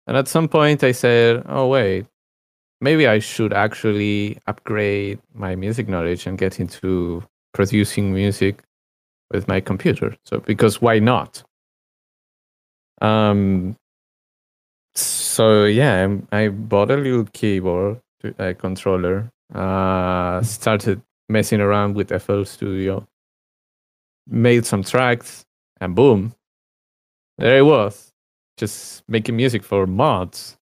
And 0.06 0.16
at 0.16 0.28
some 0.28 0.48
point, 0.48 0.82
I 0.82 0.92
said, 0.92 1.44
"Oh 1.48 1.68
wait, 1.68 2.06
maybe 2.80 3.06
I 3.06 3.18
should 3.18 3.52
actually 3.52 4.38
upgrade 4.46 5.18
my 5.34 5.54
music 5.54 5.88
knowledge 5.88 6.26
and 6.26 6.38
get 6.38 6.58
into 6.60 7.22
producing 7.52 8.12
music 8.12 8.62
with 9.30 9.48
my 9.48 9.60
computer. 9.60 10.16
So 10.24 10.40
because 10.40 10.80
why 10.80 10.98
not? 10.98 11.42
Um. 13.00 13.76
So 14.94 15.64
yeah, 15.64 16.08
I 16.32 16.48
bought 16.48 16.90
a 16.90 16.96
little 16.96 17.24
keyboard, 17.32 18.00
a 18.38 18.54
controller. 18.54 19.30
Uh, 19.54 20.42
started 20.42 21.02
messing 21.30 21.60
around 21.60 21.94
with 21.94 22.10
FL 22.22 22.44
Studio. 22.44 23.06
Made 24.26 24.66
some 24.66 24.82
tracks, 24.82 25.44
and 25.80 25.94
boom, 25.94 26.34
there 27.38 27.58
it 27.58 27.62
was, 27.62 28.12
just 28.58 29.02
making 29.08 29.36
music 29.36 29.64
for 29.64 29.86
mods. 29.86 30.56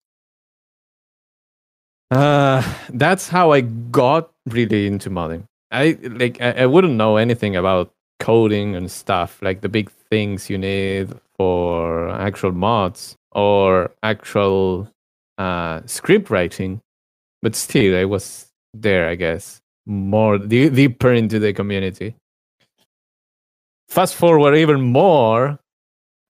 Uh, 2.10 2.62
that's 2.90 3.28
how 3.28 3.50
I 3.50 3.60
got 3.62 4.30
really 4.46 4.86
into 4.86 5.10
modding. 5.10 5.44
I 5.70 5.98
like 6.02 6.40
I, 6.40 6.52
I 6.52 6.66
wouldn't 6.66 6.94
know 6.94 7.16
anything 7.16 7.56
about 7.56 7.92
coding 8.20 8.74
and 8.76 8.90
stuff, 8.90 9.42
like 9.42 9.60
the 9.60 9.68
big 9.68 9.90
things 10.10 10.48
you 10.48 10.56
need 10.56 11.12
for 11.36 12.08
actual 12.10 12.52
mods 12.52 13.16
or 13.32 13.90
actual 14.02 14.88
uh, 15.36 15.82
script 15.86 16.30
writing, 16.30 16.80
but 17.42 17.54
still, 17.54 17.96
I 17.96 18.04
was 18.04 18.50
there, 18.74 19.08
I 19.08 19.14
guess, 19.14 19.60
more 19.88 20.38
de- 20.38 20.70
deeper 20.70 21.12
into 21.12 21.38
the 21.38 21.52
community. 21.52 22.14
Fast 23.88 24.14
forward 24.14 24.54
even 24.54 24.80
more, 24.82 25.58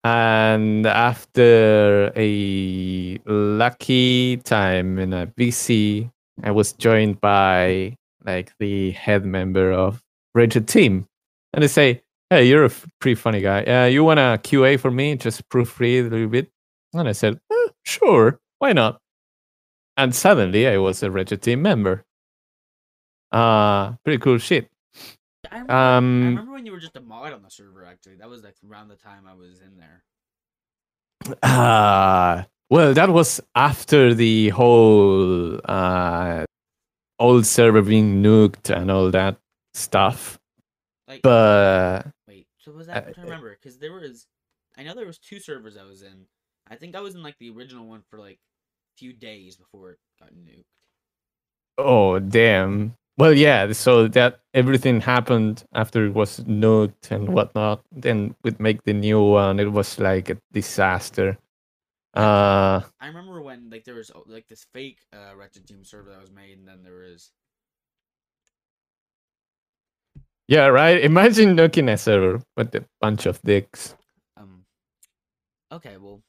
and 0.04 0.86
after 0.86 2.12
a 2.16 3.18
lucky 3.26 4.36
time 4.38 4.98
in 4.98 5.12
a 5.12 5.26
VC, 5.26 6.09
I 6.42 6.52
was 6.52 6.72
joined 6.72 7.20
by 7.20 7.96
like 8.24 8.52
the 8.59 8.92
head 8.92 9.24
member 9.24 9.72
of 9.72 10.00
Rigid 10.34 10.68
Team, 10.68 11.06
and 11.52 11.62
they 11.64 11.68
say, 11.68 12.02
"Hey, 12.30 12.44
you're 12.44 12.64
a 12.64 12.70
pretty 13.00 13.16
funny 13.16 13.40
guy. 13.40 13.64
Uh, 13.64 13.86
you 13.86 14.04
want 14.04 14.18
to 14.18 14.38
QA 14.48 14.78
for 14.78 14.90
me? 14.92 15.16
Just 15.16 15.48
proofread 15.48 16.06
a 16.06 16.11
little 16.11 16.28
bit." 16.28 16.48
And 16.94 17.09
I 17.09 17.12
said, 17.12 17.40
eh, 17.52 17.68
"Sure, 17.84 18.38
why 18.61 18.72
not?" 18.72 19.00
And 19.96 20.14
suddenly, 20.14 20.68
I 20.68 20.78
was 20.78 21.02
a 21.02 21.11
Rigid 21.11 21.42
Team 21.42 21.61
member. 21.62 22.04
Uh 23.32 23.92
pretty 24.04 24.18
cool 24.18 24.38
shit. 24.38 24.70
I 25.50 25.54
remember, 25.60 25.72
I 25.72 25.96
Um, 25.96 26.24
remember 26.24 26.52
when 26.52 26.66
you 26.66 26.72
were 26.72 26.80
just 26.80 26.96
a 26.96 27.00
mod 27.00 27.32
on 27.32 27.42
the 27.42 27.50
server. 27.50 27.84
Actually, 27.84 28.16
that 28.16 28.28
was 28.28 28.42
like 28.42 28.56
around 28.68 28.88
the 28.88 28.96
time 28.96 29.26
I 29.26 29.34
was 29.34 29.60
in 29.60 29.76
there. 29.78 30.02
Ah, 31.42 32.46
well, 32.70 32.94
that 32.94 33.10
was 33.10 33.40
after 33.54 34.14
the 34.14 34.48
whole 34.50 35.60
uh, 35.64 36.44
old 37.18 37.46
server 37.46 37.82
being 37.82 38.22
nuked 38.22 38.70
and 38.74 38.90
all 38.90 39.10
that 39.10 39.36
stuff. 39.74 40.38
Like, 41.06 41.22
But 41.22 42.06
wait, 42.26 42.46
so 42.58 42.72
was 42.72 42.86
that? 42.86 43.08
Uh, 43.08 43.12
trying 43.12 43.26
remember 43.26 43.56
because 43.60 43.78
there 43.78 43.92
was, 43.92 44.26
I 44.76 44.82
know 44.82 44.94
there 44.94 45.06
was 45.06 45.18
two 45.18 45.40
servers 45.40 45.76
I 45.76 45.84
was 45.84 46.02
in. 46.02 46.26
I 46.70 46.76
think 46.76 46.94
I 46.94 47.00
was 47.00 47.14
in 47.14 47.22
like 47.22 47.36
the 47.38 47.50
original 47.50 47.86
one 47.86 48.02
for 48.10 48.18
like 48.18 48.38
a 48.38 48.98
few 48.98 49.12
days 49.12 49.56
before 49.56 49.92
it 49.92 49.98
got 50.20 50.30
nuked. 50.34 50.64
oh 51.78 52.18
damn. 52.18 52.94
Well, 53.18 53.34
yeah. 53.34 53.72
So 53.72 54.08
that 54.08 54.40
everything 54.54 55.00
happened 55.00 55.64
after 55.74 56.06
it 56.06 56.14
was 56.14 56.40
nuked 56.40 57.10
and 57.10 57.28
whatnot. 57.28 57.82
Then 57.92 58.34
we'd 58.44 58.60
make 58.60 58.84
the 58.84 58.94
new 58.94 59.20
one. 59.20 59.58
It 59.60 59.72
was 59.72 59.98
like 59.98 60.30
a 60.30 60.38
disaster. 60.52 61.36
Uh, 62.14 62.80
I 63.00 63.06
remember 63.08 63.42
when 63.42 63.70
like 63.70 63.84
there 63.84 63.94
was 63.96 64.10
like 64.26 64.48
this 64.48 64.66
fake 64.72 64.98
uh 65.12 65.36
Wretched 65.36 65.66
Team 65.66 65.84
server 65.84 66.10
that 66.10 66.20
was 66.20 66.30
made, 66.30 66.58
and 66.58 66.66
then 66.66 66.82
there 66.82 66.94
was 66.94 67.32
yeah, 70.48 70.66
right. 70.66 71.02
Imagine 71.02 71.56
nuking 71.56 71.92
a 71.92 71.98
server 71.98 72.42
with 72.56 72.74
a 72.74 72.84
bunch 73.00 73.26
of 73.26 73.40
dicks. 73.42 73.94
um. 74.36 74.64
Okay, 75.70 75.98
well, 75.98 76.22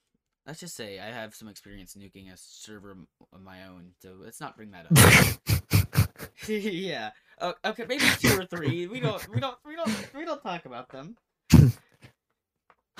let's 0.45 0.59
just 0.59 0.75
say 0.75 0.99
I 0.99 1.11
have 1.11 1.33
some 1.33 1.47
experience 1.47 1.95
nuking 1.95 2.31
a 2.33 2.35
server 2.35 2.97
of 3.31 3.41
my 3.41 3.65
own, 3.65 3.91
so 4.01 4.15
let's 4.19 4.41
not 4.41 4.57
bring 4.57 4.71
that 4.71 4.87
up. 4.91 5.69
yeah. 6.47 7.11
Oh, 7.41 7.53
okay, 7.65 7.85
maybe 7.87 8.03
two 8.19 8.39
or 8.39 8.45
three. 8.45 8.87
We 8.87 8.99
don't. 8.99 9.25
We 9.29 9.39
don't. 9.39 9.55
We 9.65 9.75
don't. 9.75 10.13
We 10.13 10.25
don't 10.25 10.41
talk 10.41 10.65
about 10.65 10.89
them. 10.89 11.15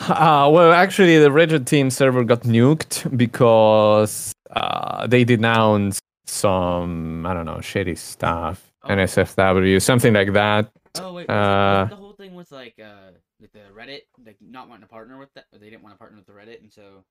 Uh, 0.01 0.49
well, 0.51 0.71
actually, 0.71 1.17
the 1.19 1.29
Rigid 1.29 1.67
Team 1.67 1.89
server 1.89 2.23
got 2.23 2.43
nuked 2.43 3.15
because 3.17 4.31
uh, 4.49 5.05
they 5.07 5.25
denounced 5.25 6.01
some, 6.25 7.25
I 7.25 7.33
don't 7.33 7.45
know, 7.45 7.59
shady 7.61 7.95
stuff, 7.95 8.71
Oh. 8.81 8.87
NSFW, 8.89 9.81
something 9.81 10.13
like 10.13 10.31
that. 10.31 10.71
Oh 10.99 11.13
wait, 11.15 11.27
was 11.27 11.35
Uh, 11.35 11.87
the 11.89 11.95
whole 11.97 12.13
thing 12.13 12.33
with 12.33 12.49
like 12.49 12.79
uh 12.81 13.11
with 13.41 13.51
the 13.51 13.59
Reddit, 13.77 14.03
like 14.25 14.37
not 14.39 14.69
wanting 14.69 14.83
to 14.83 14.87
partner 14.87 15.17
with 15.17 15.33
that, 15.33 15.45
they 15.51 15.69
didn't 15.69 15.83
want 15.83 15.95
to 15.95 15.99
partner 15.99 16.17
with 16.17 16.27
the 16.27 16.31
Reddit, 16.31 16.61
and 16.61 16.71
so 16.71 17.03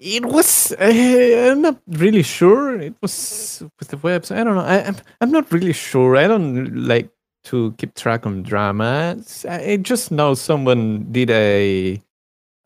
It 0.00 0.24
was, 0.24 0.72
uh, 0.72 1.50
I'm 1.50 1.60
not 1.60 1.80
really 1.88 2.22
sure. 2.22 2.78
It 2.80 2.94
was 3.02 3.62
with 3.78 3.88
the 3.88 3.96
website. 3.96 4.38
I 4.38 4.44
don't 4.44 4.54
know. 4.54 4.60
I, 4.62 4.84
I'm, 4.84 4.96
I'm 5.20 5.32
not 5.32 5.50
really 5.50 5.72
sure. 5.72 6.16
I 6.16 6.28
don't 6.28 6.86
like 6.86 7.10
to 7.44 7.72
keep 7.78 7.94
track 7.94 8.26
on 8.26 8.42
drama. 8.42 9.16
I 9.48 9.76
just 9.78 10.10
know 10.12 10.34
someone 10.34 11.06
did 11.10 11.30
a 11.30 12.00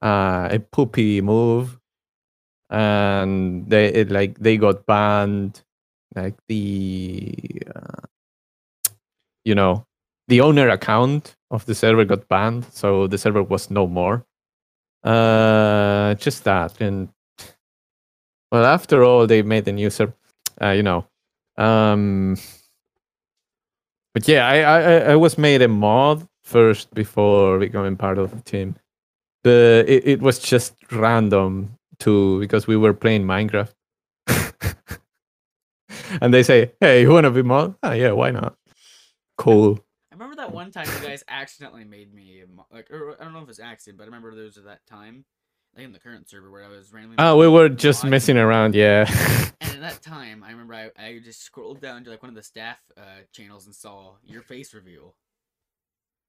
uh, 0.02 0.48
a 0.50 0.58
poopy 0.58 1.20
move, 1.20 1.78
and 2.68 3.68
they 3.68 3.86
it, 3.86 4.10
like 4.10 4.38
they 4.38 4.56
got 4.56 4.84
banned. 4.86 5.62
Like 6.14 6.34
the 6.48 7.34
uh, 7.74 8.06
you 9.44 9.54
know 9.54 9.86
the 10.28 10.40
owner 10.40 10.68
account 10.68 11.36
of 11.50 11.64
the 11.66 11.74
server 11.74 12.04
got 12.04 12.28
banned, 12.28 12.66
so 12.72 13.06
the 13.06 13.18
server 13.18 13.42
was 13.42 13.70
no 13.70 13.86
more. 13.86 14.26
Uh, 15.04 16.14
just 16.14 16.44
that, 16.44 16.80
and 16.80 17.08
well, 18.52 18.66
after 18.66 19.02
all, 19.02 19.26
they 19.26 19.42
made 19.42 19.64
the 19.64 19.72
new 19.72 19.90
server. 19.90 20.14
Uh, 20.60 20.70
you 20.70 20.82
know, 20.84 21.06
um, 21.58 22.36
but 24.14 24.28
yeah, 24.28 24.46
I, 24.46 24.58
I 24.60 25.12
I- 25.12 25.16
was 25.16 25.38
made 25.38 25.62
a 25.62 25.68
mod 25.68 26.28
first 26.44 26.94
before 26.94 27.58
becoming 27.58 27.96
part 27.96 28.18
of 28.18 28.30
the 28.30 28.42
team. 28.42 28.76
The 29.44 29.84
it, 29.88 30.06
it 30.06 30.22
was 30.22 30.38
just 30.38 30.74
random 30.92 31.78
too 31.98 32.38
because 32.40 32.66
we 32.68 32.76
were 32.76 32.92
playing 32.94 33.24
Minecraft, 33.24 33.72
and 36.20 36.32
they 36.34 36.42
say, 36.42 36.72
"Hey, 36.80 37.02
you 37.02 37.10
want 37.10 37.24
to 37.24 37.30
be 37.30 37.42
mod? 37.42 37.74
Ah, 37.82 37.92
yeah, 37.92 38.12
why 38.12 38.30
not? 38.30 38.56
Cool." 39.38 39.80
I 40.12 40.14
remember 40.14 40.36
that 40.36 40.52
one 40.52 40.70
time 40.70 40.86
you 40.92 41.00
guys 41.08 41.24
accidentally 41.26 41.84
made 41.84 42.12
me 42.14 42.44
like, 42.70 42.88
I 42.92 43.24
don't 43.24 43.32
know 43.32 43.42
if 43.42 43.48
it's 43.48 43.58
accident, 43.58 43.98
but 43.98 44.04
I 44.04 44.06
remember 44.06 44.34
there 44.34 44.44
was 44.44 44.56
that 44.56 44.84
time, 44.86 45.24
like 45.76 45.84
in 45.84 45.92
the 45.92 45.98
current 45.98 46.28
server 46.28 46.50
where 46.50 46.64
I 46.64 46.68
was 46.68 46.92
randomly. 46.92 47.16
Oh, 47.18 47.36
we 47.36 47.48
were 47.48 47.68
just 47.68 48.04
messing 48.04 48.36
around, 48.36 48.74
yeah. 48.74 49.06
And 49.60 49.70
at 49.76 49.80
that 49.80 50.02
time, 50.02 50.42
I 50.44 50.50
remember 50.50 50.74
I, 50.74 50.90
I 50.98 51.20
just 51.24 51.42
scrolled 51.42 51.80
down 51.80 52.04
to 52.04 52.10
like 52.10 52.22
one 52.22 52.28
of 52.30 52.34
the 52.36 52.42
staff 52.42 52.78
uh, 52.96 53.22
channels 53.32 53.66
and 53.66 53.74
saw 53.74 54.16
your 54.24 54.42
face 54.42 54.74
reveal. 54.74 55.14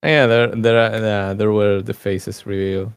yeah, 0.04 0.28
there 0.28 0.48
there 0.48 0.78
are- 0.78 1.30
uh, 1.30 1.34
there 1.34 1.52
were 1.52 1.82
the 1.82 1.94
faces 1.94 2.46
revealed. 2.46 2.94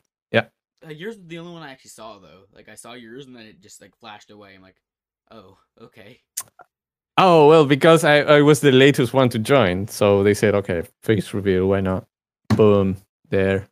Uh, 0.87 0.91
yours 0.91 1.17
was 1.17 1.27
the 1.27 1.39
only 1.39 1.53
one 1.53 1.63
I 1.63 1.73
actually 1.73 1.89
saw 1.91 2.19
though. 2.19 2.43
Like 2.55 2.69
I 2.69 2.75
saw 2.77 2.93
yours 2.93 3.27
and 3.27 3.35
then 3.35 3.47
it 3.47 3.61
just 3.61 3.81
like 3.81 3.97
flashed 3.97 4.31
away. 4.31 4.55
I'm 4.55 4.63
like, 4.63 4.77
oh, 5.33 5.57
okay. 5.81 6.21
Oh 7.19 7.49
well, 7.49 7.65
because 7.65 8.05
I, 8.05 8.19
I 8.19 8.43
was 8.43 8.61
the 8.61 8.71
latest 8.71 9.15
one 9.15 9.29
to 9.31 9.39
join, 9.39 9.89
so 9.89 10.23
they 10.23 10.35
said, 10.35 10.55
okay, 10.55 10.83
face 11.03 11.33
reveal, 11.33 11.67
why 11.67 11.81
not? 11.81 12.07
Boom, 12.51 12.99
there. 13.31 13.69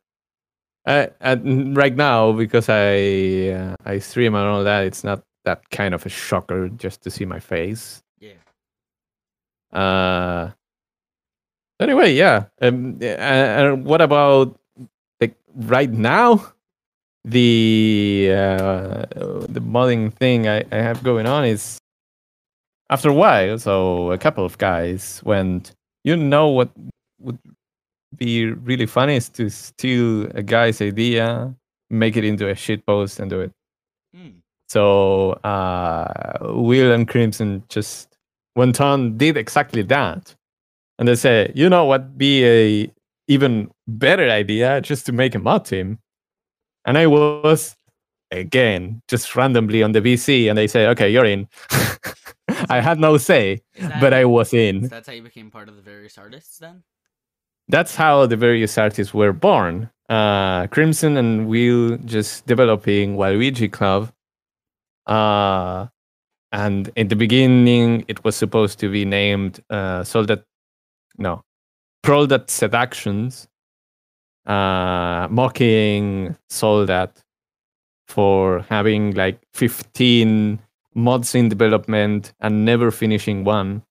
Uh, 0.85 1.07
and 1.19 1.75
right 1.75 1.95
now, 1.95 2.31
because 2.31 2.69
I 2.69 3.49
uh, 3.49 3.75
I 3.85 3.99
stream 3.99 4.35
and 4.35 4.45
all 4.45 4.63
that, 4.63 4.85
it's 4.85 5.03
not 5.03 5.23
that 5.43 5.67
kind 5.71 5.93
of 5.95 6.05
a 6.05 6.09
shocker 6.09 6.69
just 6.69 7.01
to 7.01 7.11
see 7.11 7.25
my 7.25 7.39
face. 7.39 8.01
Yeah. 8.19 8.37
Uh. 9.73 10.51
Anyway, 11.79 12.13
yeah. 12.13 12.45
Um. 12.61 12.99
uh, 13.01 13.05
And 13.05 13.85
what 13.85 14.01
about 14.01 14.57
like 15.19 15.35
right 15.55 15.91
now? 15.91 16.51
The 17.25 18.29
uh, 18.31 19.05
the 19.49 19.61
modding 19.61 20.13
thing 20.13 20.47
I, 20.47 20.63
I 20.71 20.75
have 20.75 21.01
going 21.01 21.25
on 21.25 21.43
is 21.45 21.79
after 22.91 23.09
a 23.09 23.13
while. 23.13 23.57
So 23.57 24.11
a 24.11 24.17
couple 24.19 24.45
of 24.45 24.59
guys 24.59 25.21
went. 25.25 25.73
You 26.03 26.15
know 26.15 26.49
what 26.49 26.69
would 27.19 27.39
be 28.17 28.51
really 28.51 28.85
funny 28.85 29.15
is 29.15 29.29
to 29.29 29.49
steal 29.49 30.25
a 30.35 30.43
guy's 30.43 30.81
idea, 30.81 31.53
make 31.89 32.17
it 32.17 32.23
into 32.23 32.49
a 32.49 32.55
shit 32.55 32.85
post, 32.85 33.19
and 33.19 33.29
do 33.29 33.41
it. 33.41 33.51
Hmm. 34.15 34.29
So 34.67 35.31
uh, 35.43 36.37
Will 36.41 36.91
and 36.91 37.07
Crimson 37.07 37.63
just 37.69 38.17
went 38.55 38.81
on, 38.81 39.17
did 39.17 39.37
exactly 39.37 39.83
that, 39.83 40.35
and 40.97 41.07
they 41.07 41.15
say, 41.15 41.51
you 41.55 41.69
know 41.69 41.85
what, 41.85 42.17
be 42.17 42.45
a 42.45 42.91
even 43.27 43.71
better 43.87 44.29
idea 44.29 44.81
just 44.81 45.05
to 45.07 45.11
make 45.11 45.35
a 45.35 45.39
mod 45.39 45.65
team. 45.65 45.99
And 46.85 46.97
I 46.97 47.07
was 47.07 47.75
again 48.31 49.01
just 49.07 49.35
randomly 49.35 49.83
on 49.83 49.91
the 49.91 50.01
VC, 50.01 50.49
and 50.49 50.57
they 50.57 50.67
say, 50.67 50.87
okay, 50.87 51.09
you're 51.09 51.25
in. 51.25 51.47
I 52.69 52.79
had 52.79 52.99
no 52.99 53.17
say, 53.17 53.61
that, 53.79 53.99
but 53.99 54.13
I 54.13 54.25
was 54.25 54.53
in. 54.53 54.87
that's 54.87 55.07
how 55.07 55.13
you 55.13 55.21
became 55.21 55.51
part 55.51 55.67
of 55.67 55.75
the 55.75 55.81
various 55.81 56.17
artists 56.17 56.57
then? 56.57 56.83
That's 57.69 57.95
how 57.95 58.25
the 58.25 58.37
various 58.37 58.77
artists 58.77 59.13
were 59.13 59.33
born. 59.33 59.89
Uh, 60.09 60.67
Crimson 60.67 61.17
and 61.17 61.47
Will 61.47 61.97
just 62.05 62.45
developing 62.45 63.15
Waluigi 63.17 63.71
Club. 63.71 64.11
Uh, 65.07 65.87
and 66.51 66.89
in 66.95 67.07
the 67.09 67.15
beginning, 67.15 68.05
it 68.07 68.23
was 68.23 68.35
supposed 68.35 68.79
to 68.79 68.89
be 68.91 69.05
named 69.05 69.61
uh, 69.69 70.03
Soldat, 70.03 70.43
no, 71.17 71.43
Proldat 72.03 72.49
Seductions. 72.49 73.47
uh, 74.45 75.27
mocking 75.29 76.35
Soldat 76.49 77.23
for 78.07 78.61
having 78.69 79.13
like 79.15 79.39
15 79.53 80.59
mods 80.93 81.35
in 81.35 81.49
development 81.49 82.33
and 82.39 82.65
never 82.65 82.91
finishing 82.91 83.43
one. 83.43 83.83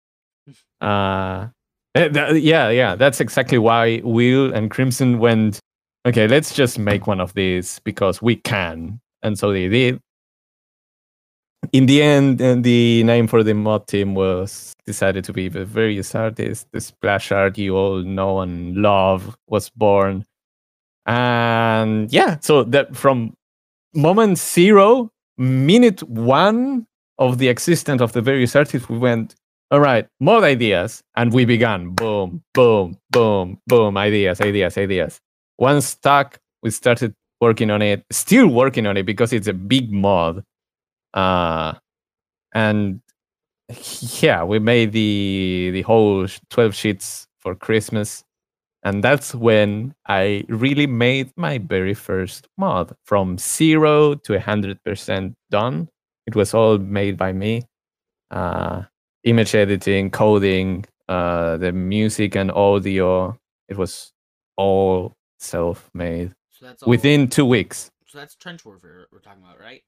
Uh, 0.80 1.48
eh, 1.94 2.08
th- 2.08 2.42
yeah, 2.42 2.70
yeah, 2.70 2.94
that's 2.96 3.20
exactly 3.20 3.58
why 3.58 4.00
Will 4.04 4.52
and 4.52 4.70
Crimson 4.70 5.18
went, 5.18 5.60
okay, 6.06 6.28
let's 6.28 6.54
just 6.54 6.78
make 6.78 7.06
one 7.06 7.20
of 7.20 7.34
these 7.34 7.80
because 7.84 8.20
we 8.20 8.36
can. 8.36 9.00
And 9.22 9.38
so 9.38 9.52
they 9.52 9.68
did. 9.68 10.00
In 11.72 11.86
the 11.86 12.02
end, 12.02 12.42
uh, 12.42 12.56
the 12.60 13.02
name 13.04 13.26
for 13.26 13.42
the 13.42 13.54
mod 13.54 13.86
team 13.88 14.14
was 14.14 14.74
decided 14.84 15.24
to 15.24 15.32
be 15.32 15.48
the 15.48 15.64
various 15.64 16.14
artists. 16.14 16.66
The 16.72 16.80
splash 16.80 17.32
art 17.32 17.56
you 17.56 17.74
all 17.74 18.02
know 18.02 18.40
and 18.40 18.76
love 18.76 19.34
was 19.48 19.70
born. 19.70 20.24
And 21.06 22.12
yeah, 22.12 22.38
so 22.40 22.64
that 22.64 22.94
from 22.94 23.34
moment 23.94 24.38
zero, 24.38 25.10
minute 25.38 26.02
one 26.02 26.86
of 27.18 27.38
the 27.38 27.48
existence 27.48 28.02
of 28.02 28.12
the 28.12 28.20
various 28.20 28.54
artists, 28.54 28.88
we 28.88 28.98
went, 28.98 29.34
all 29.70 29.80
right, 29.80 30.06
more 30.20 30.44
ideas. 30.44 31.02
And 31.16 31.32
we 31.32 31.44
began 31.44 31.90
boom, 31.90 32.42
boom, 32.54 32.98
boom, 33.10 33.58
boom, 33.66 33.96
ideas, 33.96 34.40
ideas, 34.40 34.78
ideas. 34.78 35.20
Once 35.58 35.86
stuck, 35.86 36.38
we 36.62 36.70
started 36.70 37.14
working 37.40 37.70
on 37.70 37.82
it, 37.82 38.04
still 38.10 38.48
working 38.48 38.86
on 38.86 38.96
it 38.96 39.04
because 39.04 39.32
it's 39.32 39.48
a 39.48 39.52
big 39.52 39.92
mod. 39.92 40.44
Uh, 41.14 41.74
and 42.54 43.00
yeah, 44.20 44.44
we 44.44 44.58
made 44.58 44.92
the 44.92 45.70
the 45.72 45.82
whole 45.82 46.26
12 46.50 46.74
sheets 46.74 47.26
for 47.40 47.54
Christmas. 47.54 48.24
And 48.84 49.02
that's 49.02 49.34
when 49.34 49.94
I 50.06 50.44
really 50.48 50.86
made 50.86 51.32
my 51.36 51.56
very 51.58 51.94
first 51.94 52.48
mod 52.58 52.94
from 53.06 53.38
zero 53.38 54.14
to 54.14 54.38
100% 54.38 55.34
done. 55.50 55.88
It 56.26 56.36
was 56.36 56.52
all 56.52 56.76
made 56.78 57.16
by 57.16 57.32
me. 57.32 57.62
Uh, 58.30 58.82
image 59.24 59.54
editing, 59.54 60.10
coding, 60.10 60.84
uh, 61.08 61.56
the 61.56 61.72
music 61.72 62.36
and 62.36 62.50
audio. 62.52 63.36
It 63.68 63.76
was 63.76 64.12
all 64.56 65.12
self 65.38 65.90
made 65.94 66.32
So 66.50 66.66
all, 66.66 66.90
within 66.90 67.28
two 67.28 67.44
weeks. 67.44 67.90
So 68.06 68.18
that's 68.18 68.36
trench 68.36 68.64
warfare 68.64 69.06
we're 69.12 69.18
talking 69.20 69.42
about, 69.42 69.60
right? 69.60 69.82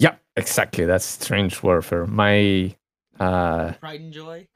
Yeah, 0.00 0.16
exactly. 0.36 0.84
That's 0.84 1.24
trench 1.24 1.62
Warfare. 1.62 2.06
My 2.06 2.74
uh, 3.20 3.72
Pride 3.74 4.00
and 4.00 4.12
joy. 4.12 4.48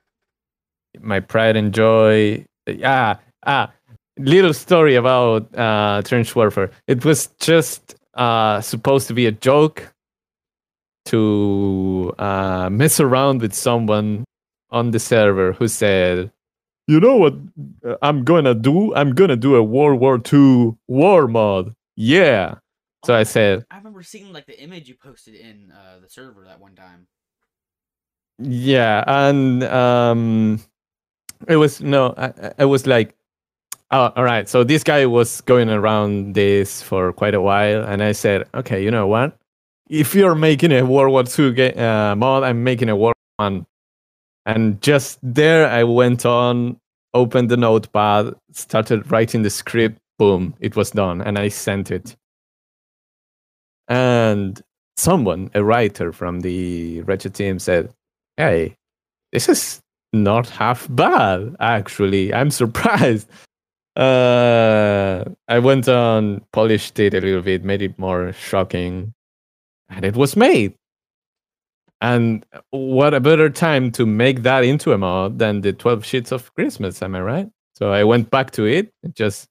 my 1.01 1.21
pride 1.21 1.57
and 1.57 1.73
joy. 1.73 2.45
Ah, 2.85 3.19
ah, 3.47 3.71
little 4.19 4.53
story 4.53 4.97
about 4.97 5.55
uh, 5.57 6.03
trench 6.03 6.35
warfare. 6.35 6.71
It 6.89 7.05
was 7.05 7.29
just 7.39 7.95
uh, 8.14 8.61
supposed 8.61 9.07
to 9.09 9.14
be 9.14 9.27
a 9.27 9.33
joke 9.33 9.95
to 11.13 12.15
uh, 12.19 12.69
mess 12.71 13.01
around 13.01 13.41
with 13.43 13.55
someone 13.55 14.25
on 14.71 14.91
the 14.91 14.99
server 14.99 15.53
who 15.53 15.69
said, 15.69 16.31
"You 16.87 17.01
know 17.01 17.17
what 17.17 17.35
uh, 17.85 17.97
I'm 18.03 18.25
gonna 18.25 18.55
do? 18.55 18.95
I'm 18.95 19.15
gonna 19.15 19.37
do 19.37 19.57
a 19.57 19.63
World 19.63 20.01
War 20.01 20.21
II 20.33 20.77
war 20.89 21.27
mod." 21.29 21.75
Yeah. 21.97 22.57
So 23.05 23.15
I 23.15 23.23
said, 23.23 23.65
I 23.71 23.79
remember 23.79 24.03
seeing 24.03 24.33
like 24.33 24.47
the 24.47 24.61
image 24.61 24.89
you 24.89 24.95
posted 24.97 25.35
in 25.37 25.71
uh, 25.73 26.01
the 26.03 26.09
server 26.09 26.45
that 26.45 26.61
one 26.61 26.75
time. 26.75 27.07
Yeah, 28.39 29.05
and 29.07 29.63
um, 29.65 30.61
it 31.49 31.57
was 31.57 31.81
no, 31.81 32.15
I, 32.17 32.27
I- 32.27 32.53
I 32.61 32.65
was 32.65 32.87
like, 32.87 33.15
oh, 33.91 34.13
all 34.17 34.25
right. 34.25 34.49
So 34.49 34.65
this 34.65 34.85
guy 34.85 35.07
was 35.07 35.41
going 35.43 35.71
around 35.71 36.35
this 36.35 36.83
for 36.83 37.13
quite 37.13 37.35
a 37.35 37.41
while, 37.41 37.83
and 37.85 38.03
I 38.03 38.13
said, 38.13 38.47
okay, 38.55 38.83
you 38.83 38.91
know 38.91 39.07
what? 39.07 39.37
If 39.89 40.14
you're 40.14 40.34
making 40.34 40.72
a 40.72 40.82
World 40.82 41.12
War 41.12 41.24
II 41.39 41.53
ga- 41.53 41.74
uh, 41.74 42.14
mod, 42.14 42.43
I'm 42.43 42.62
making 42.62 42.89
a 42.89 42.97
World 42.97 43.14
War 43.39 43.47
One. 43.47 43.66
And 44.47 44.80
just 44.80 45.18
there, 45.22 45.68
I 45.68 45.84
went 45.84 46.24
on, 46.24 46.78
opened 47.14 47.51
the 47.51 47.57
notepad, 47.57 48.34
started 48.53 49.11
writing 49.11 49.43
the 49.43 49.51
script. 49.51 49.99
Boom, 50.18 50.55
it 50.61 50.74
was 50.76 50.91
done, 50.91 51.20
and 51.20 51.39
I 51.39 51.49
sent 51.49 51.91
it. 51.91 52.16
And 53.89 54.61
someone, 54.97 55.51
a 55.55 55.62
writer 55.64 56.12
from 56.12 56.41
the 56.41 57.03
Wretched 57.03 57.34
team, 57.34 57.59
said, 57.59 57.93
hey, 58.36 58.74
this 59.32 59.49
is 59.49 59.80
not 60.12 60.49
half 60.49 60.86
bad, 60.91 61.57
actually. 61.61 62.34
I'm 62.34 62.51
surprised. 62.51 63.28
Uh, 63.97 65.24
I 65.49 65.59
went 65.59 65.89
on, 65.89 66.43
polished 66.53 66.99
it 66.99 67.14
a 67.14 67.20
little 67.20 67.43
bit, 67.43 67.64
made 67.64 67.82
it 67.82 67.99
more 67.99 68.32
shocking, 68.32 69.12
and 69.89 70.05
it 70.05 70.16
was 70.16 70.36
made. 70.36 70.74
And 72.01 72.47
what 72.70 73.12
a 73.12 73.20
better 73.20 73.51
time 73.51 73.91
to 73.93 74.07
make 74.07 74.43
that 74.43 74.62
into 74.62 74.93
a 74.93 74.99
mod 74.99 75.39
than 75.39 75.62
the 75.62 75.72
12 75.72 76.05
sheets 76.05 76.32
of 76.32 76.55
Christmas, 76.55 77.03
am 77.03 77.16
I 77.16 77.20
right? 77.20 77.49
So 77.74 77.93
I 77.93 78.05
went 78.05 78.30
back 78.30 78.53
to 78.53 78.66
it, 78.66 78.93
and 79.03 79.14
just 79.14 79.49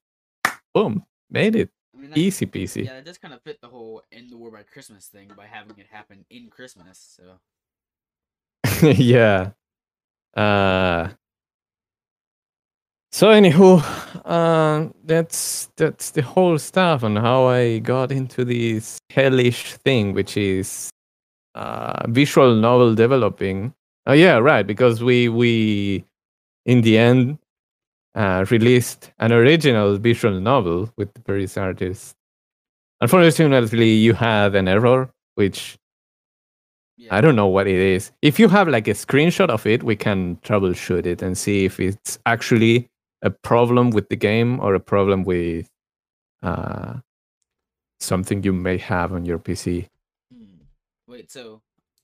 boom, 0.74 1.04
made 1.30 1.56
it. 1.56 1.70
I 1.96 2.02
mean, 2.02 2.12
Easy 2.16 2.46
peasy. 2.46 2.86
Yeah, 2.86 2.98
it 2.98 3.06
does 3.06 3.18
kind 3.18 3.34
of 3.34 3.42
fit 3.42 3.60
the 3.62 3.68
whole 3.68 4.02
end 4.12 4.30
the 4.30 4.38
war 4.38 4.52
by 4.52 4.64
Christmas 4.64 5.08
thing 5.08 5.32
by 5.36 5.46
having 5.46 5.78
it 5.78 5.88
happen 5.90 6.26
in 6.30 6.50
Christmas. 6.50 7.18
So 7.18 8.88
yeah. 8.88 9.52
Uh 10.36 11.10
so 13.12 13.30
anywho, 13.30 13.82
uh 14.26 14.90
that's 15.06 15.70
that's 15.78 16.12
the 16.12 16.22
whole 16.22 16.58
stuff 16.60 17.04
on 17.04 17.16
how 17.16 17.46
I 17.46 17.80
got 17.80 18.12
into 18.12 18.46
this 18.46 19.00
hellish 19.10 19.74
thing, 19.74 20.14
which 20.14 20.38
is 20.38 20.90
uh 21.56 22.08
visual 22.10 22.56
novel 22.56 22.96
developing. 22.96 23.74
Oh 24.06 24.14
yeah, 24.14 24.38
right, 24.38 24.66
because 24.66 25.04
we 25.04 25.30
we 25.30 26.06
in 26.66 26.82
the 26.82 26.98
end 26.98 27.40
uh 28.16 28.46
released 28.52 29.12
an 29.20 29.32
original 29.32 29.98
visual 29.98 30.40
novel 30.40 30.90
with 30.98 31.14
the 31.14 31.22
various 31.26 31.58
artists. 31.58 32.14
Unfortunately, 33.02 33.92
you 33.92 34.14
had 34.14 34.56
an 34.56 34.68
error, 34.68 35.10
which 35.36 35.78
yeah, 36.98 37.16
I 37.16 37.22
don't 37.22 37.36
know 37.36 37.48
what 37.48 37.68
it 37.68 37.76
is. 37.80 38.12
If 38.22 38.40
you 38.40 38.48
have 38.50 38.68
like 38.68 38.88
a 38.88 38.94
screenshot 38.94 39.50
of 39.50 39.66
it, 39.68 39.84
we 39.84 39.96
can 39.96 40.38
troubleshoot 40.38 41.06
it 41.06 41.22
and 41.22 41.38
see 41.38 41.66
if 41.66 41.80
it's 41.80 42.18
actually 42.26 42.90
a 43.22 43.30
problem 43.30 43.92
with 43.92 44.10
the 44.10 44.16
game 44.16 44.60
or 44.60 44.76
a 44.76 44.80
problem 44.80 45.24
with 45.24 45.70
uh, 46.44 46.96
something 48.00 48.44
you 48.44 48.54
may 48.54 48.78
have 48.78 49.14
on 49.14 49.26
your 49.26 49.40
PC. 49.40 49.88
Hmm. 50.34 50.64
Wait, 51.08 51.32
so 51.32 51.62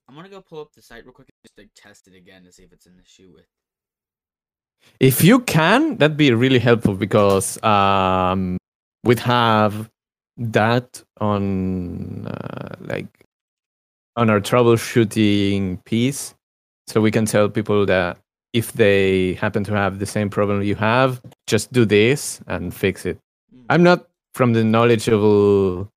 I'm 0.08 0.16
gonna 0.16 0.30
go 0.30 0.42
pull 0.42 0.62
up 0.62 0.74
the 0.74 0.82
site 0.82 1.06
real 1.06 1.14
quick 1.14 1.30
and 1.30 1.44
just 1.44 1.58
like 1.58 1.70
test 1.76 2.08
it 2.08 2.16
again 2.16 2.44
to 2.44 2.52
see 2.52 2.64
if 2.64 2.74
it's 2.74 2.86
an 2.86 3.00
issue 3.04 3.32
with. 3.34 3.46
If 5.00 5.24
you 5.24 5.40
can, 5.40 5.98
that'd 5.98 6.18
be 6.18 6.32
really 6.34 6.60
helpful 6.60 6.94
because 6.94 7.62
um, 7.64 8.58
we'd 9.04 9.20
have 9.20 9.90
that 10.38 11.02
on 11.20 12.28
uh, 12.28 12.76
like 12.82 13.08
on 14.16 14.30
our 14.30 14.42
troubleshooting 14.42 15.84
piece, 15.86 16.36
so 16.88 17.02
we 17.02 17.12
can 17.12 17.26
tell 17.26 17.50
people 17.50 17.86
that 17.86 18.18
if 18.54 18.74
they 18.74 19.34
happen 19.34 19.64
to 19.66 19.74
have 19.74 20.00
the 20.00 20.06
same 20.06 20.30
problem 20.30 20.62
you 20.62 20.76
have, 20.76 21.22
just 21.48 21.72
do 21.74 21.86
this 21.86 22.40
and 22.48 22.74
fix 22.74 23.06
it. 23.06 23.18
Hmm. 23.52 23.66
I'm 23.70 23.84
not 23.84 24.08
from 24.36 24.54
the 24.54 24.64
knowledgeable 24.64 25.92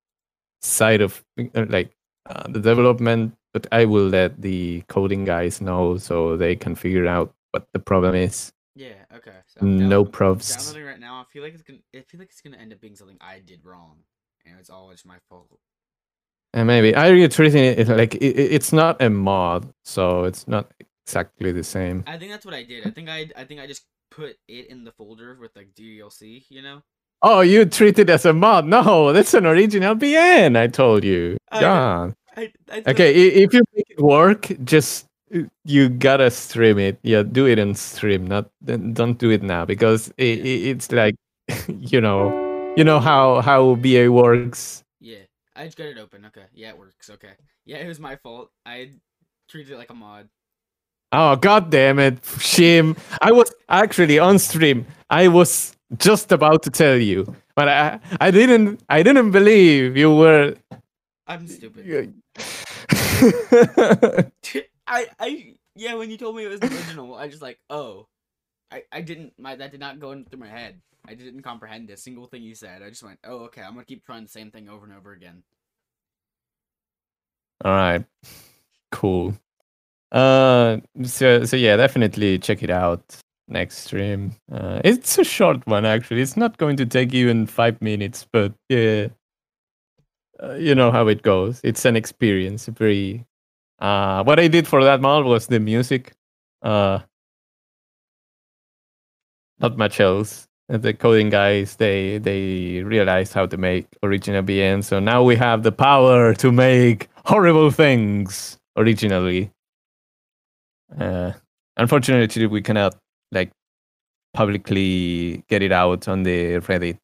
side 0.61 1.01
of 1.01 1.23
uh, 1.39 1.65
like 1.69 1.91
uh, 2.29 2.43
the 2.49 2.59
development, 2.59 3.35
but 3.53 3.67
I 3.71 3.85
will 3.85 4.07
let 4.09 4.41
the 4.41 4.81
coding 4.89 5.23
guys 5.25 5.61
know 5.61 5.97
so 5.97 6.35
they 6.37 6.55
can 6.55 6.75
figure 6.75 7.07
out 7.07 7.33
what 7.51 7.67
the 7.73 7.79
problem 7.79 8.15
is. 8.15 8.51
Yeah. 8.75 8.93
Okay. 9.15 9.31
So 9.47 9.65
No 9.65 10.05
probs. 10.05 10.55
Downloading 10.55 10.85
right 10.85 10.99
now. 10.99 11.21
I 11.21 11.23
feel 11.31 11.41
like 11.43 11.53
it's 11.53 11.63
gonna. 11.63 11.79
I 11.95 12.01
feel 12.01 12.19
like 12.19 12.29
it's 12.29 12.41
gonna 12.41 12.57
end 12.57 12.73
up 12.73 12.81
being 12.81 12.95
something 12.95 13.17
I 13.21 13.39
did 13.39 13.65
wrong, 13.65 13.97
and 14.45 14.59
it's 14.59 14.69
all 14.69 14.91
just 14.91 15.05
my 15.05 15.17
fault. 15.29 15.47
And 16.53 16.67
maybe 16.67 16.95
I 16.95 17.09
really 17.09 17.27
treating 17.27 17.63
it 17.63 17.87
like 17.87 18.15
it- 18.15 18.37
it's 18.55 18.71
not 18.71 19.01
a 19.01 19.09
mod, 19.09 19.73
so 19.83 20.23
it's 20.25 20.47
not 20.47 20.71
exactly 21.07 21.51
the 21.51 21.63
same. 21.63 22.03
I 22.05 22.17
think 22.17 22.31
that's 22.31 22.45
what 22.45 22.53
I 22.53 22.63
did. 22.63 22.85
I 22.85 22.91
think 22.91 23.09
I. 23.09 23.29
I 23.35 23.43
think 23.45 23.61
I 23.61 23.67
just 23.67 23.83
put 24.11 24.35
it 24.47 24.67
in 24.67 24.83
the 24.83 24.91
folder 24.91 25.37
with 25.39 25.55
like 25.55 25.73
DLC. 25.73 26.43
You 26.49 26.61
know. 26.61 26.81
Oh, 27.21 27.41
you 27.41 27.65
treat 27.65 27.97
it 27.97 28.09
as 28.09 28.25
a 28.25 28.33
mod? 28.33 28.65
No, 28.65 29.11
that's 29.13 29.33
an 29.33 29.45
original 29.45 29.95
VN. 29.95 30.55
I 30.57 30.67
told 30.67 31.03
you. 31.03 31.37
I 31.51 31.61
know. 31.61 32.13
I. 32.35 32.51
I 32.71 32.83
Okay, 32.87 33.09
i- 33.09 33.43
if 33.43 33.53
you 33.53 33.63
make 33.75 33.89
it 33.89 33.99
work, 34.01 34.51
just 34.63 35.07
you 35.65 35.89
gotta 35.89 36.29
stream 36.29 36.77
it. 36.79 36.99
Yeah, 37.03 37.23
do 37.23 37.47
it 37.47 37.57
in 37.59 37.73
stream. 37.75 38.27
Not 38.27 38.49
don't 38.63 39.17
do 39.17 39.31
it 39.31 39.41
now 39.43 39.65
because 39.65 40.09
it, 40.17 40.45
it's 40.45 40.91
like 40.91 41.15
you 41.67 42.01
know, 42.01 42.73
you 42.77 42.83
know 42.83 42.99
how 42.99 43.41
how 43.41 43.75
VA 43.75 44.11
works. 44.11 44.83
Yeah. 44.99 45.23
I 45.55 45.65
just 45.65 45.75
got 45.77 45.87
it 45.87 45.97
open. 45.97 46.23
Okay. 46.25 46.45
Yeah, 46.53 46.69
it 46.69 46.77
works. 46.77 47.09
Okay. 47.09 47.33
Yeah, 47.65 47.77
it 47.77 47.87
was 47.87 47.99
my 47.99 48.15
fault. 48.17 48.51
I 48.63 48.91
treated 49.49 49.73
it 49.73 49.77
like 49.77 49.89
a 49.89 49.95
mod. 49.95 50.29
Oh 51.11 51.35
god 51.35 51.69
damn 51.69 51.99
it, 51.99 52.19
shame! 52.39 52.95
I 53.21 53.31
was 53.31 53.53
actually 53.69 54.19
on 54.19 54.39
stream. 54.39 54.85
I 55.09 55.27
was 55.29 55.75
just 55.97 56.31
about 56.31 56.63
to 56.63 56.69
tell 56.69 56.97
you, 56.97 57.33
but 57.55 57.69
I, 57.69 57.99
I 58.19 58.29
didn't, 58.31 58.83
I 58.89 59.03
didn't 59.03 59.31
believe 59.31 59.95
you 59.95 60.13
were. 60.13 60.55
I'm 61.25 61.47
stupid. 61.47 62.13
I 64.87 65.07
I 65.19 65.53
yeah, 65.75 65.95
when 65.95 66.09
you 66.09 66.17
told 66.17 66.35
me 66.35 66.43
it 66.45 66.49
was 66.49 66.59
the 66.59 66.67
original, 66.67 67.15
I 67.15 67.27
just 67.27 67.41
like, 67.41 67.59
oh. 67.69 68.07
I, 68.69 68.83
I 68.91 69.01
didn't 69.01 69.31
my 69.39 69.55
that 69.55 69.71
did 69.71 69.79
not 69.79 69.99
go 69.99 70.11
in 70.11 70.25
through 70.25 70.41
my 70.41 70.47
head. 70.49 70.81
I 71.07 71.13
didn't 71.13 71.41
comprehend 71.41 71.89
a 71.89 71.95
single 71.95 72.27
thing 72.27 72.43
you 72.43 72.53
said. 72.53 72.83
I 72.83 72.89
just 72.89 73.01
went, 73.01 73.19
oh 73.23 73.45
okay, 73.45 73.61
I'm 73.61 73.73
gonna 73.73 73.85
keep 73.85 74.05
trying 74.05 74.23
the 74.23 74.29
same 74.29 74.51
thing 74.51 74.67
over 74.67 74.85
and 74.85 74.93
over 74.93 75.13
again. 75.13 75.43
All 77.63 77.71
right, 77.71 78.03
cool. 78.91 79.33
Uh, 80.11 80.77
so 81.03 81.43
so 81.43 81.57
yeah, 81.57 81.75
definitely 81.75 82.39
check 82.39 82.63
it 82.63 82.69
out 82.69 83.03
next 83.47 83.77
stream. 83.79 84.31
Uh, 84.51 84.81
it's 84.83 85.17
a 85.17 85.23
short 85.23 85.65
one 85.67 85.85
actually. 85.85 86.21
It's 86.21 86.37
not 86.37 86.57
going 86.57 86.77
to 86.77 86.85
take 86.85 87.13
even 87.13 87.45
five 87.45 87.81
minutes, 87.81 88.27
but 88.31 88.53
yeah, 88.69 89.07
uh, 90.41 90.53
you 90.53 90.75
know 90.75 90.91
how 90.91 91.07
it 91.07 91.21
goes. 91.21 91.59
It's 91.63 91.85
an 91.85 91.95
experience. 91.95 92.67
Very. 92.67 93.25
Uh, 93.79 94.23
what 94.23 94.39
I 94.39 94.47
did 94.47 94.67
for 94.67 94.83
that 94.83 95.01
mod 95.01 95.25
was 95.25 95.47
the 95.47 95.59
music. 95.59 96.13
Uh, 96.61 96.99
not 99.59 99.77
much 99.77 99.99
else. 99.99 100.47
The 100.69 100.93
coding 100.93 101.29
guys 101.29 101.77
they 101.77 102.17
they 102.17 102.83
realized 102.83 103.33
how 103.33 103.45
to 103.45 103.55
make 103.57 103.87
original 104.03 104.43
VN, 104.43 104.83
so 104.83 104.99
now 104.99 105.23
we 105.23 105.35
have 105.37 105.63
the 105.63 105.71
power 105.71 106.33
to 106.35 106.51
make 106.51 107.07
horrible 107.25 107.71
things 107.71 108.57
originally. 108.75 109.51
Uh, 110.97 111.31
unfortunately, 111.75 112.45
we 112.47 112.61
cannot 112.61 112.95
like 113.31 113.51
publicly 114.33 115.43
get 115.49 115.61
it 115.61 115.71
out 115.71 116.07
on 116.07 116.23
the 116.23 116.59
Reddit 116.59 116.99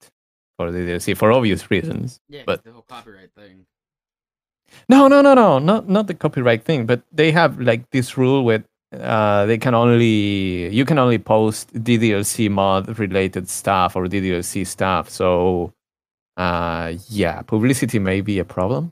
for 0.58 0.72
the 0.72 0.80
DDLC 0.80 1.18
for 1.18 1.32
obvious 1.32 1.70
reasons. 1.72 2.20
Yeah, 2.30 2.44
but 2.46 2.64
the 2.64 2.72
whole 2.72 2.86
copyright 2.88 3.32
thing. 3.36 3.66
no, 4.90 5.08
no, 5.08 5.22
no, 5.22 5.34
no, 5.34 5.60
not 5.60 5.90
not 5.90 6.08
the 6.08 6.14
copyright 6.14 6.64
thing, 6.64 6.86
but 6.86 7.02
they 7.12 7.32
have 7.32 7.60
like 7.60 7.90
this 7.92 8.18
rule 8.18 8.44
where 8.46 8.64
uh, 8.98 9.46
they 9.46 9.58
can 9.58 9.74
only 9.74 10.70
you 10.70 10.86
can 10.86 11.00
only 11.00 11.18
post 11.18 11.74
DDLC 11.74 12.50
mod 12.50 13.00
related 13.00 13.50
stuff 13.50 13.96
or 13.96 14.06
DDLC 14.06 14.66
stuff. 14.66 15.10
So 15.10 15.74
uh, 16.38 16.94
yeah, 17.10 17.42
publicity 17.42 18.00
may 18.00 18.22
be 18.22 18.40
a 18.40 18.46
problem. 18.46 18.92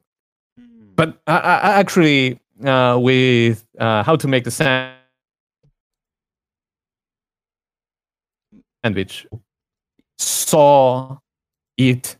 Hmm. 0.58 0.94
But 0.96 1.20
I, 1.28 1.38
I 1.38 1.56
I 1.58 1.72
actually 1.80 2.41
uh, 2.66 2.98
with 3.00 3.66
uh, 3.80 4.04
how 4.04 4.16
to 4.16 4.28
make 4.28 4.44
the 4.44 4.52
sandwich. 8.84 9.28
Saw 10.18 11.18
it 11.78 12.18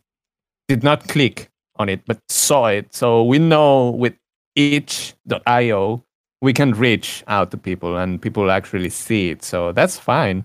did 0.68 0.82
not 0.82 1.06
click 1.08 1.50
on 1.76 1.88
it 1.88 2.02
but 2.06 2.18
saw 2.28 2.66
it. 2.66 2.94
So 2.94 3.24
we 3.24 3.38
know 3.38 3.90
with 3.90 4.14
itch.io 4.56 6.04
we 6.40 6.52
can 6.52 6.72
reach 6.72 7.22
out 7.28 7.50
to 7.52 7.56
people 7.56 7.96
and 7.96 8.20
people 8.20 8.50
actually 8.50 8.90
see 8.90 9.30
it. 9.30 9.44
So 9.44 9.72
that's 9.72 9.98
fine. 9.98 10.44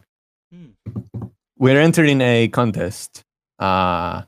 Hmm. 0.51 0.67
we're 1.57 1.79
entering 1.79 2.21
a 2.21 2.47
contest 2.47 3.23
uh 3.59 4.21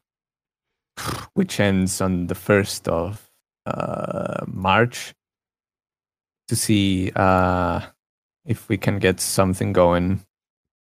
which 1.33 1.59
ends 1.59 2.01
on 2.01 2.27
the 2.27 2.35
1st 2.35 2.87
of 2.87 3.29
uh 3.65 4.43
march 4.47 5.13
to 6.49 6.57
see 6.57 7.11
uh 7.15 7.81
if 8.45 8.69
we 8.69 8.77
can 8.77 8.99
get 8.99 9.19
something 9.21 9.73
going 9.73 10.21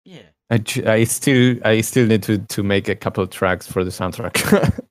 Yeah. 0.05 0.31
I, 0.51 0.63
I 0.85 1.03
still 1.05 1.57
I 1.65 1.81
still 1.81 2.07
need 2.07 2.23
to 2.23 2.39
to 2.39 2.63
make 2.63 2.89
a 2.89 2.95
couple 2.95 3.23
of 3.23 3.29
tracks 3.29 3.67
for 3.67 3.83
the 3.83 3.91
soundtrack. 3.91 4.79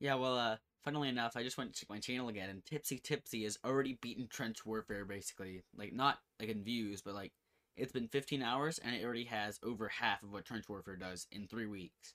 Yeah, 0.00 0.16
well, 0.16 0.38
uh, 0.38 0.56
funnily 0.84 1.08
enough, 1.08 1.36
I 1.36 1.42
just 1.42 1.58
went 1.58 1.74
to 1.76 1.86
my 1.88 2.00
channel 2.00 2.28
again, 2.28 2.50
and 2.50 2.64
Tipsy 2.64 2.98
Tipsy 2.98 3.44
has 3.44 3.58
already 3.64 3.98
beaten 4.02 4.28
Trench 4.28 4.66
Warfare, 4.66 5.04
basically. 5.06 5.62
Like, 5.76 5.92
not, 5.94 6.18
like, 6.40 6.50
in 6.50 6.64
views, 6.64 7.02
but, 7.02 7.14
like, 7.14 7.32
it's 7.76 7.92
been 7.92 8.08
15 8.08 8.42
hours, 8.42 8.78
and 8.78 8.94
it 8.94 9.04
already 9.04 9.24
has 9.24 9.58
over 9.64 9.88
half 9.88 10.22
of 10.22 10.32
what 10.32 10.44
Trench 10.44 10.68
Warfare 10.68 10.96
does 10.96 11.26
in 11.32 11.46
three 11.48 11.66
weeks. 11.66 12.14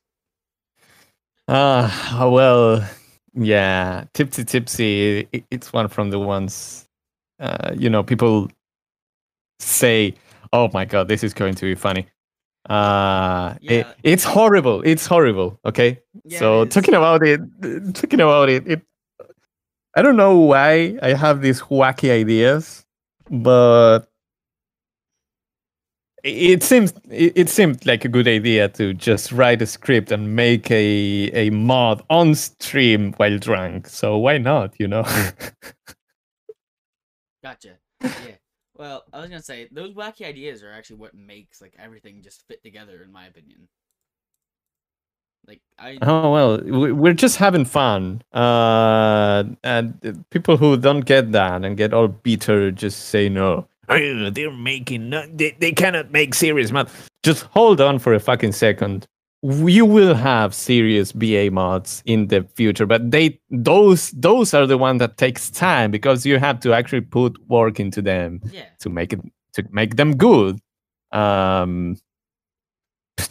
Ah, 1.48 2.28
well, 2.32 2.88
yeah, 3.34 4.06
tipsy 4.14 4.46
tipsy. 4.46 5.28
It's 5.52 5.74
one 5.74 5.88
from 5.90 6.12
the 6.12 6.20
ones, 6.20 6.89
uh, 7.40 7.74
you 7.78 7.90
know, 7.90 8.04
people 8.04 8.50
say, 9.60 10.14
"Oh 10.54 10.70
my 10.74 10.86
god, 10.86 11.08
this 11.08 11.24
is 11.24 11.34
going 11.34 11.56
to 11.56 11.66
be 11.66 11.76
funny." 11.76 12.08
Uh, 12.70 13.56
it- 13.62 13.88
it's 14.04 14.24
horrible. 14.24 14.82
It's 14.86 15.06
horrible. 15.08 15.60
Okay, 15.66 16.00
Yeah, 16.26 16.40
so 16.40 16.66
talking 16.66 16.94
about 16.94 17.26
it, 17.26 17.40
talking 17.96 18.22
about 18.22 18.50
it, 18.50 18.68
it. 18.68 18.82
I 19.96 20.02
don't 20.04 20.18
know 20.18 20.38
why 20.38 20.98
I 21.02 21.14
have 21.14 21.42
these 21.42 21.62
wacky 21.62 22.12
ideas, 22.12 22.86
but 23.30 24.02
it 26.24 26.62
seems 26.64 26.94
it, 27.10 27.34
it 27.36 27.50
seemed 27.50 27.86
like 27.86 28.04
a 28.06 28.10
good 28.10 28.28
idea 28.28 28.68
to 28.70 28.94
just 28.94 29.32
write 29.32 29.62
a 29.62 29.66
script 29.66 30.12
and 30.12 30.36
make 30.36 30.70
a 30.70 31.32
a 31.34 31.50
mod 31.50 32.04
on 32.10 32.36
stream 32.36 33.14
while 33.18 33.38
drunk. 33.40 33.88
So 33.88 34.18
why 34.18 34.38
not? 34.38 34.74
You 34.80 34.88
know. 34.90 35.06
Gotcha. 37.44 37.78
Yeah. 38.04 38.36
Well, 38.78 39.04
I 39.12 39.20
was 39.20 39.30
gonna 39.30 39.42
say 39.42 39.68
those 39.72 39.94
wacky 39.94 40.26
ideas 40.26 40.64
are 40.64 40.72
actually 40.72 40.98
what 40.98 41.14
makes 41.14 41.60
like 41.60 41.74
everything 41.78 42.22
just 42.24 42.48
fit 42.48 42.64
together, 42.64 43.02
in 43.04 43.12
my 43.12 43.26
opinion. 43.28 43.68
Like 45.48 45.62
I, 45.78 45.98
oh 46.02 46.32
well, 46.32 46.62
we- 46.62 46.92
we're 46.94 47.14
just 47.14 47.38
having 47.38 47.66
fun. 47.66 48.22
Uh, 48.34 49.44
and 49.64 50.24
people 50.30 50.58
who 50.58 50.78
don't 50.78 51.02
get 51.02 51.32
that 51.34 51.66
and 51.66 51.76
get 51.76 51.94
all 51.94 52.08
bitter 52.08 52.72
just 52.72 53.08
say 53.10 53.28
no. 53.30 53.68
"Oh, 53.90 54.30
they're 54.30 54.52
making 54.52 55.10
no, 55.10 55.26
they, 55.28 55.58
they 55.60 55.72
cannot 55.72 56.12
make 56.12 56.34
serious 56.36 56.72
mod. 56.72 56.90
Just 57.24 57.44
hold 57.48 57.82
on 57.82 58.00
for 58.00 58.14
a 58.14 58.20
fucking 58.20 58.52
second. 58.54 59.08
You 59.42 59.86
will 59.86 60.16
have 60.16 60.54
serious 60.54 61.14
VA 61.14 61.50
mods 61.50 62.04
in 62.06 62.28
the 62.28 62.44
future, 62.56 62.86
but 62.86 63.10
they 63.12 63.40
those 63.50 64.12
those 64.12 64.54
are 64.54 64.68
the 64.68 64.78
ones 64.78 65.00
that 65.00 65.18
takes 65.18 65.50
time 65.50 65.92
because 65.92 66.26
you 66.26 66.40
have 66.40 66.60
to 66.62 66.74
actually 66.74 67.02
put 67.02 67.38
work 67.48 67.80
into 67.80 68.02
them 68.02 68.42
yeah, 68.52 68.66
to 68.80 68.90
make 68.90 69.14
it 69.14 69.22
to 69.54 69.64
make 69.72 69.96
them 69.96 70.18
good. 70.18 70.60
Um, 71.14 71.98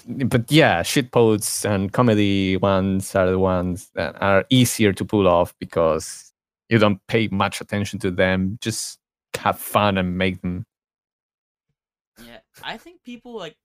but 0.06 0.50
yeah, 0.50 0.82
shitposts 0.82 1.68
and 1.68 1.92
comedy 1.92 2.56
ones 2.56 3.14
are 3.14 3.30
the 3.30 3.38
ones 3.38 3.90
that 3.94 4.20
are 4.22 4.44
easier 4.50 4.92
to 4.94 5.04
pull 5.04 5.28
off 5.28 5.54
because 5.58 6.32
you 6.68 6.78
don't 6.78 7.00
pay 7.06 7.28
much 7.28 7.60
attention 7.60 7.98
to 8.00 8.10
them. 8.10 8.58
Just 8.60 8.98
have 9.36 9.58
fun 9.58 9.98
and 9.98 10.16
make 10.16 10.40
them. 10.42 10.64
yeah. 12.24 12.38
I 12.62 12.76
think 12.76 13.02
people 13.04 13.36
like 13.36 13.56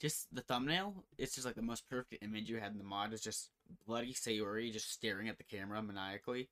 just 0.00 0.26
the 0.32 0.42
thumbnail. 0.42 1.04
It's 1.18 1.34
just 1.34 1.46
like 1.46 1.56
the 1.56 1.62
most 1.62 1.88
perfect 1.88 2.22
image 2.22 2.48
you 2.48 2.58
had 2.58 2.72
in 2.72 2.78
the 2.78 2.84
mod 2.84 3.12
is 3.12 3.20
just 3.20 3.50
bloody 3.86 4.12
Sayori 4.14 4.72
just 4.72 4.92
staring 4.92 5.28
at 5.28 5.38
the 5.38 5.44
camera 5.44 5.82
maniacally. 5.82 6.48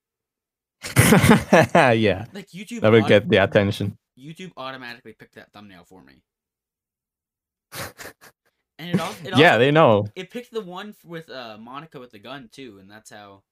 yeah, 1.74 2.26
Like 2.32 2.48
YouTube, 2.48 2.80
that 2.80 2.92
will 2.92 3.02
aut- 3.02 3.08
get 3.08 3.28
the 3.28 3.38
attention. 3.38 3.96
YouTube 4.18 4.52
automatically 4.56 5.12
picked 5.12 5.34
that 5.36 5.52
thumbnail 5.52 5.84
for 5.84 6.02
me. 6.02 6.22
And 8.78 8.90
it 8.90 9.00
also, 9.00 9.26
it 9.26 9.38
yeah, 9.38 9.56
they 9.56 9.70
know. 9.70 10.06
it 10.14 10.30
picked 10.30 10.52
the 10.52 10.60
one 10.60 10.94
with 11.02 11.30
uh 11.30 11.56
Monika 11.58 11.98
with 11.98 12.10
the 12.10 12.18
gun 12.18 12.50
too, 12.52 12.76
and 12.78 12.90
that's 12.90 13.08
how 13.08 13.42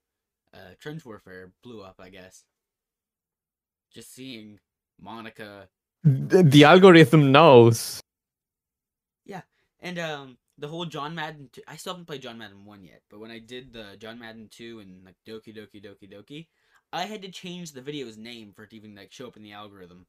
uh 0.53 0.75
Trench 0.79 1.03
Warfare 1.07 1.53
blew 1.63 1.81
up, 1.81 1.95
I 1.99 2.11
guess. 2.11 2.45
Just 3.91 4.13
seeing 4.15 4.59
Monika 5.03 5.69
The, 6.03 6.43
the 6.43 6.65
algorithm 6.65 7.33
knows. 7.33 8.01
And 9.85 9.99
um 9.99 10.39
the 10.59 10.69
whole 10.69 10.85
John 10.85 11.15
Madden 11.15 11.49
2, 11.53 11.63
I 11.67 11.77
still 11.77 11.95
haven't 11.95 12.07
played 12.07 12.23
John 12.23 12.39
Madden 12.39 12.65
1 12.65 12.85
yet, 12.85 13.03
but 13.11 13.19
when 13.19 13.33
I 13.33 13.41
did 13.41 13.73
the 13.73 13.97
John 13.99 14.19
Madden 14.19 14.49
2 14.51 14.81
and 14.81 15.05
like 15.05 15.17
Doki 15.27 15.57
Doki 15.57 15.85
Doki 15.85 16.09
Doki, 16.11 16.47
I 16.93 17.07
had 17.07 17.23
to 17.23 17.31
change 17.31 17.73
the 17.73 17.81
video's 17.81 18.17
name 18.17 18.53
for 18.55 18.63
it 18.63 18.71
to 18.71 18.77
even 18.77 18.95
like 18.95 19.13
show 19.13 19.27
up 19.27 19.37
in 19.37 19.43
the 19.43 19.53
algorithm. 19.53 20.07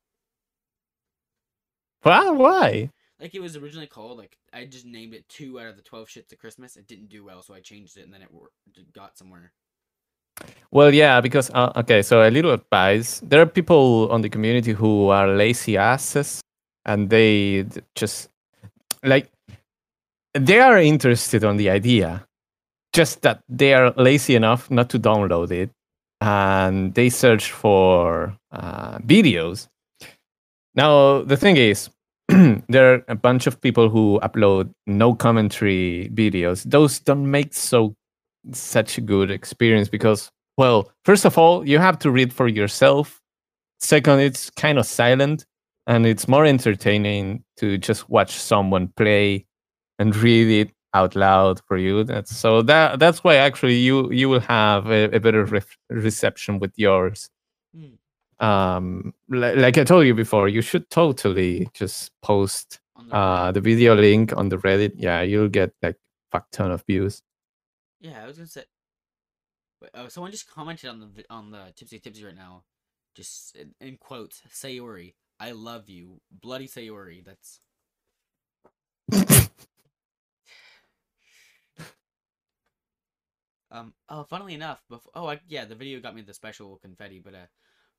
Why? 2.03 2.29
Why? 2.29 2.91
Like 3.19 3.33
it 3.33 3.41
was 3.41 3.55
originally 3.55 3.87
called 3.87 4.17
like 4.17 4.37
I 4.53 4.65
just 4.65 4.85
named 4.85 5.13
it 5.13 5.27
2 5.29 5.59
out 5.59 5.67
of 5.67 5.75
the 5.75 5.81
12 5.81 6.07
shits 6.07 6.31
of 6.31 6.37
Christmas. 6.39 6.77
It 6.77 6.87
didn't 6.87 7.09
do 7.09 7.25
well, 7.25 7.41
so 7.41 7.53
I 7.53 7.59
changed 7.59 7.97
it 7.97 8.03
and 8.03 8.13
then 8.13 8.21
it 8.21 8.31
wor- 8.31 8.51
it 8.75 8.93
got 8.93 9.17
somewhere. 9.17 9.51
Well, 10.69 10.93
yeah, 10.93 11.21
because 11.21 11.49
uh, 11.53 11.71
okay, 11.77 12.01
so 12.01 12.21
a 12.21 12.29
little 12.29 12.51
advice: 12.51 13.21
there 13.23 13.41
are 13.41 13.45
people 13.45 14.11
on 14.11 14.21
the 14.21 14.29
community 14.29 14.73
who 14.73 15.07
are 15.07 15.29
lazy 15.29 15.77
asses, 15.77 16.41
and 16.85 17.09
they 17.09 17.65
just 17.95 18.29
like 19.01 19.31
they 20.35 20.59
are 20.59 20.77
interested 20.77 21.43
on 21.43 21.57
the 21.57 21.69
idea, 21.69 22.25
just 22.93 23.21
that 23.21 23.41
they 23.47 23.73
are 23.73 23.91
lazy 23.91 24.35
enough 24.35 24.69
not 24.69 24.89
to 24.89 24.99
download 24.99 25.51
it, 25.51 25.71
and 26.21 26.93
they 26.93 27.09
search 27.09 27.51
for 27.51 28.37
uh, 28.51 28.97
videos. 28.99 29.67
Now, 30.75 31.21
the 31.21 31.37
thing 31.37 31.55
is, 31.55 31.89
there 32.27 32.95
are 32.95 33.05
a 33.07 33.15
bunch 33.15 33.47
of 33.47 33.61
people 33.61 33.89
who 33.89 34.19
upload 34.23 34.71
no 34.87 35.15
commentary 35.15 36.09
videos. 36.13 36.63
Those 36.63 36.99
don't 36.99 37.29
make 37.29 37.53
so 37.53 37.95
such 38.51 38.97
a 38.97 39.01
good 39.01 39.31
experience 39.31 39.87
because, 39.87 40.29
well, 40.57 40.91
first 41.05 41.25
of 41.25 41.37
all, 41.37 41.67
you 41.67 41.79
have 41.79 41.97
to 41.99 42.11
read 42.11 42.33
for 42.33 42.47
yourself. 42.47 43.21
Second, 43.79 44.19
it's 44.19 44.49
kind 44.49 44.77
of 44.77 44.85
silent, 44.85 45.45
and 45.87 46.05
it's 46.05 46.27
more 46.27 46.45
entertaining 46.45 47.43
to 47.57 47.77
just 47.77 48.09
watch 48.09 48.31
someone 48.31 48.89
play 48.97 49.45
and 49.99 50.15
read 50.15 50.67
it 50.67 50.75
out 50.93 51.15
loud 51.15 51.61
for 51.67 51.77
you. 51.77 52.03
That's 52.03 52.35
so 52.35 52.61
that 52.63 52.99
that's 52.99 53.23
why 53.23 53.35
actually 53.35 53.75
you 53.75 54.11
you 54.11 54.29
will 54.29 54.39
have 54.39 54.87
a, 54.87 55.15
a 55.15 55.19
better 55.19 55.45
re- 55.45 55.61
reception 55.89 56.59
with 56.59 56.71
yours. 56.75 57.29
Hmm. 57.75 58.45
Um, 58.45 59.13
li- 59.29 59.55
like 59.55 59.77
I 59.77 59.83
told 59.83 60.05
you 60.05 60.13
before, 60.13 60.47
you 60.49 60.61
should 60.61 60.89
totally 60.89 61.69
just 61.73 62.11
post 62.21 62.79
the 63.09 63.15
uh 63.15 63.51
the 63.51 63.61
video 63.61 63.95
link 63.95 64.35
on 64.35 64.49
the 64.49 64.57
Reddit. 64.57 64.93
Yeah, 64.95 65.21
you'll 65.21 65.49
get 65.49 65.73
like 65.81 65.97
fuck 66.31 66.47
ton 66.51 66.71
of 66.71 66.83
views. 66.85 67.21
Yeah, 67.99 68.23
I 68.23 68.27
was 68.27 68.37
gonna 68.37 68.47
say. 68.47 68.63
Wait, 69.81 69.91
oh, 69.93 70.07
someone 70.07 70.31
just 70.31 70.49
commented 70.49 70.89
on 70.89 70.99
the 70.99 71.25
on 71.29 71.51
the 71.51 71.73
tipsy 71.75 71.99
tipsy 71.99 72.23
right 72.23 72.35
now, 72.35 72.63
just 73.15 73.55
in, 73.57 73.73
in 73.81 73.97
quotes, 73.97 74.41
Sayori, 74.49 75.13
I 75.39 75.51
love 75.51 75.89
you, 75.89 76.21
bloody 76.31 76.67
Sayori. 76.67 77.25
That's 77.25 77.59
um. 83.75 83.93
Oh, 84.09 84.23
funnily 84.23 84.53
enough, 84.53 84.81
before 84.89 85.11
oh 85.15 85.27
I, 85.29 85.39
yeah, 85.47 85.65
the 85.65 85.75
video 85.75 85.99
got 85.99 86.15
me 86.15 86.21
the 86.21 86.33
special 86.33 86.77
confetti, 86.77 87.19
but 87.19 87.33
uh, 87.35 87.47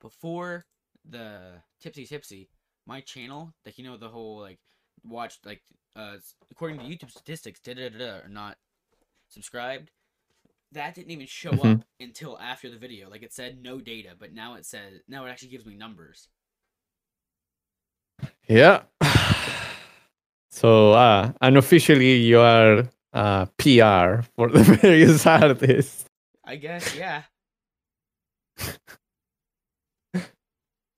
before 0.00 0.66
the 1.08 1.62
tipsy 1.80 2.06
tipsy, 2.06 2.50
my 2.86 3.00
channel, 3.00 3.54
like 3.64 3.78
you 3.78 3.84
know 3.84 3.96
the 3.96 4.08
whole 4.08 4.40
like 4.40 4.60
watched 5.04 5.46
like 5.46 5.62
uh 5.96 6.16
according 6.50 6.78
to 6.78 6.84
YouTube 6.84 7.10
statistics, 7.10 7.60
da 7.60 7.74
da 7.74 7.88
da 7.90 7.98
da, 7.98 8.12
are 8.24 8.28
not 8.28 8.58
subscribed. 9.28 9.90
That 10.72 10.94
didn't 10.94 11.12
even 11.12 11.26
show 11.26 11.62
Mhm. 11.62 11.64
up 11.64 11.84
until 12.00 12.38
after 12.38 12.70
the 12.70 12.78
video. 12.78 13.08
Like 13.10 13.22
it 13.22 13.32
said 13.32 13.62
no 13.62 13.80
data, 13.80 14.10
but 14.18 14.32
now 14.32 14.54
it 14.54 14.66
says 14.66 15.00
now 15.08 15.26
it 15.26 15.30
actually 15.30 15.50
gives 15.50 15.66
me 15.66 15.74
numbers. 15.76 16.28
Yeah. 18.48 18.82
So 20.50 20.92
uh 20.92 21.32
unofficially 21.42 22.14
you 22.16 22.40
are 22.40 22.88
uh 23.16 23.46
PR 23.58 24.22
for 24.36 24.48
the 24.50 24.62
various 24.82 25.26
artists. 25.26 26.04
I 26.44 26.56
guess, 26.56 26.94
yeah. 26.94 27.24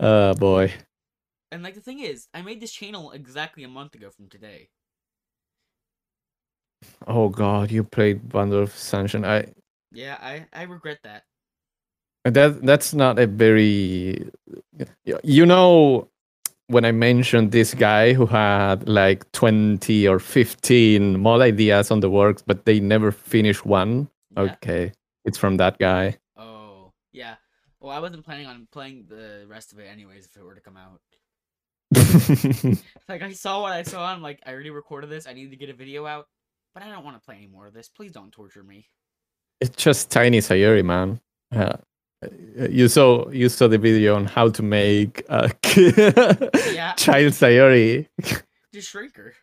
Uh 0.01 0.35
boy. 0.39 0.73
And 1.51 1.63
like 1.63 1.75
the 1.75 1.81
thing 1.81 2.01
is, 2.01 2.29
I 2.35 2.43
made 2.43 2.61
this 2.61 2.73
channel 2.73 3.13
exactly 3.13 3.65
a 3.65 3.69
month 3.69 3.95
ago 3.95 4.11
from 4.11 4.29
today. 4.29 4.71
Oh 7.07 7.29
god, 7.29 7.71
you 7.71 7.85
played 7.85 8.29
Bundle 8.29 8.63
of 8.63 8.73
Sunshine. 8.75 9.25
I 9.25 9.47
Yeah, 9.93 10.19
I 10.21 10.47
I 10.53 10.65
regret 10.65 11.01
that. 11.05 11.25
that 12.25 12.63
that's 12.63 12.95
not 12.95 13.19
a 13.19 13.27
very 13.27 14.31
you 15.23 15.47
know 15.47 16.09
when 16.69 16.85
I 16.85 16.93
mentioned 16.93 17.51
this 17.53 17.75
guy 17.75 18.13
who 18.13 18.27
had 18.27 18.89
like 18.89 19.31
20 19.33 20.07
or 20.09 20.19
15 20.19 21.19
mod 21.21 21.41
ideas 21.41 21.91
on 21.91 22.01
the 22.01 22.11
works, 22.11 22.43
but 22.47 22.65
they 22.65 22.81
never 22.81 23.11
finished 23.13 23.67
one. 23.67 24.09
Yeah. 24.37 24.43
Okay. 24.55 24.93
It's 25.25 25.39
from 25.39 25.57
that 25.59 25.79
guy. 25.79 26.17
Oh, 26.37 26.93
yeah. 27.13 27.37
Well, 27.81 27.93
I 27.93 28.01
wasn't 28.01 28.25
planning 28.25 28.47
on 28.47 28.69
playing 28.73 29.07
the 29.09 29.47
rest 29.49 29.73
of 29.73 29.79
it 29.79 29.87
anyways 29.91 30.27
if 30.27 30.37
it 30.37 30.45
were 30.45 30.55
to 30.55 30.61
come 30.61 30.77
out. 30.77 31.01
Like 33.09 33.23
I 33.23 33.33
saw 33.33 33.63
what 33.63 33.73
I 33.73 33.83
saw, 33.83 34.05
I'm 34.07 34.21
like, 34.23 34.41
I 34.45 34.53
already 34.53 34.71
recorded 34.71 35.09
this. 35.11 35.27
I 35.27 35.33
need 35.33 35.51
to 35.51 35.57
get 35.57 35.71
a 35.71 35.75
video 35.75 36.05
out, 36.07 36.27
but 36.75 36.83
I 36.83 36.89
don't 36.91 37.05
want 37.05 37.17
to 37.17 37.21
play 37.25 37.37
any 37.37 37.47
more 37.47 37.67
of 37.67 37.73
this. 37.73 37.89
Please 37.89 38.13
don't 38.13 38.31
torture 38.31 38.63
me. 38.63 38.87
it's 39.61 39.75
just 39.77 40.11
tiny 40.11 40.39
Sayori, 40.41 40.85
man. 40.85 41.21
Uh, 41.51 41.79
you 42.71 42.89
saw 42.89 43.29
you 43.31 43.49
saw 43.49 43.69
the 43.69 43.79
video 43.79 44.17
on 44.17 44.25
how 44.27 44.49
to 44.51 44.63
make 44.63 45.23
a 45.29 45.51
Yeah. 46.73 46.95
child 46.95 47.33
Sayori. 47.33 48.07
Just 48.75 48.91
shrink 48.91 49.17
her. 49.17 49.35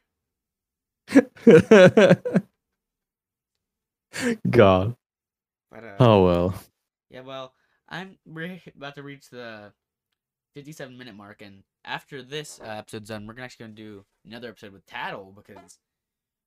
God. 4.49 4.95
But 5.71 5.84
uh, 5.84 5.95
Oh 5.99 6.23
well. 6.26 6.55
yeah. 7.09 7.21
Well, 7.21 7.53
I'm 7.89 8.17
re- 8.26 8.61
about 8.76 8.95
to 8.95 9.03
reach 9.03 9.30
the 9.30 9.71
57 10.55 10.97
minute 10.97 11.15
mark, 11.15 11.41
and 11.41 11.63
after 11.84 12.21
this 12.23 12.59
uh, 12.63 12.67
episode's 12.69 13.09
done, 13.09 13.28
we're 13.28 13.39
actually 13.41 13.65
gonna 13.65 13.76
do 13.76 14.05
another 14.26 14.49
episode 14.49 14.73
with 14.73 14.86
Tattle 14.86 15.34
because 15.36 15.80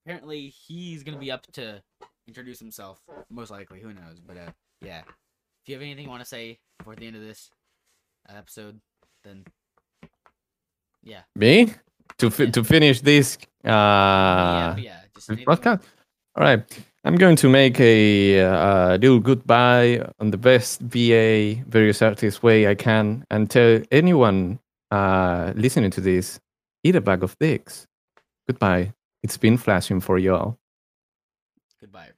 apparently 0.04 0.48
he's 0.48 1.02
gonna 1.02 1.18
be 1.18 1.30
up 1.30 1.46
to 1.52 1.82
introduce 2.26 2.58
himself. 2.58 3.02
Most 3.30 3.50
likely, 3.50 3.80
who 3.80 3.92
knows? 3.92 4.20
But 4.24 4.36
uh, 4.38 4.50
yeah. 4.82 5.02
If 5.68 5.72
you 5.72 5.76
have 5.76 5.82
anything 5.82 6.04
you 6.04 6.08
want 6.08 6.22
to 6.22 6.26
say 6.28 6.58
before 6.78 6.96
the 6.96 7.06
end 7.06 7.16
of 7.16 7.20
this 7.20 7.50
episode, 8.26 8.80
then 9.22 9.44
yeah. 11.02 11.24
Me? 11.36 11.74
To 12.16 12.30
fi- 12.30 12.44
Yeah. 12.44 12.50
to 12.52 12.64
finish 12.64 13.02
this 13.02 13.36
yeah, 13.62 14.70
uh 14.70 14.74
but 14.76 14.82
yeah. 14.82 15.00
Just 15.14 15.28
podcast. 15.44 15.82
All 16.36 16.42
right. 16.42 16.64
I'm 17.04 17.16
going 17.16 17.36
to 17.36 17.50
make 17.50 17.78
a 17.80 18.40
uh, 18.40 18.96
little 18.96 19.20
goodbye 19.20 20.00
on 20.18 20.30
the 20.30 20.38
best 20.38 20.80
VA 20.80 21.62
various 21.68 22.00
artist 22.00 22.42
way 22.42 22.66
I 22.66 22.74
can 22.74 23.26
and 23.30 23.50
tell 23.50 23.82
anyone 23.92 24.60
uh, 24.90 25.52
listening 25.54 25.90
to 25.90 26.00
this, 26.00 26.40
eat 26.82 26.96
a 26.96 27.02
bag 27.02 27.22
of 27.22 27.36
dicks. 27.38 27.86
Goodbye. 28.46 28.94
It's 29.22 29.36
been 29.36 29.58
flashing 29.58 30.00
for 30.00 30.16
y'all. 30.18 30.56
Goodbye. 31.78 32.17